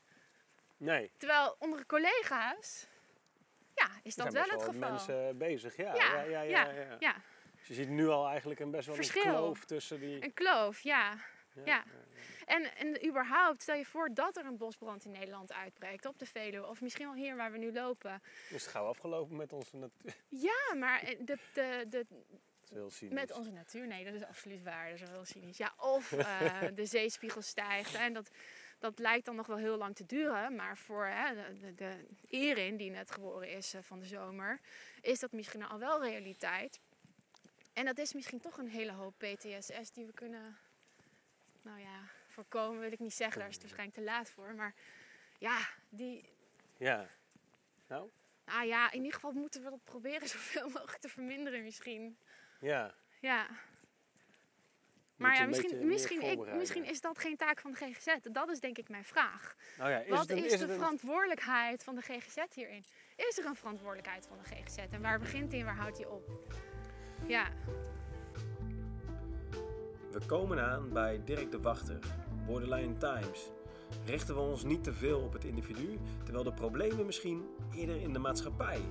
Nee, 0.78 1.12
Terwijl 1.18 1.56
onder 1.60 1.86
collega's, 1.86 2.88
ja, 3.76 3.90
is 4.04 4.16
dat 4.16 4.34
wel 4.34 4.44
het 4.44 4.64
geval. 4.64 4.90
mensen 4.90 5.38
bezig. 5.38 5.78
Ja, 5.78 5.96
Ja, 5.96 6.22
ja, 6.22 6.42
ja. 6.42 6.96
ja. 7.00 7.16
Dus 7.58 7.68
je 7.68 7.74
ziet 7.74 7.90
nu 7.90 8.08
al 8.08 8.28
eigenlijk 8.28 8.60
een 8.60 8.72
best 8.72 8.88
wel 8.88 8.98
een 8.98 9.10
kloof 9.10 9.66
tussen 9.66 10.00
die... 10.00 10.24
Een 10.24 10.34
kloof, 10.34 10.80
ja. 10.80 11.18
ja. 11.66 11.84
En, 12.46 12.76
en 12.76 13.08
überhaupt, 13.08 13.62
stel 13.62 13.76
je 13.76 13.86
voor 13.86 14.14
dat 14.14 14.38
er 14.38 14.46
een 14.46 14.58
bosbrand 14.58 15.06
in 15.06 15.12
Nederland 15.12 15.54
uitbreekt, 15.54 16.06
op 16.06 16.20
de 16.20 16.26
Veluwe, 16.26 16.68
of 16.68 16.82
misschien 16.82 17.06
wel 17.06 17.16
hier 17.16 17.36
waar 17.36 17.52
we 17.52 17.58
nu 17.58 17.74
lopen. 17.74 18.22
Is 18.50 18.62
het 18.64 18.72
gauw 18.72 18.86
afgelopen 18.86 19.36
met 19.36 19.54
onze 19.54 19.78
natuur? 19.78 20.16
Ja, 20.28 20.76
maar 20.76 21.02
eh, 21.02 21.18
de, 21.20 21.38
de, 21.54 21.86
de, 21.90 22.06
is 22.70 22.76
heel 22.76 22.90
cynisch. 22.90 23.16
Met 23.16 23.32
onze 23.32 23.52
natuur, 23.52 23.88
nee, 23.88 24.06
dat 24.06 24.14
is 24.14 24.24
absoluut 24.24 24.64
waar. 24.64 24.86
Dat 24.86 24.94
is 24.94 25.02
wel 25.02 25.12
heel 25.12 25.26
cynisch. 25.26 25.58
Ja, 25.58 25.74
of 25.78 26.12
eh, 26.14 26.62
de 26.76 26.86
zeespiegel 26.86 27.42
stijgt. 27.42 27.94
En 27.94 28.14
dat, 28.14 28.30
dat 28.80 29.00
lijkt 29.00 29.26
dan 29.26 29.36
nog 29.36 29.48
wel 29.48 29.58
heel 29.58 29.78
lang 29.78 29.96
te 29.96 30.06
duren. 30.06 30.56
Maar 30.56 30.78
voor 30.78 31.06
hè, 31.06 31.36
de, 31.36 31.60
de, 31.60 31.76
de 31.76 32.06
Erin, 32.28 32.78
die 32.78 32.92
net 32.92 33.12
geboren 33.12 33.50
is 33.50 33.74
eh, 33.74 33.82
van 33.82 34.00
de 34.00 34.06
zomer, 34.06 34.60
is 35.02 35.20
dat 35.20 35.32
misschien 35.32 35.64
al 35.64 35.80
wel 35.80 36.04
realiteit. 36.04 36.80
En 37.74 37.86
dat 37.86 37.98
is 37.98 38.14
misschien 38.14 38.40
toch 38.40 38.58
een 38.58 38.70
hele 38.70 38.92
hoop 38.92 39.14
PTSS 39.18 39.92
die 39.92 40.06
we 40.06 40.14
kunnen, 40.14 40.58
nou 41.62 41.80
ja, 41.80 42.04
voorkomen 42.28 42.80
wil 42.80 42.92
ik 42.92 43.00
niet 43.00 43.14
zeggen. 43.14 43.40
Daar 43.40 43.48
is 43.48 43.54
het 43.54 43.64
waarschijnlijk 43.64 43.98
te 43.98 44.04
laat 44.04 44.30
voor. 44.30 44.56
Maar 44.56 44.74
ja, 45.38 45.60
die, 45.90 46.30
Ja. 46.78 47.08
Nou? 47.88 48.10
nou 48.46 48.68
ja, 48.68 48.92
in 48.92 48.98
ieder 48.98 49.14
geval 49.14 49.32
moeten 49.32 49.64
we 49.64 49.70
dat 49.70 49.84
proberen 49.84 50.28
zoveel 50.38 50.70
mogelijk 50.70 51.02
te 51.02 51.10
verminderen 51.10 51.64
misschien. 51.64 52.18
Ja. 52.60 52.94
Ja. 53.22 53.48
Maar 55.16 55.36
ja, 55.36 55.46
misschien, 55.46 55.88
misschien, 55.88 56.22
ik, 56.22 56.54
misschien 56.56 56.86
is 56.86 57.02
dat 57.02 57.18
geen 57.20 57.38
taak 57.38 57.60
van 57.60 57.72
de 57.72 57.78
GGZ. 57.78 58.16
Dat 58.32 58.50
is 58.50 58.60
denk 58.60 58.78
ik 58.78 58.90
mijn 58.90 59.04
vraag. 59.06 59.56
Nou 59.78 59.90
ja, 59.90 60.00
is 60.00 60.10
Wat 60.10 60.20
het 60.20 60.30
een, 60.30 60.38
is, 60.46 60.54
is 60.54 60.60
de 60.60 60.66
een- 60.66 60.74
verantwoordelijkheid 60.80 61.84
van 61.84 61.96
de 61.96 62.02
GGZ 62.02 62.38
hierin? 62.54 62.84
Is 63.16 63.38
er 63.38 63.46
een 63.46 63.56
verantwoordelijkheid 63.56 64.28
van 64.28 64.38
de 64.38 64.44
GGZ? 64.44 64.78
En 64.92 65.02
waar 65.02 65.20
begint 65.20 65.52
die 65.52 65.60
en 65.60 65.66
waar 65.66 65.76
houdt 65.76 65.98
die 65.98 66.10
op? 66.10 66.30
Ja, 67.28 67.48
We 70.12 70.26
komen 70.26 70.60
aan 70.66 70.90
bij 70.94 71.22
Dirk 71.26 71.52
de 71.52 71.60
Wachter, 71.62 72.00
Borderline 72.46 72.98
Times. 72.98 73.50
Richten 74.06 74.36
we 74.36 74.42
ons 74.42 74.64
niet 74.64 74.84
te 74.84 74.94
veel 74.94 75.20
op 75.22 75.34
het 75.34 75.44
individu, 75.44 76.00
terwijl 76.24 76.44
de 76.44 76.54
problemen 76.54 77.06
misschien 77.06 77.46
eerder 77.76 78.02
in 78.02 78.14
de 78.14 78.20
maatschappij, 78.20 78.82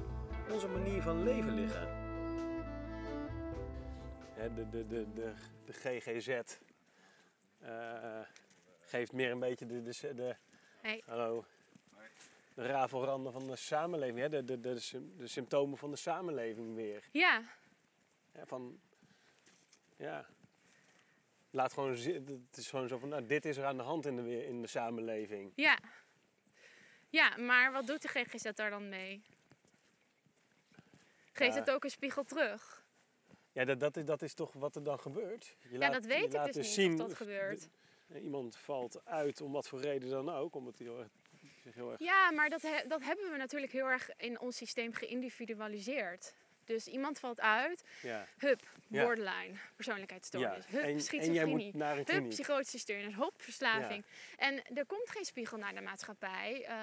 onze 0.51 0.69
manier 0.69 1.03
van 1.03 1.23
leven 1.23 1.55
liggen. 1.55 1.98
De, 4.39 4.69
de, 4.71 4.87
de, 4.87 5.13
de, 5.13 5.33
de 5.65 5.73
GGZ 5.73 6.29
eh, 7.61 8.21
geeft 8.81 9.13
meer 9.13 9.31
een 9.31 9.39
beetje 9.39 9.67
de, 9.67 9.83
de, 9.83 10.15
de, 10.15 10.37
Hey. 10.81 11.03
hallo, 11.07 11.45
de 12.55 12.67
rafelranden 12.67 13.33
van 13.33 13.47
de 13.47 13.57
samenleving, 13.57 14.19
hè, 14.19 14.29
de, 14.29 14.45
de, 14.45 14.61
de, 14.61 14.75
de 15.17 15.27
symptomen 15.27 15.79
van 15.79 15.91
de 15.91 15.97
samenleving 15.97 16.75
weer. 16.75 17.09
ja, 17.13 17.43
Ja, 18.35 18.47
van, 18.47 18.81
ja. 19.97 20.27
Laat 21.51 21.73
gewoon, 21.73 21.91
het 21.91 22.57
is 22.57 22.71
gewoon 22.71 22.89
zo 22.89 22.99
van, 22.99 23.09
nou, 23.09 23.27
dit 23.27 23.45
is 23.45 23.57
er 23.57 23.65
aan 23.65 23.77
de 23.77 23.83
hand 23.83 24.07
in 24.07 24.17
de, 24.17 24.47
in 24.47 24.63
de 24.63 24.69
samenleving. 24.69 25.53
ja. 25.55 25.79
Ja, 27.11 27.37
maar 27.37 27.73
wat 27.73 27.87
doet 27.87 28.03
de 28.03 28.09
GGZ 28.09 28.51
daar 28.55 28.71
dan 28.71 28.89
mee? 28.89 29.23
Geeft 31.33 31.55
Ja. 31.55 31.61
het 31.61 31.71
ook 31.71 31.85
een 31.85 31.91
spiegel 31.91 32.25
terug? 32.25 32.78
Ja, 33.59 33.65
dat, 33.65 33.81
dat, 33.81 33.97
is, 33.97 34.05
dat 34.05 34.23
is 34.23 34.35
toch 34.35 34.53
wat 34.53 34.77
er 34.77 34.83
dan 34.83 34.99
gebeurt. 35.01 35.57
Je 35.71 35.79
Ja, 35.79 35.91
dat 35.91 36.05
weet 36.05 36.35
ik 36.35 36.45
dus 36.45 36.55
niet 36.57 36.67
zien, 36.67 36.93
of 36.93 36.99
dat 36.99 37.15
gebeurt. 37.15 37.69
de- 38.07 38.21
iemand 38.21 38.57
valt 38.57 39.01
uit 39.05 39.41
om 39.41 39.53
wat 39.53 39.69
voor 39.69 39.81
reden 39.81 40.09
dan 40.11 40.29
ook, 40.31 40.55
omdat 40.55 40.79
hij 40.79 40.87
heel 40.87 40.99
erg, 40.99 41.09
zich 41.63 41.75
heel 41.75 41.91
erg... 41.91 42.01
Ja, 42.01 42.31
maar 42.31 42.49
dat, 42.51 42.63
he- 42.63 42.87
dat 42.89 43.03
hebben 43.03 43.31
we 43.31 43.37
natuurlijk 43.37 43.73
heel 43.73 43.87
erg 43.87 44.11
in 44.17 44.41
ons 44.41 44.57
systeem 44.57 44.93
geïndividualiseerd. 44.93 46.35
Dus 46.69 46.87
iemand 46.87 47.19
valt 47.19 47.41
uit, 47.41 47.85
Ja, 48.03 48.27
hup, 48.39 48.61
Ja. 48.89 49.03
borderline, 49.05 49.55
persoonlijkheidsstoornis, 49.77 50.65
ja. 50.65 50.71
hup, 50.71 50.81
En, 50.83 50.87
en 50.87 50.91
jij 50.93 51.01
schizofrenie. 51.01 51.65
moet 51.65 51.75
naar 51.75 51.99
een 51.99 52.05
Hup, 52.07 52.29
psychotische 52.29 52.79
stoornis, 52.79 53.15
hop, 53.15 53.43
verslaving. 53.43 54.05
En 54.37 54.63
er 54.77 54.87
komt 54.87 55.11
geen 55.11 55.25
spiegel 55.25 55.59
naar 55.59 55.75
de 55.75 55.81
maatschappij 55.81 56.65
eh, 56.65 56.77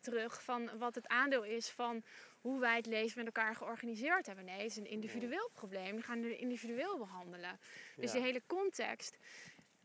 terug 0.00 0.42
van 0.42 0.78
wat 0.78 0.94
het 0.94 1.06
aandeel 1.08 1.42
is 1.44 1.68
van 1.70 2.02
hoe 2.40 2.60
wij 2.60 2.76
het 2.76 2.86
leven 2.86 3.16
met 3.24 3.26
elkaar 3.26 3.54
georganiseerd 3.56 4.26
hebben. 4.26 4.44
Nee, 4.44 4.56
het 4.62 4.70
is 4.70 4.76
een 4.76 4.86
individueel 4.90 5.50
probleem. 5.52 5.94
Die 5.94 6.02
gaan 6.04 6.20
we 6.22 6.36
individueel 6.36 6.98
behandelen. 6.98 7.58
Dus 7.96 8.12
die 8.12 8.20
hele 8.20 8.42
context, 8.46 9.16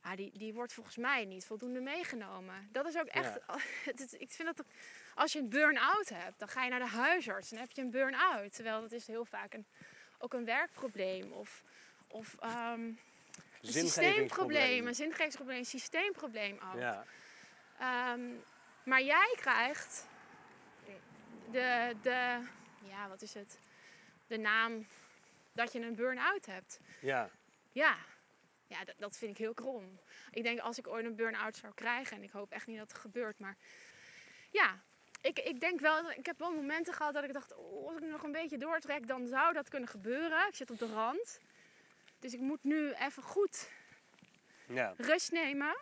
ja, 0.04 0.16
die, 0.16 0.38
die 0.38 0.54
wordt 0.54 0.74
volgens 0.74 0.98
mij 0.98 1.26
niet 1.26 1.46
voldoende 1.46 1.80
meegenomen. 1.80 2.70
Dat 2.72 2.88
is 2.88 2.98
ook 2.98 3.08
echt, 3.08 3.40
ik 4.18 4.32
vind 4.32 4.56
dat 4.56 4.66
als 5.16 5.34
je 5.34 5.40
een 5.40 5.50
burn-out 5.50 6.10
hebt, 6.10 6.40
dan 6.40 6.48
ga 6.48 6.64
je 6.64 6.70
naar 6.70 6.80
de 6.80 6.88
huisarts 6.88 7.52
en 7.52 7.58
heb 7.58 7.72
je 7.72 7.82
een 7.82 7.92
burn-out. 7.92 8.54
Terwijl 8.54 8.82
dat 8.82 8.92
is 8.92 9.08
heel 9.08 9.26
vaak 9.26 9.54
een, 9.54 9.66
ook 10.18 10.34
een 10.34 10.46
werkprobleem 10.46 11.32
of... 11.32 11.64
of 12.08 12.36
ehm, 12.40 12.82
een 12.82 13.74
systeemprobleem, 13.74 14.88
een 14.88 14.96
zingevingsprobleem, 14.96 15.58
een 15.58 15.66
systeemprobleem 15.66 16.60
ook. 16.72 16.80
Ja, 16.80 17.06
Ehm, 17.80 18.22
maar 18.84 19.02
jij 19.02 19.34
krijgt 19.36 20.08
de, 21.52 21.96
de, 22.02 22.40
ja, 22.88 23.08
wat 23.10 23.22
is 23.22 23.34
het? 23.34 23.60
De 24.28 24.38
naam 24.38 24.88
dat 25.52 25.74
je 25.74 25.82
een 25.82 25.96
burn-out 25.96 26.46
hebt. 26.46 26.80
ja, 27.00 27.30
Ja, 27.72 27.98
ja 28.74 28.84
dat, 28.84 28.96
dat 28.98 29.18
vind 29.18 29.32
ik 29.32 29.38
heel 29.38 29.54
krom. 29.54 30.00
Ik 30.32 30.44
denk 30.44 30.60
als 30.60 30.78
ik 30.78 30.88
ooit 30.88 31.06
een 31.06 31.16
burn-out 31.16 31.56
zou 31.56 31.74
krijgen, 31.74 32.18
en 32.18 32.24
ik 32.24 32.32
hoop 32.32 32.52
echt 32.52 32.68
niet 32.68 32.78
dat 32.78 32.92
het 32.92 33.02
gebeurt, 33.02 33.40
maar 33.40 33.58
ja. 34.52 34.82
Ik, 35.22 35.40
ik 35.40 35.60
denk 35.60 35.80
wel, 35.80 36.12
ik 36.12 36.26
heb 36.26 36.40
wel 36.40 36.52
momenten 36.54 36.94
gehad 36.94 37.14
dat 37.14 37.24
ik 37.24 37.34
dacht, 37.34 37.56
oh, 37.56 37.88
als 37.88 37.98
ik 37.98 38.04
nog 38.04 38.24
een 38.24 38.32
beetje 38.32 38.58
doortrek, 38.58 39.08
dan 39.08 39.28
zou 39.28 39.54
dat 39.54 39.70
kunnen 39.70 39.90
gebeuren. 39.90 40.48
Ik 40.48 40.56
zit 40.56 40.72
op 40.72 40.80
de 40.80 40.88
rand. 40.88 41.40
Dus 42.20 42.34
ik 42.34 42.40
moet 42.40 42.64
nu 42.64 42.92
even 42.94 43.24
goed 43.24 43.70
Ja. 44.68 44.94
rust 44.98 45.32
nemen. 45.32 45.76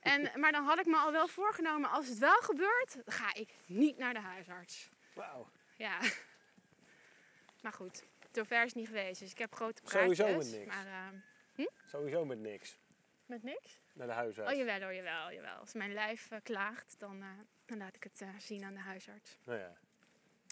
En, 0.00 0.40
maar 0.40 0.52
dan 0.52 0.64
had 0.64 0.78
ik 0.78 0.86
me 0.86 0.96
al 0.96 1.12
wel 1.12 1.28
voorgenomen, 1.28 1.90
als 1.90 2.08
het 2.08 2.18
wel 2.18 2.40
gebeurt, 2.40 2.96
ga 3.06 3.34
ik 3.34 3.48
niet 3.66 3.98
naar 3.98 4.14
de 4.14 4.20
huisarts. 4.20 4.88
Wauw. 5.14 5.48
Ja. 5.76 5.98
Maar 7.62 7.72
goed, 7.72 8.02
zover 8.32 8.56
is 8.62 8.64
het 8.64 8.74
niet 8.74 8.86
geweest. 8.86 9.20
Dus 9.20 9.30
ik 9.30 9.38
heb 9.38 9.54
grote 9.54 9.82
praatjes. 9.82 10.16
Sowieso 10.16 10.56
niks. 10.58 10.74
Maar 10.74 11.12
eh, 11.56 11.66
Sowieso 11.86 12.24
met 12.24 12.38
niks. 12.38 12.78
met 13.26 13.42
niks? 13.42 13.80
Naar 13.96 14.06
de 14.06 14.12
huisarts. 14.12 14.52
Oh 14.52 14.58
jawel 14.58 14.80
hoor, 14.80 14.94
jawel, 14.94 15.32
jawel. 15.32 15.56
Als 15.58 15.74
mijn 15.74 15.92
lijf 15.92 16.30
eh, 16.30 16.38
klaagt, 16.42 16.94
dan, 16.98 17.22
eh, 17.22 17.28
dan 17.64 17.78
laat 17.78 17.96
ik 17.96 18.02
het 18.02 18.20
eh, 18.20 18.28
zien 18.38 18.64
aan 18.64 18.74
de 18.74 18.80
huisarts. 18.80 19.38
Nou 19.44 19.58
ja. 19.58 19.76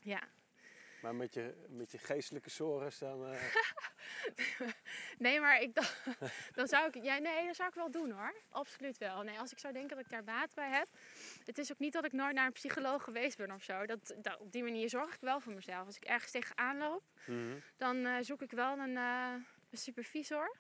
Ja. 0.05 0.23
Maar 1.03 1.15
met 1.15 1.35
je, 1.35 1.67
met 1.69 1.91
je 1.91 1.99
geestelijke 1.99 2.51
sores 2.51 2.99
dan... 2.99 3.27
Nee, 5.19 5.41
maar 5.41 5.61
ik 5.61 5.75
dacht, 5.75 6.05
dan 6.59 6.67
zou 6.67 6.89
ik, 6.89 7.03
ja, 7.05 7.19
nee, 7.19 7.47
dat 7.47 7.57
zou 7.57 7.69
ik 7.69 7.75
wel 7.75 7.91
doen 7.91 8.11
hoor. 8.11 8.35
Absoluut 8.49 8.99
wel. 8.99 9.23
Nee, 9.23 9.39
als 9.39 9.53
ik 9.53 9.59
zou 9.59 9.73
denken 9.73 9.97
dat 9.97 10.05
ik 10.05 10.11
daar 10.11 10.25
baat 10.25 10.55
bij 10.55 10.71
heb. 10.71 10.89
Het 11.45 11.59
is 11.59 11.73
ook 11.73 11.79
niet 11.79 11.93
dat 11.93 12.05
ik 12.05 12.13
nooit 12.13 12.35
naar 12.35 12.47
een 12.47 12.53
psycholoog 12.53 13.03
geweest 13.03 13.37
ben 13.37 13.51
of 13.51 13.63
zo. 13.63 13.87
Dat, 13.87 14.15
dat, 14.19 14.39
op 14.39 14.53
die 14.53 14.63
manier 14.63 14.89
zorg 14.89 15.15
ik 15.15 15.21
wel 15.21 15.41
voor 15.41 15.53
mezelf. 15.53 15.87
Als 15.87 15.97
ik 15.97 16.05
ergens 16.05 16.31
tegenaan 16.31 16.79
loop, 16.79 17.03
mhm. 17.27 17.59
dan 17.77 18.25
zoek 18.25 18.43
ik 18.43 18.51
wel 18.51 18.79
een, 18.79 18.97
een 18.97 19.45
supervisor. 19.73 20.57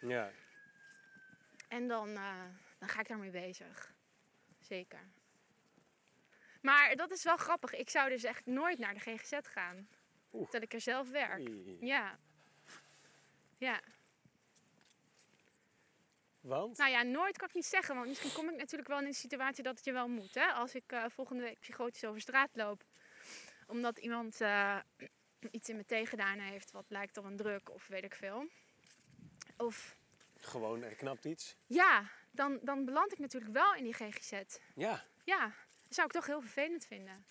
Ja. 0.00 0.30
En 1.68 1.88
dan, 1.88 2.08
eh, 2.16 2.44
dan 2.78 2.88
ga 2.88 3.00
ik 3.00 3.08
daarmee 3.08 3.30
bezig. 3.30 3.94
Zeker. 4.60 5.00
Maar 6.60 6.96
dat 6.96 7.10
is 7.10 7.24
wel 7.24 7.36
grappig. 7.36 7.74
Ik 7.74 7.90
zou 7.90 8.08
dus 8.08 8.24
echt 8.24 8.46
nooit 8.46 8.78
naar 8.78 8.94
de 8.94 9.00
GGZ 9.00 9.38
gaan. 9.42 9.88
Oeh. 10.32 10.42
Terwijl 10.42 10.62
ik 10.62 10.72
er 10.72 10.80
zelf 10.80 11.10
werk. 11.10 11.48
Oei. 11.48 11.76
Ja. 11.80 12.18
Ja. 13.58 13.80
Want? 16.40 16.76
Nou 16.76 16.90
ja, 16.90 17.02
nooit 17.02 17.38
kan 17.38 17.48
ik 17.48 17.54
niet 17.54 17.66
zeggen. 17.66 17.94
Want 17.94 18.08
misschien 18.08 18.32
kom 18.32 18.48
ik 18.48 18.56
natuurlijk 18.56 18.88
wel 18.88 18.98
in 18.98 19.06
een 19.06 19.14
situatie 19.14 19.62
dat 19.62 19.76
het 19.76 19.84
je 19.84 19.92
wel 19.92 20.08
moet. 20.08 20.34
Hè? 20.34 20.46
Als 20.46 20.74
ik 20.74 20.92
eh, 20.92 21.04
volgende 21.08 21.42
week 21.42 21.60
psychotisch 21.60 22.04
over 22.04 22.20
straat 22.20 22.50
loop. 22.52 22.84
Omdat 23.66 23.98
iemand 23.98 24.40
eh, 24.40 24.78
iets 25.50 25.68
in 25.68 25.76
me 25.76 25.84
tegengedaan 25.84 26.38
heeft. 26.38 26.70
Wat 26.70 26.84
lijkt 26.88 27.16
op 27.16 27.24
een 27.24 27.36
druk 27.36 27.70
of 27.70 27.86
weet 27.86 28.04
ik 28.04 28.14
veel. 28.14 28.48
Of 29.56 29.96
Gewoon, 30.36 30.82
er 30.82 30.94
knapt 30.94 31.24
iets. 31.24 31.56
ja, 31.66 32.10
dan, 32.30 32.58
dan 32.62 32.84
beland 32.84 33.12
ik 33.12 33.18
natuurlijk 33.18 33.52
wel 33.52 33.74
in 33.74 33.84
die 33.84 33.94
GGZ. 33.94 34.32
Ja. 34.74 35.04
Ja, 35.24 35.44
dat 35.82 35.94
zou 35.94 36.06
ik 36.06 36.12
toch 36.12 36.26
heel 36.26 36.40
vervelend 36.40 36.86
vinden. 36.86 37.24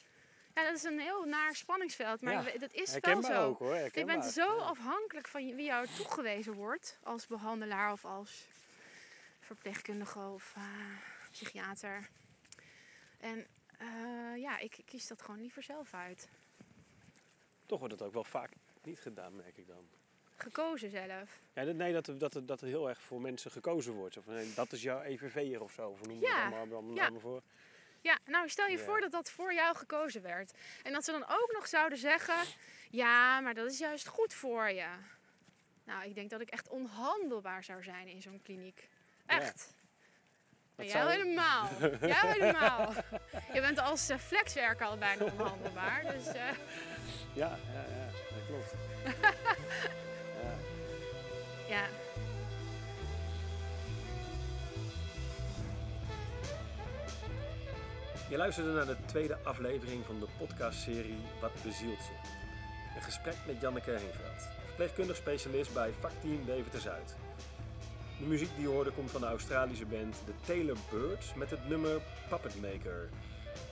Ja, 0.53 0.63
dat 0.63 0.75
is 0.75 0.83
een 0.83 0.99
heel 0.99 1.23
naar 1.25 1.55
spanningsveld. 1.55 2.21
Maar 2.21 2.33
Ja, 2.53 2.57
dat 2.57 2.73
is 2.73 2.99
wel 2.99 3.21
zo. 3.23 3.45
ook 3.45 3.59
hoor. 3.59 3.75
Je 3.75 4.05
bent 4.05 4.25
zo 4.25 4.57
afhankelijk 4.57 5.27
van 5.27 5.55
wie 5.55 5.65
jou 5.65 5.87
toegewezen 5.87 6.53
wordt 6.53 6.99
als 7.03 7.27
behandelaar 7.27 7.91
of 7.91 8.05
als 8.05 8.45
verpleegkundige 9.39 10.19
of 10.19 10.53
eh, 10.55 10.63
psychiater. 11.31 12.09
En 13.17 13.47
eh, 13.77 14.37
ja, 14.37 14.57
ik 14.57 14.81
kies 14.85 15.07
dat 15.07 15.21
gewoon 15.21 15.41
liever 15.41 15.63
zelf 15.63 15.93
uit. 15.93 16.29
Toch 17.65 17.79
wordt 17.79 17.93
het 17.93 18.03
ook 18.03 18.13
wel 18.13 18.23
vaak 18.23 18.51
niet 18.83 18.99
gedaan, 18.99 19.35
merk 19.35 19.57
ik 19.57 19.67
dan. 19.67 19.89
Gekozen 20.37 20.89
zelf. 20.89 21.29
Ja, 21.53 21.63
nee, 21.63 21.93
dat, 21.93 22.07
er- 22.07 22.17
dat, 22.17 22.41
dat 22.43 22.61
er 22.61 22.67
heel 22.67 22.89
erg 22.89 23.01
voor 23.01 23.21
mensen 23.21 23.51
gekozen 23.51 23.93
wordt. 23.93 24.17
Van, 24.23 24.33
nee, 24.33 24.53
dat 24.55 24.71
is 24.71 24.81
jouw 24.81 25.01
EVV'er 25.01 25.61
of 25.61 25.71
zo. 25.71 25.87
Of 25.89 26.01
noem 26.01 26.19
je 26.19 26.25
Ja, 26.25 26.49
dat 26.49 26.57
allemaal, 26.69 26.95
ja. 26.95 27.09
voor? 27.19 27.41
Ja, 28.01 28.17
nou 28.25 28.49
stel 28.49 28.67
je 28.67 28.77
Ja. 28.77 28.83
voor 28.83 28.99
dat 28.99 29.11
dat 29.11 29.29
voor 29.29 29.53
jou 29.53 29.75
gekozen 29.75 30.21
werd. 30.21 30.53
En 30.83 30.93
dat 30.93 31.03
ze 31.05 31.11
dan 31.11 31.23
ook 31.27 31.49
nog 31.53 31.67
zouden 31.67 31.97
zeggen: 31.97 32.35
ja, 32.89 33.39
maar 33.39 33.53
dat 33.53 33.71
is 33.71 33.77
juist 33.77 34.07
goed 34.07 34.33
voor 34.33 34.69
je. 34.69 34.87
Nou, 35.83 36.03
ik 36.05 36.15
denk 36.15 36.29
dat 36.29 36.41
ik 36.41 36.49
echt 36.49 36.69
onhandelbaar 36.69 37.63
zou 37.63 37.83
zijn 37.83 38.07
in 38.07 38.21
zo'n 38.21 38.41
kliniek. 38.43 38.89
Ja. 39.27 39.39
Echt. 39.39 39.73
Dat 40.75 40.89
zou- 40.89 41.09
helemaal. 41.11 41.69
jij 42.01 42.31
helemaal. 42.31 42.93
Je 43.53 43.61
bent 43.61 43.79
als 43.79 44.09
uh, 44.09 44.17
flexwerker 44.17 44.85
al 44.85 44.97
bijna 44.97 45.23
onhandelbaar. 45.25 46.01
Dus 46.13 46.27
eh, 46.27 46.33
Ja, 47.33 47.57
ja, 47.73 47.85
ja, 47.89 48.05
dat 48.35 48.45
klopt. 48.47 48.73
ja. 51.67 51.85
Je 58.29 58.37
luisterde 58.37 58.71
naar 58.71 58.85
de 58.85 58.97
tweede 59.05 59.37
aflevering 59.43 60.05
van 60.05 60.19
de 60.19 60.27
podcastserie 60.37 61.17
Wat 61.41 61.53
bezielt 61.63 61.97
je? 61.97 62.29
Een 62.95 63.03
gesprek 63.03 63.35
met 63.47 63.61
Janneke 63.61 63.91
Heenveld, 63.91 64.49
verpleegkundig 64.65 65.15
specialist 65.15 65.73
bij 65.73 65.91
vakteam 65.99 66.45
Deventer 66.45 66.79
Zuid. 66.79 67.15
De 68.19 68.25
muziek 68.25 68.49
die 68.55 68.61
je 68.61 68.73
hoorde 68.73 68.91
komt 68.91 69.11
van 69.11 69.21
de 69.21 69.27
Australische 69.27 69.85
band 69.85 70.15
The 70.25 70.33
Taylor 70.45 70.77
Birds 70.91 71.33
met 71.33 71.49
het 71.49 71.69
nummer 71.69 72.01
Puppet 72.29 72.61
Maker. 72.61 73.09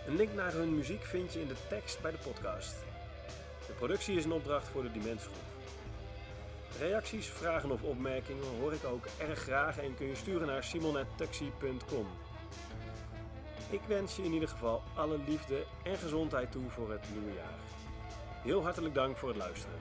Een 0.07 0.15
link 0.15 0.33
naar 0.33 0.51
hun 0.51 0.75
muziek 0.75 1.03
vind 1.03 1.33
je 1.33 1.41
in 1.41 1.47
de 1.47 1.67
tekst 1.69 2.01
bij 2.01 2.11
de 2.11 2.17
podcast. 2.17 2.75
De 3.67 3.73
productie 3.73 4.15
is 4.15 4.25
een 4.25 4.31
opdracht 4.31 4.67
voor 4.67 4.83
de 4.83 4.91
Demensgroep. 4.91 5.52
Reacties, 6.79 7.27
vragen 7.27 7.71
of 7.71 7.83
opmerkingen 7.83 8.43
hoor 8.59 8.73
ik 8.73 8.83
ook 8.83 9.05
erg 9.17 9.39
graag 9.39 9.77
en 9.77 9.95
kun 9.95 10.07
je 10.07 10.15
sturen 10.15 10.47
naar 10.47 10.63
simon.tuxi.com. 10.63 12.07
Ik 13.69 13.81
wens 13.87 14.15
je 14.15 14.23
in 14.23 14.33
ieder 14.33 14.49
geval 14.49 14.81
alle 14.95 15.19
liefde 15.27 15.65
en 15.83 15.97
gezondheid 15.97 16.51
toe 16.51 16.69
voor 16.69 16.91
het 16.91 17.05
nieuwe 17.11 17.33
jaar. 17.33 17.59
Heel 18.43 18.63
hartelijk 18.63 18.93
dank 18.93 19.17
voor 19.17 19.29
het 19.29 19.37
luisteren. 19.37 19.79